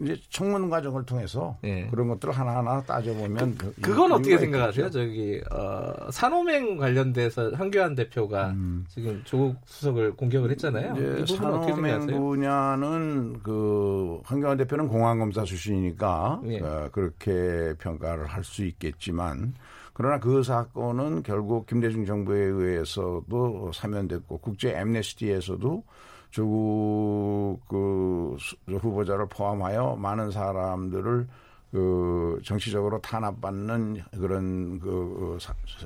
[0.00, 1.86] 이제 청문 과정을 통해서 네.
[1.90, 4.86] 그런 것들을 하나하나 따져보면 그, 그 건 어떻게 생각하세요?
[4.86, 4.98] 있겠죠?
[4.98, 8.86] 저기 어, 산호맹 관련돼서 한교안 대표가 음.
[8.88, 11.26] 지금 조국 수석을 공격을 했잖아요.
[11.26, 16.60] 산호맹 분야는 그 한교안 대표는 공안검사 출신이니까 네.
[16.60, 19.52] 어, 그렇게 평가를 할 수 있겠지만
[19.92, 25.84] 그러나 그 사건은 결국 김대중 정부에 의해서도 사면됐고 국제 엠네스티에서도
[26.30, 31.26] 조국 그 후보자를 포함하여 많은 사람들을
[31.70, 35.38] 그 정치적으로 탄압받는 그런 그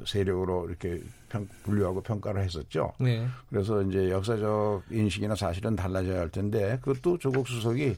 [0.07, 2.93] 세력으로 이렇게 평, 분류하고 평가를 했었죠.
[2.99, 3.27] 네.
[3.51, 7.97] 그래서 이제 역사적 인식이나 사실은 달라져야 할 텐데 그것도 조국 수석이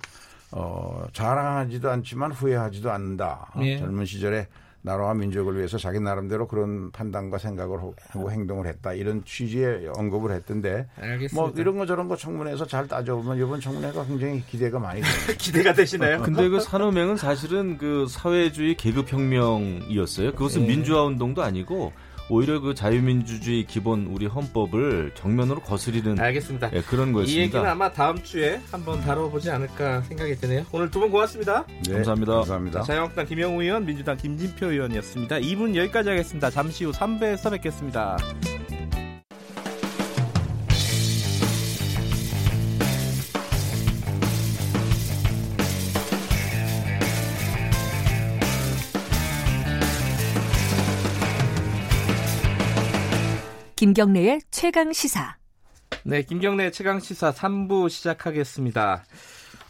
[0.52, 3.52] 어 자랑하지도 않지만 후회하지도 않는다.
[3.56, 3.78] 네.
[3.78, 4.48] 젊은 시절에
[4.86, 10.86] 나라와 민족을 위해서 자기 나름대로 그런 판단과 생각을 하고 행동을 했다 이런 취지의 언급을 했던데
[10.96, 11.34] 알겠습니다.
[11.34, 15.32] 뭐 이런 거 저런 거 청문회에서 잘 따져보면 이번 청문회가 굉장히 기대가 많이 됩니다.
[15.36, 16.22] 기대가 되시나요?
[16.22, 20.32] 근데 그 산호맹은 사실은 그 사회주의 계급혁명이었어요.
[20.34, 20.68] 그것은 네.
[20.68, 21.92] 민주화 운동도 아니고
[22.28, 26.70] 오히려 그 자유민주주의 기본 우리 헌법을 정면으로 거스리는 알겠습니다.
[26.72, 27.40] 예, 그런 거였습니다.
[27.40, 30.64] 이 얘기는 아마 다음 주에 한번 다뤄보지 않을까 생각이 드네요.
[30.72, 31.64] 오늘 두 분 고맙습니다.
[31.86, 32.32] 네, 감사합니다.
[32.34, 32.82] 감사합니다.
[32.82, 35.36] 자유한국당 김영우 의원, 민주당 김진표 의원이었습니다.
[35.36, 36.50] 2분 여기까지 하겠습니다.
[36.50, 38.16] 잠시 후 3부에서 뵙겠습니다.
[53.76, 55.36] 김경래의 최강 시사.
[56.02, 59.04] 네, 김경래 최강 시사 3부 시작하겠습니다.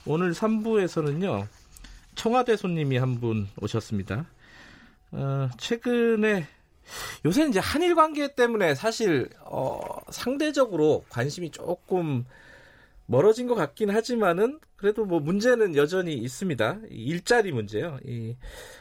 [0.07, 1.47] 오늘 3부에서는요,
[2.15, 4.27] 청와대 손님이 한 분 오셨습니다.
[5.11, 6.47] 어, 최근에
[7.25, 9.81] 요새 이제 한일 관계 때문에 사실 어,
[10.11, 12.25] 상대적으로 관심이 조금
[13.07, 16.79] 멀어진 것 같긴 하지만은 그래도 뭐 문제는 여전히 있습니다.
[16.91, 17.99] 일자리 문제요.
[18.05, 18.37] 이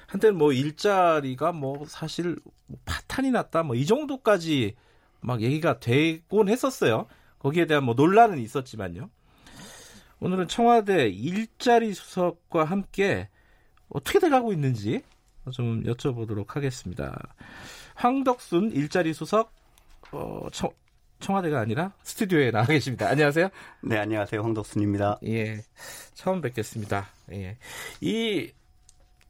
[0.08, 2.36] 한때는 뭐 일자리가 뭐 사실
[2.68, 4.76] 뭐 파탄이 났다 뭐 이 정도까지
[5.26, 7.08] 막 얘기가 되곤 했었어요.
[7.40, 9.10] 거기에 대한 뭐 논란은 있었지만요.
[10.20, 13.28] 오늘은 청와대 일자리 수석과 함께
[13.90, 15.02] 어떻게 돼가고 있는지
[15.52, 17.36] 좀 여쭤보도록 하겠습니다.
[17.96, 19.52] 황덕순 일자리 수석
[20.12, 20.70] 어, 청,
[21.20, 23.10] 청와대가 아니라 스튜디오에 나와 계십니다.
[23.10, 23.50] 안녕하세요.
[23.82, 24.42] 네, 안녕하세요.
[24.44, 25.20] 황덕순입니다.
[25.26, 25.64] 예,
[26.14, 27.08] 처음 뵙겠습니다.
[27.32, 27.58] 예,
[28.00, 28.52] 이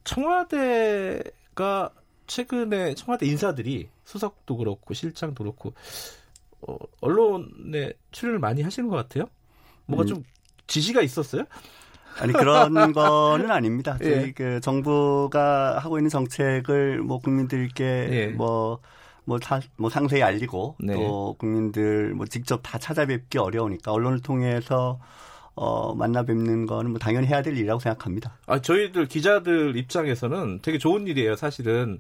[0.04, 1.92] 청와대가
[2.28, 5.74] 최근에 청와대 인사들이 수석도 그렇고 실장도 그렇고
[6.62, 9.26] 어, 언론에 출연을 많이 하시는 것 같아요.
[9.86, 10.08] 뭐가 음.
[10.08, 10.24] 좀
[10.68, 11.44] 지시가 있었어요?
[12.20, 13.98] 아니 그런 거는 아닙니다.
[14.02, 14.32] 저희 예.
[14.32, 18.28] 그 정부가 하고 있는 정책을 뭐 국민들께 예.
[18.28, 18.80] 뭐
[19.26, 20.94] 뭐, 사, 뭐 상세히 알리고 네.
[20.94, 25.00] 또 국민들 뭐 직접 다 찾아뵙기 어려우니까 언론을 통해서
[25.56, 28.38] 어, 만나 뵙는 거는 뭐 당연히 해야 될 일이라고 생각합니다.
[28.46, 31.98] 아, 저희들 기자들 입장에서는 되게 좋은 일이에요, 사실은.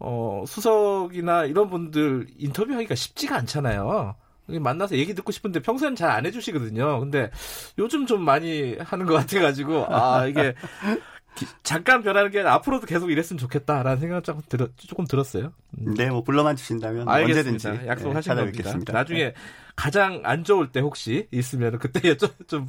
[0.00, 4.14] 어, 수석이나 이런 분들 인터뷰하기가 쉽지가 않잖아요.
[4.46, 7.00] 만나서 얘기 듣고 싶은데 평소에는 잘안 해주시거든요.
[7.00, 7.30] 근데
[7.78, 10.54] 요즘 좀 많이 하는 것 같아가지고, 아, 이게
[11.62, 15.52] 잠깐 변하는 게 앞으로도 계속 이랬으면 좋겠다라는 생각 조금, 들, 조금 들었어요.
[15.78, 15.94] 음.
[15.94, 17.70] 네, 뭐 불러만 주신다면 알겠습니다.
[17.70, 18.92] 언제든지 약속하신 네, 겁니다.
[18.92, 19.34] 나중에 네.
[19.76, 22.68] 가장 안 좋을 때 혹시 있으면 그때 여쭤, 좀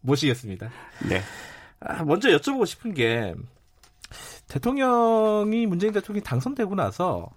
[0.00, 0.70] 모시겠습니다.
[1.08, 1.20] 네.
[1.80, 3.34] 아, 먼저 여쭤보고 싶은 게
[4.48, 7.30] 대통령이 문재인 대통령이 당선되고 나서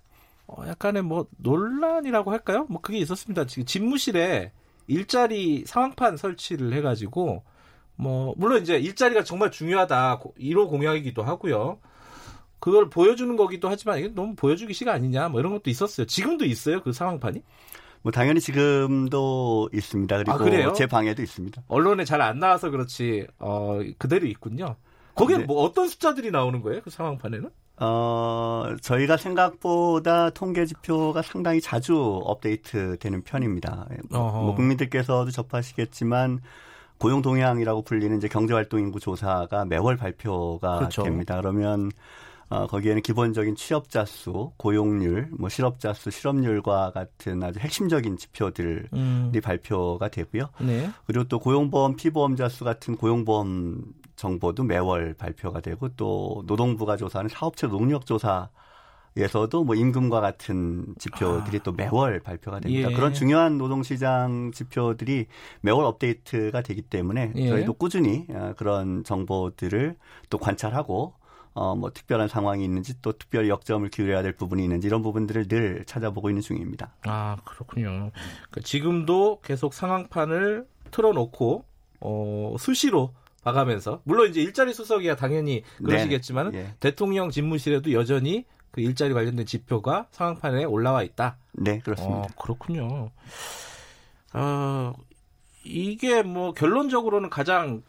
[0.48, 2.66] 어, 약간의 뭐 논란이라고 할까요?
[2.70, 3.46] 뭐 그게 있었습니다.
[3.46, 4.52] 지금 집무실에
[4.88, 7.44] 일자리 상황판 설치를 해가지고
[8.00, 11.80] 뭐 물론 이제 일자리가 정말 중요하다 1호 공약이기도 하고요.
[12.60, 16.08] 그걸 보여주는 거기도 하지만 이게 너무 보여주기 시가 아니냐 뭐 이런 것도 있었어요.
[16.08, 17.42] 지금도 있어요 그 상황판이?
[18.02, 20.24] 뭐 당연히 지금도 있습니다.
[20.24, 21.62] 그리고 아, 제 방에도 있습니다.
[21.68, 24.78] 언론에 잘 안 나와서 그렇지 어 그대로 있군요.
[25.16, 25.44] 거기에 네.
[25.44, 26.82] 뭐 어떤 숫자들이 나오는 거예요?
[26.82, 27.50] 그 상황판에는?
[27.82, 33.88] 어, 저희가 생각보다 통계 지표가 상당히 자주 업데이트 되는 편입니다.
[34.10, 36.40] 뭐 국민들께서도 접하시겠지만
[37.00, 41.04] 고용 동향이라고 불리는 이제 경제활동 인구 조사가 매월 발표가 그렇죠.
[41.04, 41.38] 됩니다.
[41.38, 41.92] 그러면
[42.50, 49.32] 어, 거기에는 기본적인 취업자 수, 고용률, 뭐 실업자 수, 실업률과 같은 아주 핵심적인 지표들이 음.
[49.44, 50.50] 발표가 되고요.
[50.62, 50.90] 네.
[51.06, 53.84] 그리고 또 고용보험 피보험자 수 같은 고용보험
[54.16, 58.50] 정보도 매월 발표가 되고 또 노동부가 조사하는 사업체 농력 조사
[59.24, 61.64] 에서도 뭐 임금과 같은 지표들이 아.
[61.64, 62.90] 또 매월 발표가 됩니다.
[62.90, 62.94] 예.
[62.96, 65.28] 그런 중요한 노동시장 지표들이
[65.62, 67.50] 매월 업데이트가 되기 때문에 예.
[67.50, 69.96] 저희도 꾸준히 어, 그런 정보들을
[70.30, 71.14] 또 관찰하고
[71.54, 75.84] 어, 뭐 특별한 상황이 있는지 또 특별히 역점을 기울여야 될 부분이 있는지 이런 부분들을 늘
[75.86, 76.94] 찾아보고 있는 중입니다.
[77.06, 77.90] 아, 그렇군요.
[77.90, 81.66] 그러니까 지금도 계속 상황판을 틀어놓고
[82.02, 83.14] 어, 수시로
[83.44, 86.58] 봐가면서 물론 이제 일자리 수석이야 당연히 그러시겠지만 네.
[86.60, 86.76] 예.
[86.80, 91.38] 대통령 집무실에도 여전히 그 일자리 관련된 지표가 상황판에 올라와 있다.
[91.54, 92.18] 네, 그렇습니다.
[92.20, 93.10] 어, 그렇군요.
[94.34, 94.94] 어,
[95.64, 97.84] 이게 뭐 결론적으로는 가장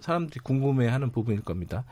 [0.00, 1.84] 사람들이 궁금해하는 부분일 겁니다.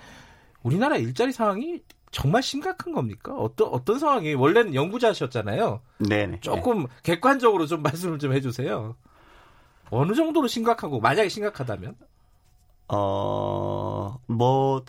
[0.63, 1.81] 우리나라 일자리 상황이
[2.11, 3.35] 정말 심각한 겁니까?
[3.35, 5.81] 어떤 어떤 상황이 원래는 연구자셨잖아요.
[5.99, 6.39] 네.
[6.41, 6.89] 조금 네.
[7.03, 8.95] 객관적으로 좀 말씀을 좀 해주세요.
[9.91, 11.97] 어느 정도로 심각하고 만약에 심각하다면?
[12.89, 14.85] 어 뭐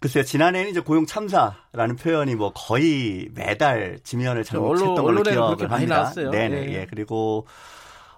[0.00, 5.96] 글쎄요, 지난해는 이제 고용 참사라는 표현이 뭐 거의 매달 지면을 장식했던 걸로 기억을 합니다.
[5.96, 6.30] 나왔어요.
[6.30, 6.72] 네네, 네.
[6.74, 6.86] 예.
[6.88, 7.46] 그리고,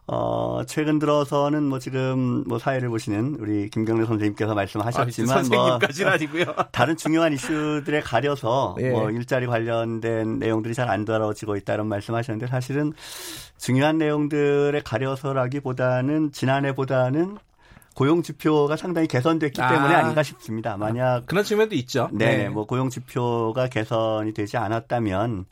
[0.06, 6.44] 어, 최근 들어서는 뭐 지금 뭐 사회를 보시는 우리 김경래 선생님께서 말씀하셨지만 아, 뭐 아니고요.
[6.72, 8.90] 다른 중요한 이슈들에 가려서 예.
[8.90, 12.92] 뭐 일자리 관련된 내용들이 잘 안 다뤄지고 있다 이런 말씀하셨는데 사실은
[13.56, 17.38] 중요한 내용들에 가려서라기보다는 지난해보다는
[18.00, 20.06] 고용 지표가 상당히 개선됐기 때문에 아.
[20.06, 20.78] 닌가 싶습니다.
[20.78, 22.08] 만약 그런 측면도 있죠.
[22.14, 25.44] 네, 네, 뭐 고용 지표가 개선이 되지 않았다면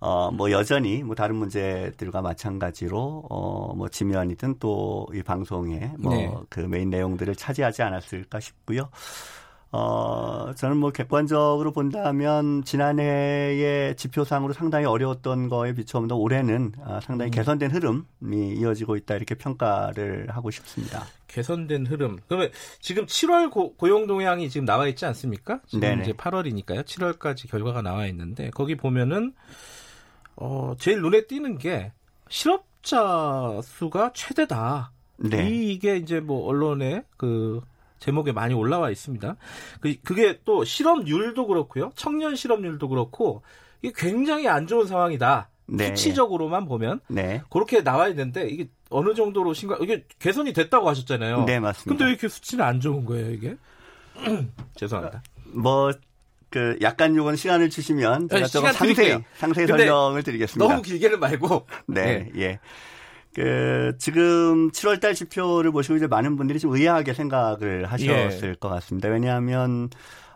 [0.00, 6.66] 어, 뭐 여전히 뭐 다른 문제들과 마찬가지로 어, 뭐 지면이든 또 이 방송에 뭐그 네.
[6.66, 8.88] 메인 내용들을 차지하지 않았을까 싶고요.
[9.74, 17.32] 어, 저는 뭐 객관적으로 본다면 지난해의 지표상으로 상당히 어려웠던 거에 비춰보면 올해는 아, 상당히 음.
[17.32, 21.06] 개선된 흐름이 이어지고 있다 이렇게 평가를 하고 싶습니다.
[21.26, 22.18] 개선된 흐름.
[22.28, 22.50] 그러면
[22.80, 25.60] 지금 7월 고, 용 동향이 지금 나와 있지 않습니까?
[25.66, 26.02] 지금 네네.
[26.02, 26.84] 이제 8월이니까요.
[26.84, 29.32] 7월까지 결과가 나와 있는데 거기 보면은
[30.36, 31.92] 어, 제일 눈에 띄는 게
[32.28, 34.92] 실업자 수가 최대다.
[35.16, 35.48] 네.
[35.48, 37.62] 이게 이제 뭐 언론에 그
[38.02, 39.36] 제목에 많이 올라와 있습니다.
[39.80, 41.92] 그, 그게 또 실업률도 그렇고요.
[41.94, 43.42] 청년 실업률도 그렇고
[43.80, 45.48] 이게 굉장히 안 좋은 상황이다.
[45.66, 45.86] 네.
[45.86, 47.42] 수치적으로만 보면 네.
[47.48, 51.44] 그렇게 나와 있는데 이게 어느 정도로 심각 이게 개선이 됐다고 하셨잖아요.
[51.44, 51.88] 네 맞습니다.
[51.88, 53.56] 근데 왜 이렇게 수치는 안 좋은 거예요 이게?
[54.74, 55.22] 죄송합니다.
[55.44, 55.92] 뭐.
[56.50, 60.68] 그 약간 요건 시간을 주시면 제가 좀 상세 상세 설명을 드리겠습니다.
[60.68, 61.66] 너무 길게는 말고.
[61.86, 62.30] 네, 네.
[62.36, 62.60] 예.
[63.34, 68.54] 그 지금 7월달 지표를 보시고 이제 많은 분들이 좀 의아하게 생각을 하셨을 예.
[68.60, 69.08] 것 같습니다.
[69.08, 69.88] 왜냐하면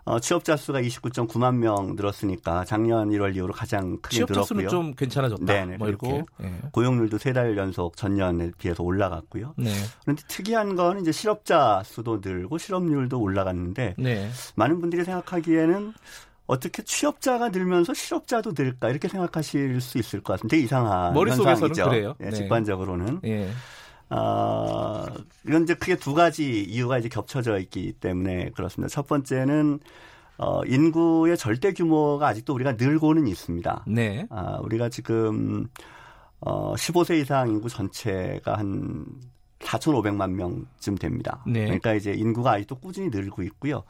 [0.09, 4.47] 어, 취업자 수가 29.9만 명 늘었으니까 작년 1월 이후로 가장 크게 취업자 늘었고요.
[4.47, 5.45] 수는 좀 괜찮아졌다.
[5.45, 6.53] 네, 뭐 그리고 예.
[6.71, 9.55] 고용률도 세 달 연속 전년에 비해서 올라갔고요.
[9.59, 9.71] 네.
[10.03, 14.31] 그런데 특이한 건 이제 실업자 수도 늘고 실업률도 올라갔는데 네.
[14.55, 15.93] 많은 분들이 생각하기에는
[16.47, 20.53] 어떻게 취업자가 늘면서 실업자도 늘까 이렇게 생각하실 수 있을 것 같습니다.
[20.53, 22.15] 되게 이상한 머릿속에서는 그래요.
[22.19, 23.21] 네, 직관적으로는.
[23.25, 23.49] 예.
[24.11, 25.07] 어,
[25.45, 28.89] 이런 이제 크게 두 가지 이유가 이제 겹쳐져 있기 때문에 그렇습니다.
[28.89, 29.81] 첫 번째는
[30.39, 33.85] 어, 인구의 절대 규모가 아직도 우리가 늘고는 있습니다.
[33.89, 34.27] 네.
[34.31, 35.67] 아, 우리가 지금
[36.41, 39.07] 어, 15세 이상 인구 전체가 한
[39.61, 41.43] 4,500만 명쯤 됩니다.
[41.47, 41.65] 네.
[41.65, 43.83] 그러니까 이제 인구가 아직도 꾸준히 늘고 있고요.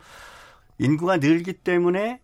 [0.79, 2.21] 인구가 늘기 때문에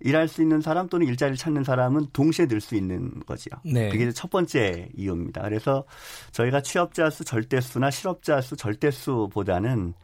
[0.00, 3.52] 일할 수 있는 사람 또는 일자리를 찾는 사람은 동시에 늘 수 있는 거지요.
[3.64, 3.88] 네.
[3.88, 5.42] 그게 첫 번째 이유입니다.
[5.42, 5.84] 그래서
[6.32, 9.94] 저희가 취업자 수 절대수나 실업자 수 절대수보다는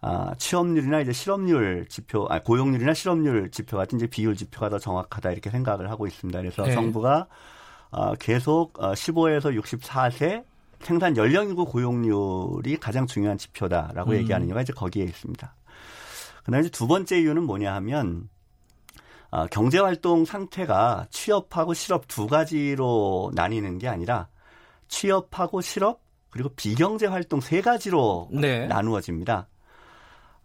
[0.00, 5.32] 아, 취업률이나 이제 실업률 지표, 아, 고용률이나 실업률 지표 같은 이제 비율 지표가 더 정확하다
[5.32, 6.38] 이렇게 생각을 하고 있습니다.
[6.40, 6.72] 그래서 네.
[6.74, 7.26] 정부가
[7.90, 10.44] 어, 계속 어, 15에서 64세
[10.80, 14.16] 생산 연령이고 고용률이 가장 중요한 지표다라고 음.
[14.16, 15.54] 얘기하는 이유가 이제 거기에 있습니다.
[16.44, 18.28] 그다음에 이제 두 번째 이유는 뭐냐 하면
[19.34, 24.28] 어, 경제 활동 상태가 취업하고 실업 두 가지로 나뉘는 게 아니라
[24.86, 28.68] 취업하고 실업 그리고 비경제 활동 세 가지로 네.
[28.68, 29.48] 나누어집니다.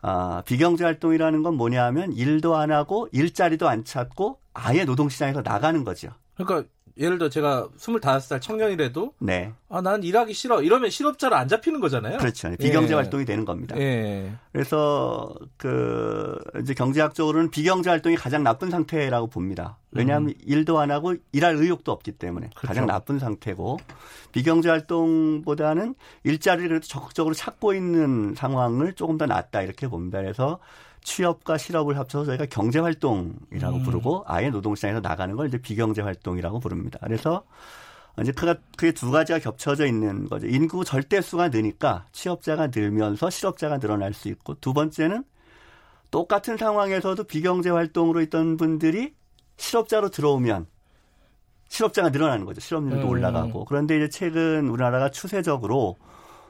[0.01, 5.83] 아, 비경제 활동이라는 건 뭐냐 하면 일도 안 하고 일자리도 안 찾고 아예 노동시장에서 나가는
[5.83, 6.09] 거죠.
[6.35, 6.67] 그러니까
[6.99, 9.53] 예를 들어 제가 25살 청년이라도 네.
[9.69, 10.61] 아, 난 일하기 싫어.
[10.61, 12.17] 이러면 실업자로 안 잡히는 거잖아요.
[12.17, 12.53] 그렇죠.
[12.59, 12.95] 비경제 예.
[12.95, 13.79] 활동이 되는 겁니다.
[13.79, 14.33] 예.
[14.51, 19.77] 그래서 그 이제 경제학적으로는 비경제 활동이 가장 나쁜 상태라고 봅니다.
[19.91, 20.33] 왜냐하면 음.
[20.45, 22.67] 일도 안 하고 일할 의욕도 없기 때문에 그렇죠.
[22.67, 23.79] 가장 나쁜 상태고
[24.33, 25.95] 비경제 활동보다는
[26.25, 30.19] 일자리를 그래도 적극적으로 찾고 있는 상황을 조금 더 낫다 이렇게 봅니다.
[30.19, 30.59] 그래서
[31.01, 33.83] 취업과 실업을 합쳐서 저희가 경제 활동이라고 음.
[33.83, 36.99] 부르고 아예 노동시장에서 나가는 걸 이제 비경제 활동이라고 부릅니다.
[37.03, 37.43] 그래서
[38.21, 40.47] 이제 그가 그게 두 가지가 겹쳐져 있는 거죠.
[40.47, 45.23] 인구 절대수가 느니까 취업자가 늘면서 실업자가 늘어날 수 있고 두 번째는
[46.11, 49.13] 똑같은 상황에서도 비경제 활동으로 있던 분들이
[49.57, 50.67] 실업자로 들어오면
[51.69, 52.61] 실업자가 늘어나는 거죠.
[52.61, 53.09] 실업률도 음.
[53.09, 53.65] 올라가고.
[53.65, 55.97] 그런데 이제 최근 우리나라가 추세적으로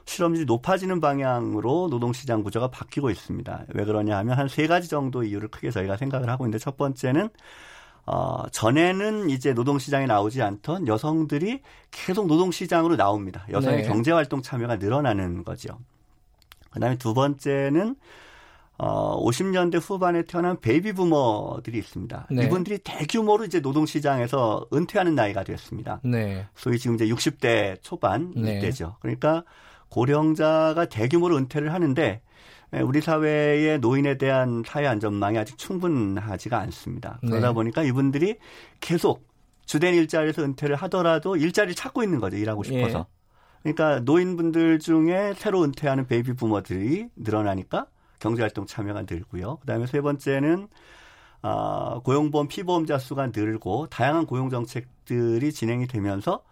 [0.06, 3.64] 실업률이 높아지는 방향으로 노동시장 구조가 바뀌고 있습니다.
[3.74, 7.28] 왜 그러냐 하면 한 세 가지 정도 이유를 크게 저희가 생각을 하고 있는데 첫 번째는
[8.06, 13.46] 어, 전에는 이제 노동시장에 나오지 않던 여성들이 계속 노동시장으로 나옵니다.
[13.50, 13.88] 여성의 네.
[13.88, 15.78] 경제활동 참여가 늘어나는 거죠.
[16.70, 17.94] 그 다음에 두 번째는
[18.78, 22.28] 어, 50년대 후반에 태어난 베이비 부머들이 있습니다.
[22.30, 22.44] 네.
[22.46, 26.00] 이분들이 대규모로 이제 노동시장에서 은퇴하는 나이가 됐습니다.
[26.02, 26.46] 네.
[26.54, 28.56] 소위 지금 이제 60대 초반 네.
[28.58, 28.96] 이때죠.
[29.00, 29.44] 그러니까
[29.90, 32.22] 고령자가 대규모로 은퇴를 하는데
[32.72, 37.18] 예, 우리 사회의 노인에 대한 사회 안전망이 아직 충분하지가 않습니다.
[37.20, 37.54] 그러다 네.
[37.54, 38.36] 보니까 이분들이
[38.80, 39.28] 계속
[39.66, 42.36] 주된 일자리에서 은퇴를 하더라도 일자리를 찾고 있는 거죠.
[42.36, 43.06] 일하고 싶어서.
[43.08, 43.20] 예.
[43.62, 47.86] 그러니까 노인분들 중에 새로 은퇴하는 베이비 부머들이 늘어나니까
[48.20, 49.58] 경제활동 참여가 늘고요.
[49.58, 50.68] 그다음에 세 번째는
[51.42, 56.42] 아, 고용보험 피보험자 수가 늘고 다양한 고용 정책들이 진행이 되면서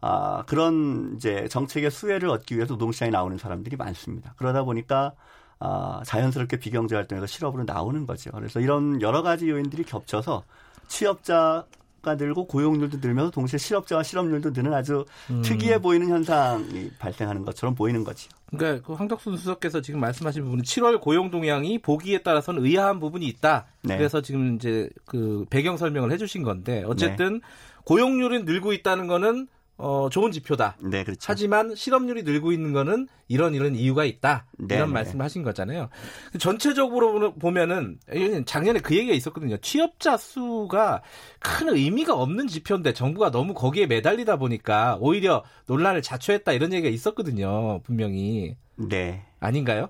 [0.00, 4.34] 아, 그런 이제 정책의 수혜를 얻기 위해서 노동시장에 나오는 사람들이 많습니다.
[4.36, 5.12] 그러다 보니까
[5.58, 8.30] 아, 자연스럽게 비경제 활동에서 실업으로 나오는 거죠.
[8.32, 10.44] 그래서 이런 여러 가지 요인들이 겹쳐서
[10.88, 11.64] 취업자
[12.06, 15.42] 가 늘고 고용률도 늘면서 동시에 실업자와 실업률도 느는 아주 음.
[15.42, 18.30] 특이해 보이는 현상이 발생하는 것처럼 보이는 거죠.
[18.46, 23.66] 그러니까 그 황덕순 수석께서 지금 말씀하신 부분은 7월 고용 동향이 보기에 따라서는 의아한 부분이 있다.
[23.82, 23.96] 네.
[23.96, 27.40] 그래서 지금 이제 그 배경 설명을 해주신 건데 어쨌든 네.
[27.84, 30.76] 고용률이 늘고 있다는 거는 어, 좋은 지표다.
[30.80, 31.20] 네, 그렇죠.
[31.26, 34.46] 하지만 실업률이 늘고 있는 거는 이런 이런 이유가 있다.
[34.58, 34.94] 네, 이런 네.
[34.94, 35.90] 말씀을 하신 거잖아요.
[36.38, 37.98] 전체적으로 보면은
[38.46, 39.58] 작년에 그 얘기가 있었거든요.
[39.58, 41.02] 취업자 수가
[41.40, 47.80] 큰 의미가 없는 지표인데 정부가 너무 거기에 매달리다 보니까 오히려 논란을 자초했다 이런 얘기가 있었거든요.
[47.82, 48.56] 분명히.
[48.76, 49.26] 네.
[49.40, 49.88] 아닌가요?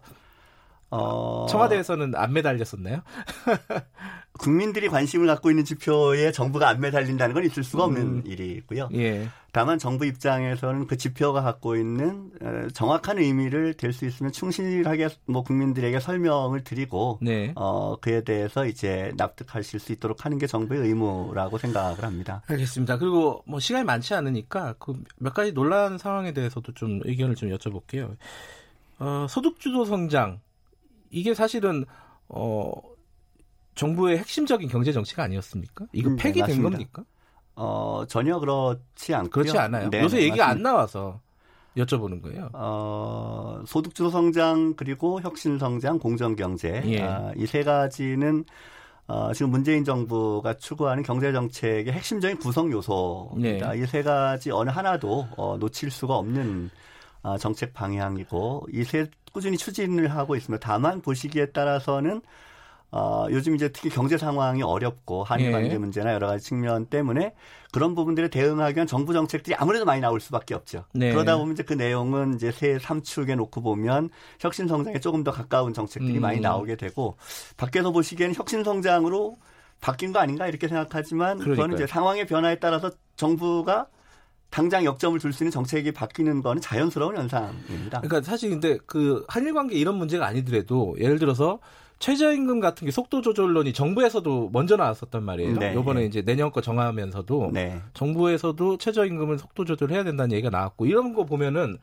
[0.91, 1.47] 어...
[1.49, 3.03] 청와대에서는 안 매달렸었나요?
[4.39, 8.22] 국민들이 관심을 갖고 있는 지표에 정부가 안 매달린다는 건 있을 수가 없는 음.
[8.26, 8.91] 일이고요.
[8.95, 9.28] 예.
[9.53, 15.43] 다만 정부 입장에서는 그 지표가 갖고 있는 어, 정확한 의미를 될 수 있으면 충실하게 뭐
[15.43, 17.53] 국민들에게 설명을 드리고 네.
[17.57, 22.43] 어 그에 대해서 이제 납득하실 수 있도록 하는 게 정부의 의무라고 생각을 합니다.
[22.49, 22.99] 알겠습니다.
[22.99, 28.14] 그리고 뭐 시간이 많지 않으니까 그 몇 가지 논란 상황에 대해서도 좀 의견을 좀 여쭤볼게요.
[28.99, 30.41] 어, 소득주도 성장
[31.11, 31.84] 이게 사실은
[32.28, 32.72] 어
[33.77, 35.87] 정부의 핵심적인 경제 정치가 아니었습니까?
[35.93, 37.05] 이거 음, 네, 폐기된 네, 겁니까?
[37.55, 39.31] 어, 전혀 그렇지 않고요.
[39.31, 39.89] 그렇지 않아요.
[39.91, 40.49] 네, 요새 얘기가 맞습니다.
[40.49, 41.20] 안 나와서
[41.77, 42.49] 여쭤보는 거예요.
[42.55, 47.03] 어, 소득주도 성장 그리고 혁신 성장, 공정 경제 예.
[47.03, 48.45] 아, 이세 가지는
[49.09, 53.77] 어, 지금 문재인 정부가 추구하는 경제 정책의 핵심적인 구성 요소입니다.
[53.79, 53.83] 예.
[53.83, 56.70] 이세 가지 어느 하나도 어, 놓칠 수가 없는
[57.22, 60.66] 어, 정책 방향이고 이 세 꾸준히 추진을 하고 있습니다.
[60.66, 62.22] 다만 보시기에 따라서는
[62.93, 65.78] 어, 요즘 이제 특히 경제 상황이 어렵고 한일 관계 예.
[65.78, 67.34] 문제나 여러 가지 측면 때문에
[67.72, 70.84] 그런 부분들에 대응하기 위한 정부 정책들이 아무래도 많이 나올 수밖에 없죠.
[70.95, 71.12] 네.
[71.12, 74.11] 그러다 보면 이제 그 내용은 이제 새 3축에 놓고 보면
[74.41, 76.22] 혁신 성장에 조금 더 가까운 정책들이 음.
[76.22, 77.16] 많이 나오게 되고
[77.57, 79.37] 밖에서 보시기에는 혁신 성장으로
[79.80, 81.55] 바뀐 거 아닌가 이렇게 생각하지만 그러니까요.
[81.55, 83.89] 그거는 이제 상황의 변화에 따라서 정부가
[84.49, 88.01] 당장 역점을 둘수 있는 정책이 바뀌는 거는 자연스러운 현상입니다.
[88.01, 91.59] 그러니까 사실 근데 그 한일 관계 이런 문제가 아니더라도 예를 들어서
[91.99, 95.59] 최저임금 같은 게 속도 조절론이 정부에서도 먼저 나왔었단 말이에요.
[95.59, 95.73] 네.
[95.73, 97.81] 이번에 이제 내년 거 정하면서도 네.
[97.95, 101.79] 정부에서도 최저임금을 속도 조절해야 된다는 얘기가 나왔고 이런 거 보면은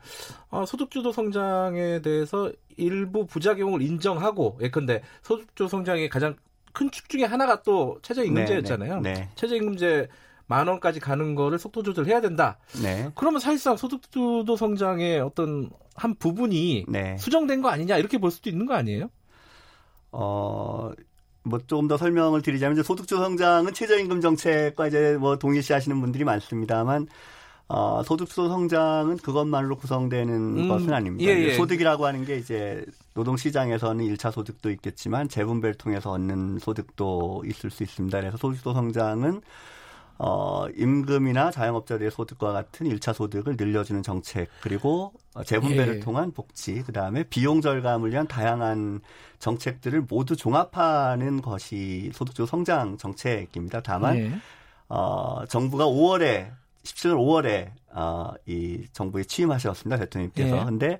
[0.50, 6.36] 어, 소득주도 성장에 대해서 일부 부작용을 인정하고 예컨대 소득주도 성장의 가장
[6.72, 9.00] 큰 축 중에 하나가 또 최저임금제였잖아요.
[9.00, 9.14] 네.
[9.14, 9.28] 네.
[9.36, 10.08] 최저임금제
[10.46, 12.58] 만 원까지 가는 거를 속도 조절해야 된다.
[12.82, 13.10] 네.
[13.14, 17.16] 그러면 사실상 소득주도 성장의 어떤 한 부분이 네.
[17.16, 19.08] 수정된 거 아니냐 이렇게 볼 수도 있는 거 아니에요?
[20.16, 20.92] 어,
[21.42, 27.08] 뭐 조금 더 설명을 드리자면 이제 소득주 성장은 최저임금 정책과 이제 뭐 동일시하시는 분들이 많습니다만
[27.66, 31.30] 어, 소득주 성장은 그것만으로 구성되는 음, 것은 아닙니다.
[31.30, 31.54] 예, 예.
[31.54, 32.84] 소득이라고 하는 게 이제
[33.14, 38.20] 노동 시장에서는 1차 소득도 있겠지만 재분배를 통해서 얻는 소득도 있을 수 있습니다.
[38.20, 39.40] 그래서 소득주 성장은
[40.18, 45.12] 어, 임금이나 자영업자들의 소득과 같은 1차 소득을 늘려주는 정책, 그리고
[45.44, 46.00] 재분배를 예.
[46.00, 49.00] 통한 복지, 그 다음에 비용 절감을 위한 다양한
[49.40, 53.80] 정책들을 모두 종합하는 것이 소득주 성장 정책입니다.
[53.82, 54.32] 다만, 예.
[54.88, 56.50] 어, 정부가 5월에,
[56.84, 59.98] 17년 5월에, 어, 이 정부에 취임하셨습니다.
[59.98, 60.60] 대통령님께서.
[60.60, 60.64] 예.
[60.64, 60.98] 근데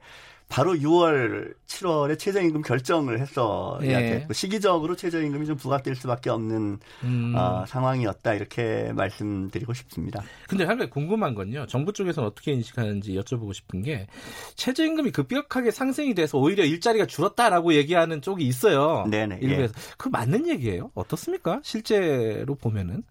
[0.54, 4.10] 바로 6월, 7월에 최저임금 결정을 했어야 예.
[4.20, 7.34] 됐고 시기적으로 최저임금이 좀 부각될 수밖에 없는 음.
[7.36, 10.22] 어, 상황이었다 이렇게 말씀드리고 싶습니다.
[10.46, 11.66] 근데 한 가지 궁금한 건요.
[11.66, 14.06] 정부 쪽에서는 어떻게 인식하는지 여쭤보고 싶은 게
[14.54, 19.08] 최저임금이 급격하게 상승이 돼서 오히려 일자리가 줄었다라고 얘기하는 쪽이 있어요.
[19.10, 19.40] 네네.
[19.42, 19.94] 일부에서 예.
[19.98, 20.92] 그 맞는 얘기예요?
[20.94, 21.62] 어떻습니까?
[21.64, 23.02] 실제로 보면은?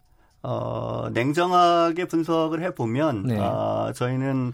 [0.44, 3.38] 어, 냉정하게 분석을 해 보면 네.
[3.38, 4.54] 어, 저희는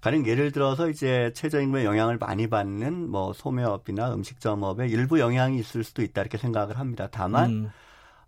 [0.00, 6.02] 가령 예를 들어서 이제 최저임금의 영향을 많이 받는 뭐 소매업이나 음식점업에 일부 영향이 있을 수도
[6.02, 7.08] 있다 이렇게 생각을 합니다.
[7.10, 7.70] 다만 음.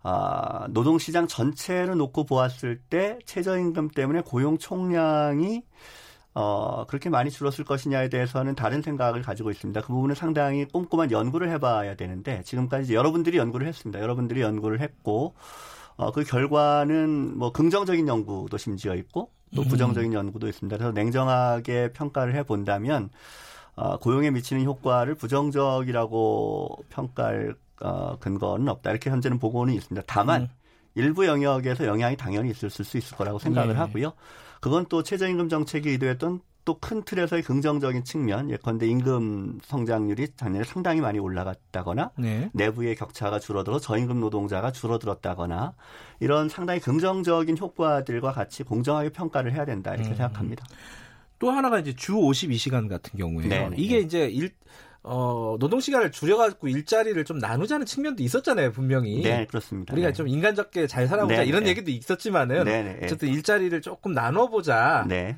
[0.03, 5.63] 아, 노동시장 전체를 놓고 보았을 때 최저임금 때문에 고용 총량이
[6.33, 9.81] 어, 그렇게 많이 줄었을 것이냐에 대해서는 다른 생각을 가지고 있습니다.
[9.81, 13.99] 그 부분은 상당히 꼼꼼한 연구를 해봐야 되는데 지금까지 여러분들이 연구를 했습니다.
[14.01, 15.35] 여러분들이 연구를 했고
[15.97, 19.67] 어, 그 결과는 뭐 긍정적인 연구도 심지어 있고 또 음.
[19.67, 20.77] 부정적인 연구도 있습니다.
[20.77, 23.09] 그래서 냉정하게 평가를 해 본다면
[23.75, 28.91] 어, 고용에 미치는 효과를 부정적이라고 평가할 어, 근거는 없다.
[28.91, 30.05] 이렇게 현재는 보고는 있습니다.
[30.07, 30.47] 다만 음.
[30.95, 33.79] 일부 영역에서 영향이 당연히 있을 수 있을 거라고 생각을 네.
[33.79, 34.13] 하고요.
[34.59, 40.99] 그건 또 최저임금 정책이 의도했던 또 큰 틀에서의 긍정적인 측면, 예컨대 임금 성장률이 작년에 상당히
[40.99, 42.49] 많이 올라갔다거나 네.
[42.53, 45.73] 내부의 격차가 줄어들어 저임금 노동자가 줄어들었다거나
[46.19, 50.15] 이런 상당히 긍정적인 효과들과 같이 공정하게 평가를 해야 된다 이렇게 음.
[50.15, 50.65] 생각합니다.
[51.39, 53.49] 또 하나가 이제 주 52시간 같은 경우에요.
[53.49, 54.01] 네, 네 이게 네.
[54.01, 54.51] 이제 일
[55.03, 59.23] 어, 노동 시간을 줄여가지고 일자리를 좀 나누자는 측면도 있었잖아요, 분명히.
[59.23, 59.93] 네, 그렇습니다.
[59.93, 60.13] 우리가 네.
[60.13, 61.71] 좀 인간적게 잘 살아보자 네, 이런 네.
[61.71, 62.99] 얘기도 있었지만은 네, 네.
[63.03, 65.05] 어쨌든 일자리를 조금 나눠보자.
[65.07, 65.37] 네.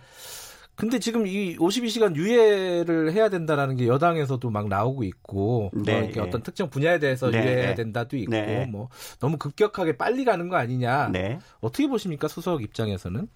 [0.76, 6.24] 근데 지금 이 52시간 유예를 해야 된다라는 게 여당에서도 막 나오고 있고 뭐 네, 뭐
[6.24, 7.76] 어떤 특정 분야에 대해서 네, 유예해야 네.
[7.76, 8.65] 된다도 있고 네.
[8.65, 11.39] 뭐 너무 급격하게 빨리 가는 거 아니냐 네.
[11.61, 13.28] 어떻게 보십니까 수석 입장에서는?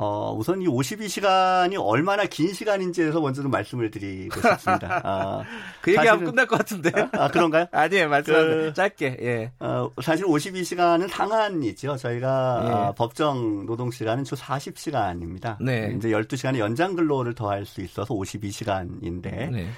[0.00, 5.00] 어, 우선 이 52시간이 얼마나 긴 시간인지에서 먼저 좀 말씀을 드리고 싶습니다.
[5.04, 5.42] 아,
[5.80, 6.92] 그 얘기하면 끝날 것 같은데.
[6.94, 7.66] 아, 아 그런가요?
[7.72, 8.54] 아니에요, 말씀하세요.
[8.54, 9.50] 그, 짧게, 예.
[9.58, 11.96] 어, 사실 52시간은 상한이죠.
[11.96, 12.70] 저희가 예.
[12.70, 15.56] 어, 법정 노동시간은 주 40시간입니다.
[15.60, 15.92] 네.
[15.96, 19.50] 이제 12시간의 연장 근로를 더할 수 있어서 52시간인데.
[19.50, 19.68] 네.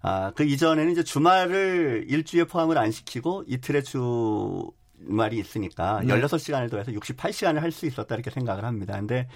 [0.00, 6.14] 아, 그 이전에는 이제 주말을 일주에 포함을 안 시키고 이틀의 주 말이 있으니까 네.
[6.14, 8.94] 16시간을 더해서 68시간을 할 수 있었다 이렇게 생각을 합니다.
[8.96, 9.28] 근데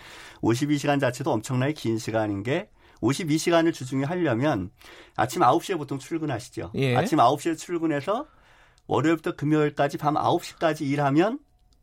[0.43, 2.70] 52시간 자체도 엄청나게 긴 시간인 게
[3.03, 4.70] 52시간을 주중에 하려면
[5.16, 6.73] 아침 9시에 보통 출근하시죠.
[6.77, 6.97] 예.
[6.97, 8.27] 아침 9시에 출근해서
[8.87, 11.39] 월요일부터 금요일까지 밤 9시까지 일하면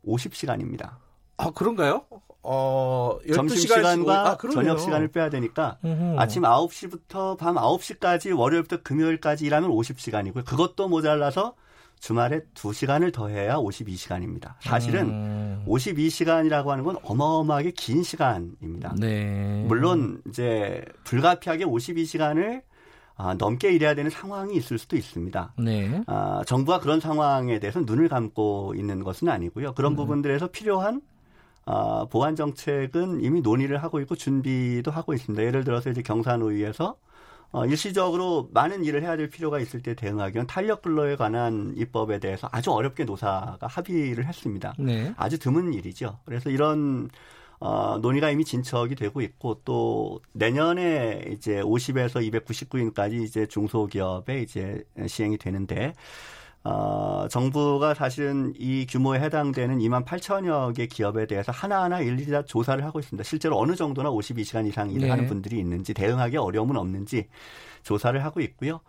[0.06, 0.96] 50시간입니다.
[1.36, 2.04] 아, 그런가요?
[2.42, 6.18] 어, 점심 시간과 아, 저녁 시간을 빼야 되니까 음흠.
[6.18, 10.44] 아침 9시부터 밤 9시까지 월요일부터 금요일까지 일하면 50시간이고요.
[10.44, 11.54] 그것도 모자라서
[12.00, 14.54] 주말에 2시간을 더해야 52시간입니다.
[14.60, 15.64] 사실은 음.
[15.66, 18.94] 52시간이라고 하는 건 어마어마하게 긴 시간입니다.
[18.98, 19.64] 네.
[19.66, 22.62] 물론 이제 불가피하게 52시간을
[23.20, 25.54] 아, 넘게 일해야 되는 상황이 있을 수도 있습니다.
[25.58, 26.02] 네.
[26.06, 29.74] 아, 정부가 그런 상황에 대해서 눈을 감고 있는 것은 아니고요.
[29.74, 29.96] 그런 음.
[29.96, 31.02] 부분들에서 필요한
[31.66, 35.42] 아, 보완 정책은 이미 논의를 하고 있고 준비도 하고 있습니다.
[35.42, 36.96] 예를 들어서 이제 경산의회에서
[37.50, 42.18] 어, 일시적으로 많은 일을 해야 될 필요가 있을 때 대응하기 위한 탄력 근로에 관한 입법에
[42.18, 44.74] 대해서 아주 어렵게 노사가 합의를 했습니다.
[44.78, 45.14] 네.
[45.16, 46.18] 아주 드문 일이죠.
[46.24, 47.08] 그래서 이런
[47.60, 55.38] 어, 논의가 이미 진척이 되고 있고 또 내년에 이제 50에서 299인까지 이제 중소기업에 이제 시행이
[55.38, 55.94] 되는데
[56.64, 62.84] 어, 정부가 사실은 이 규모에 해당되는 2만 8천여 개 기업에 대해서 하나하나 일일이 다 조사를
[62.84, 63.22] 하고 있습니다.
[63.24, 65.10] 실제로 어느 정도나 52시간 이상 일을 네.
[65.10, 67.28] 하는 분들이 있는지 대응하기 어려움은 없는지
[67.84, 68.80] 조사를 하고 있고요.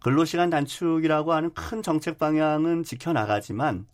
[0.00, 3.86] 근로시간 단축이라고 하는 큰 정책 방향은 지켜나가지만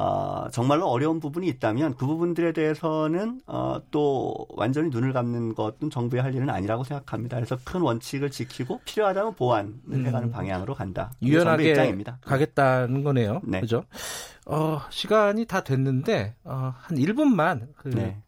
[0.00, 6.22] 어, 정말로 어려운 부분이 있다면 그 부분들에 대해서는 어, 또 완전히 눈을 감는 것은 정부의
[6.22, 7.36] 할 일은 아니라고 생각합니다.
[7.36, 10.06] 그래서 큰 원칙을 지키고 필요하다면 보완을 음.
[10.06, 11.10] 해가는 방향으로 간다.
[11.20, 12.18] 유연하게 입장입니다.
[12.20, 13.40] 가겠다는 거네요.
[13.42, 13.58] 네.
[13.58, 13.82] 그죠?
[14.46, 18.22] 어, 시간이 다 됐는데 어, 한 1분만 그 네.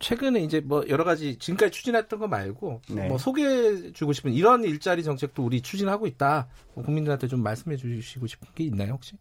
[0.00, 3.06] 최근에 이제 뭐 여러 가지 지금까지 추진했던 거 말고 네.
[3.06, 6.48] 뭐 소개해 주고 싶은 이런 일자리 정책도 우리 추진하고 있다.
[6.74, 9.16] 국민들한테 좀 말씀해 주시고 싶은 게 있나요, 혹시?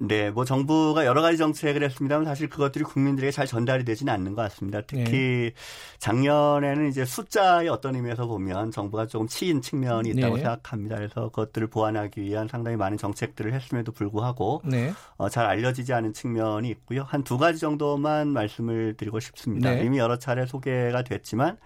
[0.00, 4.42] 네, 뭐 정부가 여러 가지 정책을 했습니다만 사실 그것들이 국민들에게 잘 전달이 되지는 않는 것
[4.42, 4.80] 같습니다.
[4.82, 5.52] 특히 네.
[5.98, 10.42] 작년에는 이제 숫자의 어떤 의미에서 보면 정부가 조금 치인 측면이 있다고 네.
[10.42, 10.96] 생각합니다.
[10.96, 14.92] 그래서 그것들을 보완하기 위한 상당히 많은 정책들을 했음에도 불구하고 네.
[15.16, 17.02] 어, 잘 알려지지 않은 측면이 있고요.
[17.02, 19.70] 한 두 가지 정도만 말씀을 드리고 싶습니다.
[19.70, 19.84] 네.
[19.84, 21.58] 이미 여러 차례 소개가 됐지만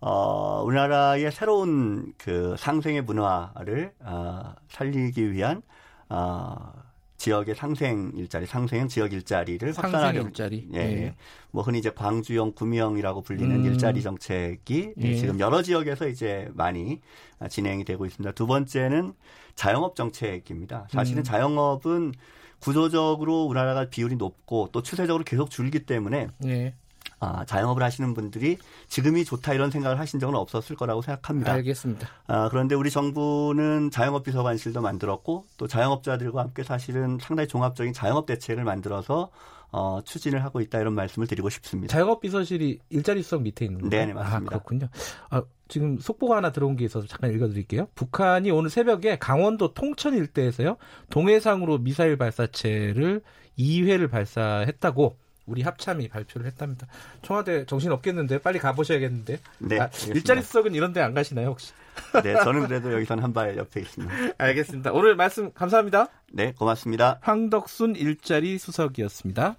[0.00, 5.62] 어, 우리나라의 새로운 그 상생의 문화를 어, 살리기 위한
[6.08, 6.72] 어,
[7.18, 10.68] 지역의 상생 일자리, 상생 지역 일자리를 확산하는 일자리.
[10.72, 10.78] 예.
[10.78, 11.14] 예.
[11.50, 13.64] 뭐 흔히 이제 광주형, 구미형이라고 불리는 음.
[13.66, 15.14] 일자리 정책이 예.
[15.16, 17.00] 지금 여러 지역에서 이제 많이
[17.50, 18.32] 진행이 되고 있습니다.
[18.32, 19.14] 두 번째는
[19.56, 20.86] 자영업 정책입니다.
[20.90, 21.24] 사실은 음.
[21.24, 22.14] 자영업은
[22.60, 26.74] 구조적으로 우리나라가 비율이 높고 또 추세적으로 계속 줄기 때문에 예.
[27.20, 28.58] 아, 자영업을 하시는 분들이
[28.88, 31.52] 지금이 좋다 이런 생각을 하신 적은 없었을 거라고 생각합니다.
[31.52, 32.08] 알겠습니다.
[32.26, 38.64] 아, 그런데 우리 정부는 자영업 비서관실도 만들었고 또 자영업자들과 함께 사실은 상당히 종합적인 자영업 대책을
[38.64, 39.30] 만들어서
[39.70, 41.92] 어, 추진을 하고 있다 이런 말씀을 드리고 싶습니다.
[41.92, 44.06] 자영업 비서실이 일자리 수석 밑에 있는 거예요?
[44.06, 44.36] 네, 맞습니다.
[44.36, 44.88] 아, 그렇군요.
[45.28, 47.88] 아, 지금 속보가 하나 들어온 게 있어서 잠깐 읽어드릴게요.
[47.94, 50.76] 북한이 오늘 새벽에 강원도 통천 일대에서요
[51.10, 53.22] 동해상으로 미사일 발사체를
[53.58, 55.18] 2회를 발사했다고
[55.48, 56.86] 우리 합참이 발표를 했답니다.
[57.22, 59.38] 청와대 정신 없겠는데 빨리 가보셔야겠는데.
[59.58, 59.80] 네.
[59.80, 61.72] 아, 일자리 수석은 이런 데 안 가시나요 혹시?
[62.22, 64.14] 네, 저는 그래도 여기선 한발 옆에 있습니다.
[64.38, 64.92] 알겠습니다.
[64.92, 66.08] 오늘 말씀 감사합니다.
[66.32, 67.18] 네, 고맙습니다.
[67.22, 69.56] 황덕순 일자리 수석이었습니다.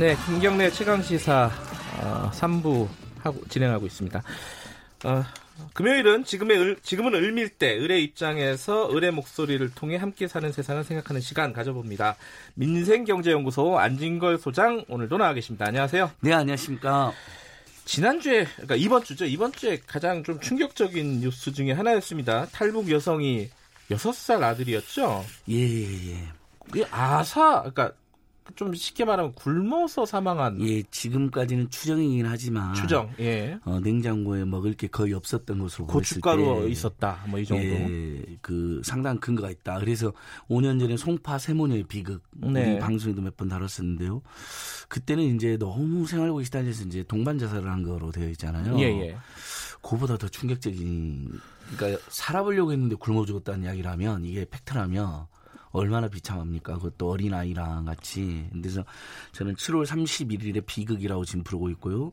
[0.00, 1.50] 네, 김경래 최강 시사
[2.00, 4.22] 어, 3부 하고 진행하고 있습니다.
[5.04, 5.24] 어,
[5.74, 11.52] 금요일은 지금의 을, 지금은 을밀대 을의 입장에서 을의 목소리를 통해 함께 사는 세상을 생각하는 시간
[11.52, 12.16] 가져봅니다.
[12.54, 15.66] 민생경제연구소 안진걸 소장 오늘도 나와 계십니다.
[15.66, 16.12] 안녕하세요.
[16.20, 17.12] 네, 안녕하십니까.
[17.84, 19.26] 지난주에 그러니까 이번 주죠.
[19.26, 22.46] 이번 주에 가장 좀 충격적인 뉴스 중에 하나였습니다.
[22.52, 23.50] 탈북 여성이
[23.90, 25.26] 6살 아들이었죠.
[25.50, 26.12] 예, 예,
[26.74, 26.84] 예.
[26.90, 27.92] 아사 그러니까
[28.56, 30.60] 좀 쉽게 말하면 굶어서 사망한.
[30.62, 32.74] 예, 지금까지는 추정이긴 하지만.
[32.74, 33.10] 추정.
[33.20, 33.58] 예.
[33.64, 37.24] 어, 냉장고에 먹을 게 거의 없었던 것으로 고춧가루 있었다.
[37.28, 37.64] 뭐 이 정도.
[37.64, 39.78] 예, 그 상당 근거가 있다.
[39.80, 40.12] 그래서
[40.48, 42.72] 5년 전에 송파 세모녀의 비극 네.
[42.74, 44.22] 우리 방송에도 몇 번 다뤘었는데요.
[44.88, 48.78] 그때는 이제 너무 생활고기 시달려서 이제 동반 자살을 한 거로 되어 있잖아요.
[48.80, 49.16] 예, 예.
[49.82, 51.40] 그보다 더 충격적인
[51.76, 55.26] 그러니까 살아보려고 했는데 굶어 죽었다는 이야기라면 이게 팩트라면
[55.72, 56.74] 얼마나 비참합니까?
[56.74, 58.48] 그것도 어린아이랑 같이.
[58.52, 58.84] 그래서
[59.32, 62.12] 저는 7월 31일에 비극이라고 지금 부르고 있고요.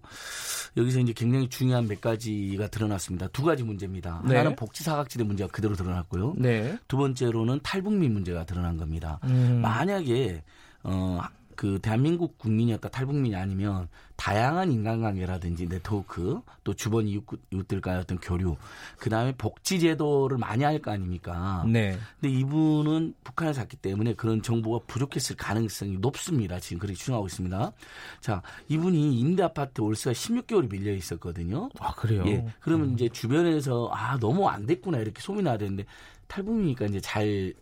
[0.76, 3.28] 여기서 이제 굉장히 중요한 몇 가지가 드러났습니다.
[3.30, 4.22] 두 가지 문제입니다.
[4.26, 4.36] 네.
[4.36, 6.36] 하나는 복지 사각지대 문제가 그대로 드러났고요.
[6.38, 6.78] 네.
[6.88, 9.20] 두 번째로는 탈북민 문제가 드러난 겁니다.
[9.24, 9.60] 음.
[9.62, 10.44] 만약에
[10.84, 11.20] 어,
[11.58, 18.56] 그 대한민국 국민이었다 탈북민이 아니면 다양한 인간관계라든지 네트워크 또 주변 이웃, 이웃들과의 어떤 교류
[18.98, 21.66] 그 다음에 복지 제도를 많이 할 거 아닙니까?
[21.68, 21.98] 네.
[22.22, 26.60] 근데 이분은 북한에 샀기 때문에 그런 정보가 부족했을 가능성이 높습니다.
[26.60, 27.72] 지금 그렇게 추정하고 있습니다.
[28.22, 31.70] 자, 이분이 임대 아파트 월세가 16개월이 밀려 있었거든요.
[31.80, 32.24] 아 그래요?
[32.28, 32.46] 예.
[32.60, 32.94] 그러면 음.
[32.94, 35.86] 이제 주변에서 아 너무 안 됐구나 이렇게 소문이 나야 되는데
[36.28, 37.54] 탈북민이니까 이제 잘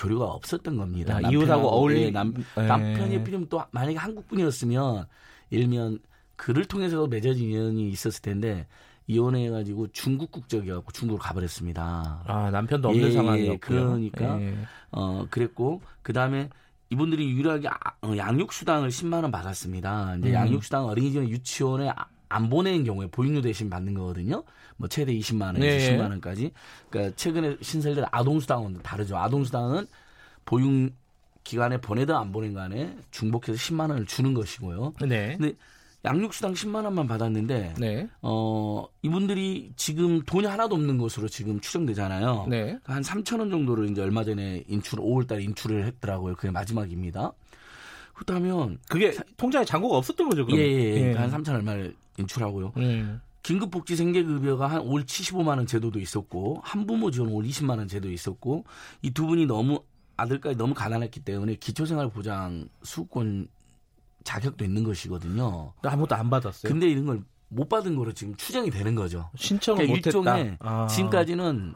[0.00, 1.20] 교류가 없었던 겁니다.
[1.22, 2.66] 아, 이웃하고 어울리 예, 남, 네.
[2.66, 5.06] 남편이 필요면 또 만약에 한국 분이었으면
[5.50, 5.98] 일면
[6.36, 8.66] 그를 통해서 맺어진 인연이 있었을 텐데
[9.06, 12.22] 이혼해가지고 중국 국적이어갖고 중국으로 가버렸습니다.
[12.26, 14.56] 아 남편도 없는 예, 상황이었고 그러니까 예.
[14.90, 16.48] 어 그랬고 그 다음에
[16.90, 20.16] 이분들이 유일하게 아, 어, 양육수당을 10만 원 받았습니다.
[20.18, 20.34] 이제 음.
[20.34, 24.44] 양육수당 어린이집 유치원에 아, 안 보내는 경우에 보육료 대신 받는 거거든요.
[24.80, 25.96] 뭐 최대 20만 원에서 네.
[25.98, 26.52] 10만 원까지.
[26.88, 29.18] 그러니까 최근에 신설된 아동수당은 다르죠.
[29.18, 29.86] 아동수당은
[30.46, 30.92] 보육
[31.44, 34.94] 기간에 보내든 안 보낸 간에 중복해서 10만 원을 주는 것이고요.
[35.06, 35.36] 네.
[35.36, 35.54] 근데
[36.02, 38.08] 양육수당 10만 원만 받았는데 네.
[38.22, 42.46] 어 이분들이 지금 돈이 하나도 없는 것으로 지금 추정되잖아요.
[42.48, 42.62] 네.
[42.64, 46.36] 그러니까 한 3천 원 정도를 이제 얼마 전에 인출 5월 달에 인출을 했더라고요.
[46.36, 47.32] 그게 마지막입니다.
[48.14, 50.58] 그렇다면 그게 통장에 잔고가 없었던 거죠, 그럼?
[50.58, 51.10] 예, 예, 예.
[51.10, 51.12] 예.
[51.12, 52.72] 한 3천 얼마를 인출하고요.
[52.78, 53.04] 예.
[53.42, 58.64] 긴급복지 생계급여가 한 올 75만 원 제도도 있었고 한부모 지원 올 20만 원 제도 있었고
[59.02, 59.82] 이 두 분이 너무
[60.16, 63.48] 아들까지 너무 가난했기 때문에 기초생활보장 수급권
[64.24, 65.72] 자격도 있는 것이거든요.
[65.82, 66.70] 아무것도 안 받았어요.
[66.72, 67.22] 근데 이런 걸
[67.52, 69.28] 못 받은 거로 지금 추정이 되는 거죠.
[69.34, 70.56] 신청을 그러니까 못했다.
[70.60, 70.86] 아.
[70.86, 71.74] 지금까지는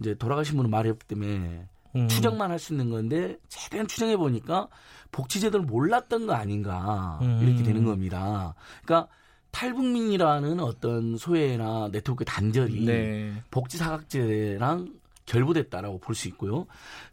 [0.00, 2.08] 이제 돌아가신 분은 말이 없기 때문에 음.
[2.08, 4.68] 추정만 할 수 있는 건데 최대한 추정해 보니까
[5.12, 7.38] 복지제도를 몰랐던 거 아닌가 음.
[7.42, 8.54] 이렇게 되는 겁니다.
[8.82, 9.12] 그러니까
[9.50, 13.42] 탈북민이라는 어떤 소외나 네트워크 단절이 네.
[13.50, 14.88] 복지 사각제랑
[15.26, 16.66] 결부됐다라고 볼 수 있고요.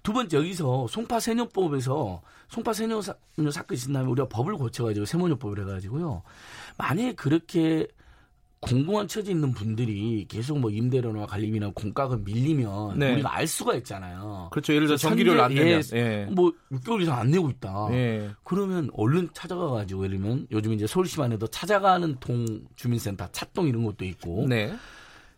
[0.03, 6.23] 두 번째 여기서 송파세뇨법에서 송파세뇨 사건이 있다면 우리가 법을 고쳐가지고 세모뇨법을 해가지고요.
[6.77, 7.87] 만약에 그렇게
[8.65, 13.13] 공공한 처지 있는 분들이 계속 뭐 임대료나 관리비나 공과금 밀리면 네.
[13.13, 14.49] 우리가 알 수가 있잖아요.
[14.51, 14.73] 그렇죠.
[14.73, 16.27] 예를 들어 전기료를 안 내면 예.
[16.31, 17.87] 뭐 6개월 이상 안 내고 있다.
[17.91, 18.31] 예.
[18.43, 23.85] 그러면 얼른 찾아가 가지고 예를 들면 요즘 이제 서울시만 해도 찾아가는 동 주민센터 찻동 이런
[23.85, 24.73] 것도 있고 네.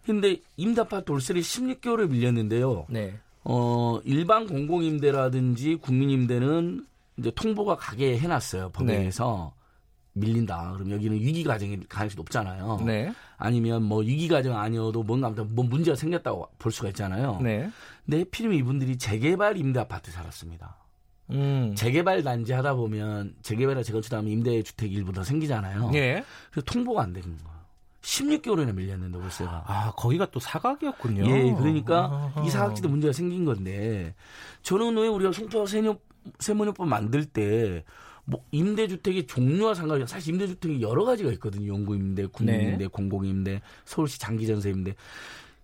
[0.06, 2.86] 근데 임대아파트 돌세를 16개월을 밀렸는데요.
[2.90, 3.20] 네.
[3.44, 6.86] 어, 일반 공공임대라든지 국민임대는
[7.18, 8.70] 이제 통보가 가게 해놨어요.
[8.70, 9.54] 법원에서.
[10.20, 10.28] 네.
[10.28, 10.74] 밀린다.
[10.74, 12.82] 그럼 여기는 위기 과정일 가능성이 높잖아요.
[12.86, 13.14] 네.
[13.38, 17.40] 아니면 뭐 위기 과정 아니어도 뭔가 뭐 문제가 생겼다고 볼 수가 있잖아요.
[17.42, 17.70] 네.
[18.06, 20.78] 근데 필이면 이분들이 재개발 임대 아파트 살았습니다.
[21.32, 21.74] 음.
[21.76, 25.92] 재개발 단지 하다 보면 재개발이나 재건축하면 임대 주택 일부 더 생기잖아요.
[25.92, 26.24] 네.
[26.52, 27.58] 그래서 통보가 안 되는 거예요.
[28.02, 29.64] 16개월이나 밀렸는데 월세가.
[29.68, 31.26] 아, 거기가 또 사각이었군요.
[31.26, 32.44] 예, 그러니까 아하.
[32.46, 34.16] 이 사각지도 문제가 생긴 건데
[34.62, 35.98] 저는 왜 우리가 송파 세뇨
[36.40, 37.84] 세모뇨법 만들 때
[38.30, 41.74] 뭐 임대주택의 종류와 상관이 사실 임대주택이 여러 가지가 있거든요.
[41.74, 42.88] 연구임대, 국민임대, 네.
[42.88, 44.96] 공공임대, 서울시 장기전세임대.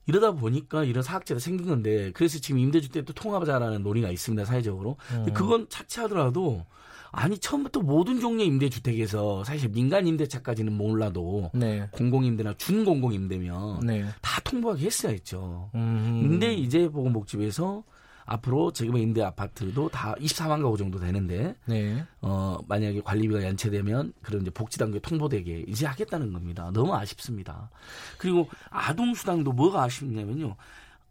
[0.06, 4.96] 이러다 보니까 이런 사학제가 생긴 건데 그래서 지금 임대주택도 통합하자라는 논의가 있습니다 사회적으로.
[5.12, 5.34] 음.
[5.34, 6.66] 그건 차치하더라도
[7.12, 11.88] 아니 처음부터 모든 종류의 임대주택에서 사실 민간 임대차까지는 몰라도 네.
[11.92, 14.06] 공공임대나 준공공임대면 네.
[14.22, 15.70] 다 통보하게 했어야 했죠.
[15.76, 16.28] 음.
[16.30, 17.84] 근데 이제 보건복지부에서
[18.26, 22.06] 앞으로 지금의 임대 아파트도 다 24만 가구 정도 되는데 네.
[22.22, 26.72] 어 만약에 관리비가 연체되면 그런 이제 복지 단계 통보되게 이제 하겠다는 겁니다.
[26.74, 27.70] 너무 아쉽습니다.
[28.18, 30.56] 그리고 아동 수당도 뭐가 아쉽냐면요.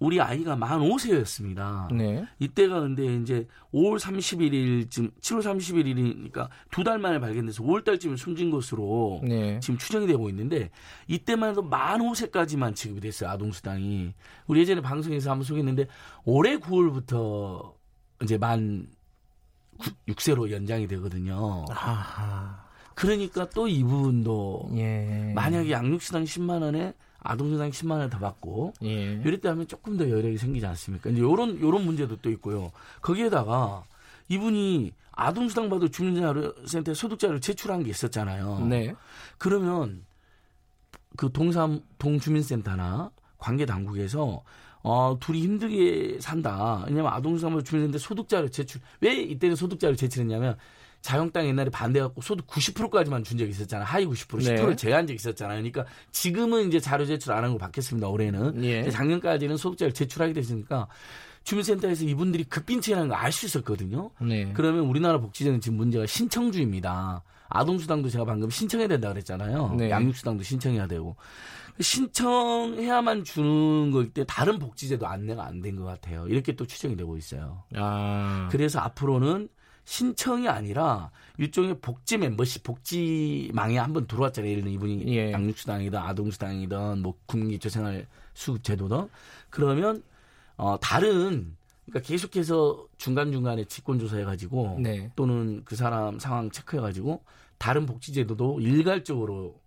[0.03, 1.93] 우리 아이가 만 5세였습니다.
[1.95, 2.25] 네.
[2.41, 9.21] 이때가 근데 이제 5월 31일쯤, 7월 31일이니까 두 달 만에 발견돼서 5월 달쯤에 숨진 것으로
[9.23, 9.61] 네.
[9.61, 10.71] 지금 추정이 되고 있는데
[11.07, 13.31] 이때만 해도 만 5세까지만 지급이 됐어요.
[13.31, 14.13] 아동수당이.
[14.49, 15.87] 우리 예전에 방송에서 한번 소개했는데
[16.25, 17.73] 올해 9월부터
[18.23, 18.89] 이제 만
[20.09, 21.65] 6세로 연장이 되거든요.
[21.71, 22.63] 아하.
[22.95, 25.33] 그러니까 또 이 부분도 예.
[25.35, 26.93] 만약에 양육수당 10만 원에
[27.25, 29.21] 아동수당 10만 원더 받고 예.
[29.25, 31.11] 이럴 때 하면 조금 더 여력이 생기지 않습니까?
[31.11, 32.73] 이제 요런 요런 문제도 또 있고요.
[33.01, 33.85] 거기에다가
[34.29, 38.67] 이분이 아동수당 받을 주민자료센터 소득자를 제출한 게 있었잖아요.
[38.69, 38.95] 네.
[39.39, 40.05] 그러면
[41.17, 44.43] 그 동삼 동주민센터나 관계 당국에서
[44.83, 46.85] 어, 둘이 힘들게 산다.
[46.89, 50.57] 왜냐면 아동수당 받을 주민센터 소득자를 제출 왜 이때는 소득자를 제출했냐면
[51.03, 53.85] 자영당 옛날에 반대해갖고 소득 90%까지만 준 적이 있었잖아요.
[53.87, 54.77] 하위 90% 10%를 네.
[54.77, 55.59] 제한 적이 있었잖아요.
[55.59, 58.09] 그러니까 지금은 이제 자료 제출 안 하는 거 바뀌었습니다.
[58.09, 58.63] 올해는.
[58.65, 58.89] 예.
[58.89, 60.87] 작년까지는 소득자를 제출하게 됐으니까
[61.45, 64.11] 주민센터에서 이분들이 급빈층이라는 걸 알 수 있었거든요.
[64.21, 64.53] 네.
[64.55, 67.23] 그러면 우리나라 복지제는 지금 문제가 신청주의입니다.
[67.49, 69.75] 아동수당도 제가 방금 신청해야 된다 그랬잖아요.
[69.77, 69.91] 네.
[69.91, 71.17] 양육수당도 신청해야 되고.
[71.81, 76.27] 신청해야만 주는 거일 때 다른 복지제도 안내가 안 된 것 같아요.
[76.29, 77.63] 이렇게 또 추정이 되고 있어요.
[77.75, 78.49] 아.
[78.51, 79.49] 그래서 앞으로는
[79.85, 84.51] 신청이 아니라 일종의 복지 멤버십, 복지망에 한번 들어왔잖아요.
[84.51, 85.33] 예를 들면 이분이 예.
[85.33, 89.09] 양육수당이든 아동수당이든 뭐 국민기초생활 수급제도든
[89.51, 90.03] 그러면
[90.57, 91.57] 어 다른
[91.87, 95.11] 그러니까 계속해서 중간중간에 직권조사해가지고 네.
[95.17, 97.23] 또는 그 사람 상황 체크해가지고
[97.59, 99.61] 다른 복지제도도 일괄적으로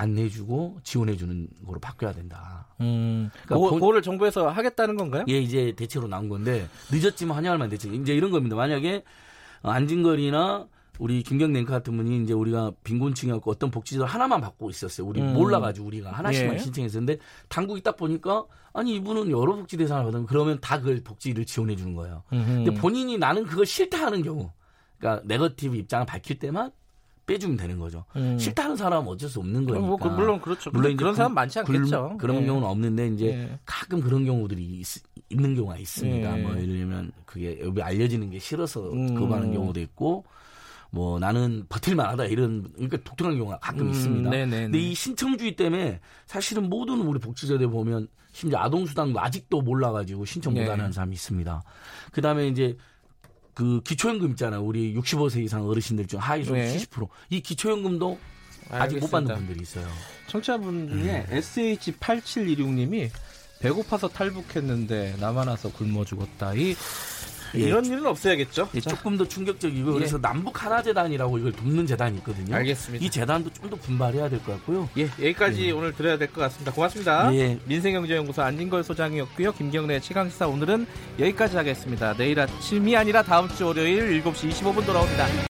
[0.00, 2.66] 안내해주고 지원해주는 거로 바뀌어야 된다.
[2.80, 5.24] 음, 그러니까 그, 거를 정부에서 하겠다는 건가요?
[5.28, 7.92] 예, 이제 대체로 나온 건데 늦었지만 환영할 만한 대책.
[7.94, 8.56] 이제 이런 겁니다.
[8.56, 9.04] 만약에
[9.62, 10.66] 안진걸이나
[10.98, 15.06] 우리 김경 랭크 같은 분이 이제 우리가 빈곤층이었고 어떤 복지를 하나만 받고 있었어요.
[15.06, 15.34] 우리 음.
[15.34, 16.58] 몰라가지고 우리가 하나씩만 예.
[16.58, 17.18] 신청했었는데
[17.48, 21.94] 당국이 딱 보니까 아니 이분은 여러 복지 대상을 받으면 그러면 다 그걸 복지를 지원해 주는
[21.94, 22.22] 거예요.
[22.32, 22.64] 음흠.
[22.64, 24.50] 근데 본인이 나는 그걸 싫다 하는 경우,
[24.98, 26.70] 그러니까 네거티브 입장을 밝힐 때만
[27.30, 28.04] 빼주면 되는 거죠.
[28.16, 28.36] 음.
[28.36, 29.80] 싫다는 사람은 어쩔 수 없는 거예요.
[29.80, 30.70] 뭐, 그, 물론 그렇죠.
[30.72, 32.16] 물론 그런 사람 많지 않겠죠.
[32.18, 32.46] 그, 런 예.
[32.46, 33.58] 경우는 없는데 이제 예.
[33.64, 34.86] 가끔 그런 경우들이 있,
[35.28, 36.38] 있는 경우가 있습니다.
[36.38, 36.42] 예.
[36.42, 39.14] 뭐 예를 들면 그게 여기 알려지는 게 싫어서 음.
[39.14, 40.24] 거부하는 경우도 있고
[40.90, 44.28] 뭐 나는 버틸만하다 이런 그러니까 독특한 경우가 가끔 음, 있습니다.
[44.28, 44.62] 네네네.
[44.64, 50.86] 근데 이 신청주의 때문에 사실은 모든 우리 복지자들 보면 심지어 아동수당도 아직도 몰라가지고 신청 못하는
[50.86, 50.92] 네.
[50.92, 51.62] 사람이 있습니다.
[52.10, 52.76] 그 다음에 이제
[53.54, 54.62] 그 기초연금 있잖아요.
[54.62, 56.76] 우리 65세 이상 어르신들 중 하위소 네.
[56.76, 58.18] 70%이 기초연금도
[58.70, 58.84] 알겠습니다.
[58.84, 59.86] 아직 못 받는 분들이 있어요.
[60.28, 61.38] 청취자분 중에 음.
[61.38, 63.10] SH8726님이
[63.60, 66.54] 배고파서 탈북했는데 와서 굶어 죽었다.
[66.54, 66.74] 이
[67.56, 67.60] 예.
[67.60, 68.68] 이런 일은 없어야겠죠.
[68.74, 69.94] 예, 조금 더 충격적이고 예.
[69.94, 72.54] 그래서 남북 하나 재단이라고 이걸 돕는 재단이 있거든요.
[72.56, 73.04] 알겠습니다.
[73.04, 74.88] 이 재단도 좀 더 분발해야 될 것 같고요.
[74.98, 75.70] 예, 여기까지 예.
[75.70, 76.72] 오늘 들어야 될 것 같습니다.
[76.72, 77.32] 고맙습니다.
[77.34, 77.58] 예.
[77.66, 79.52] 민생경제연구소 안진걸 소장이었고요.
[79.52, 80.86] 김경래 최강시사 오늘은
[81.18, 82.14] 여기까지 하겠습니다.
[82.16, 85.48] 내일 아침이 아니라 다음 주 월요일 7시 25분 돌아옵니다.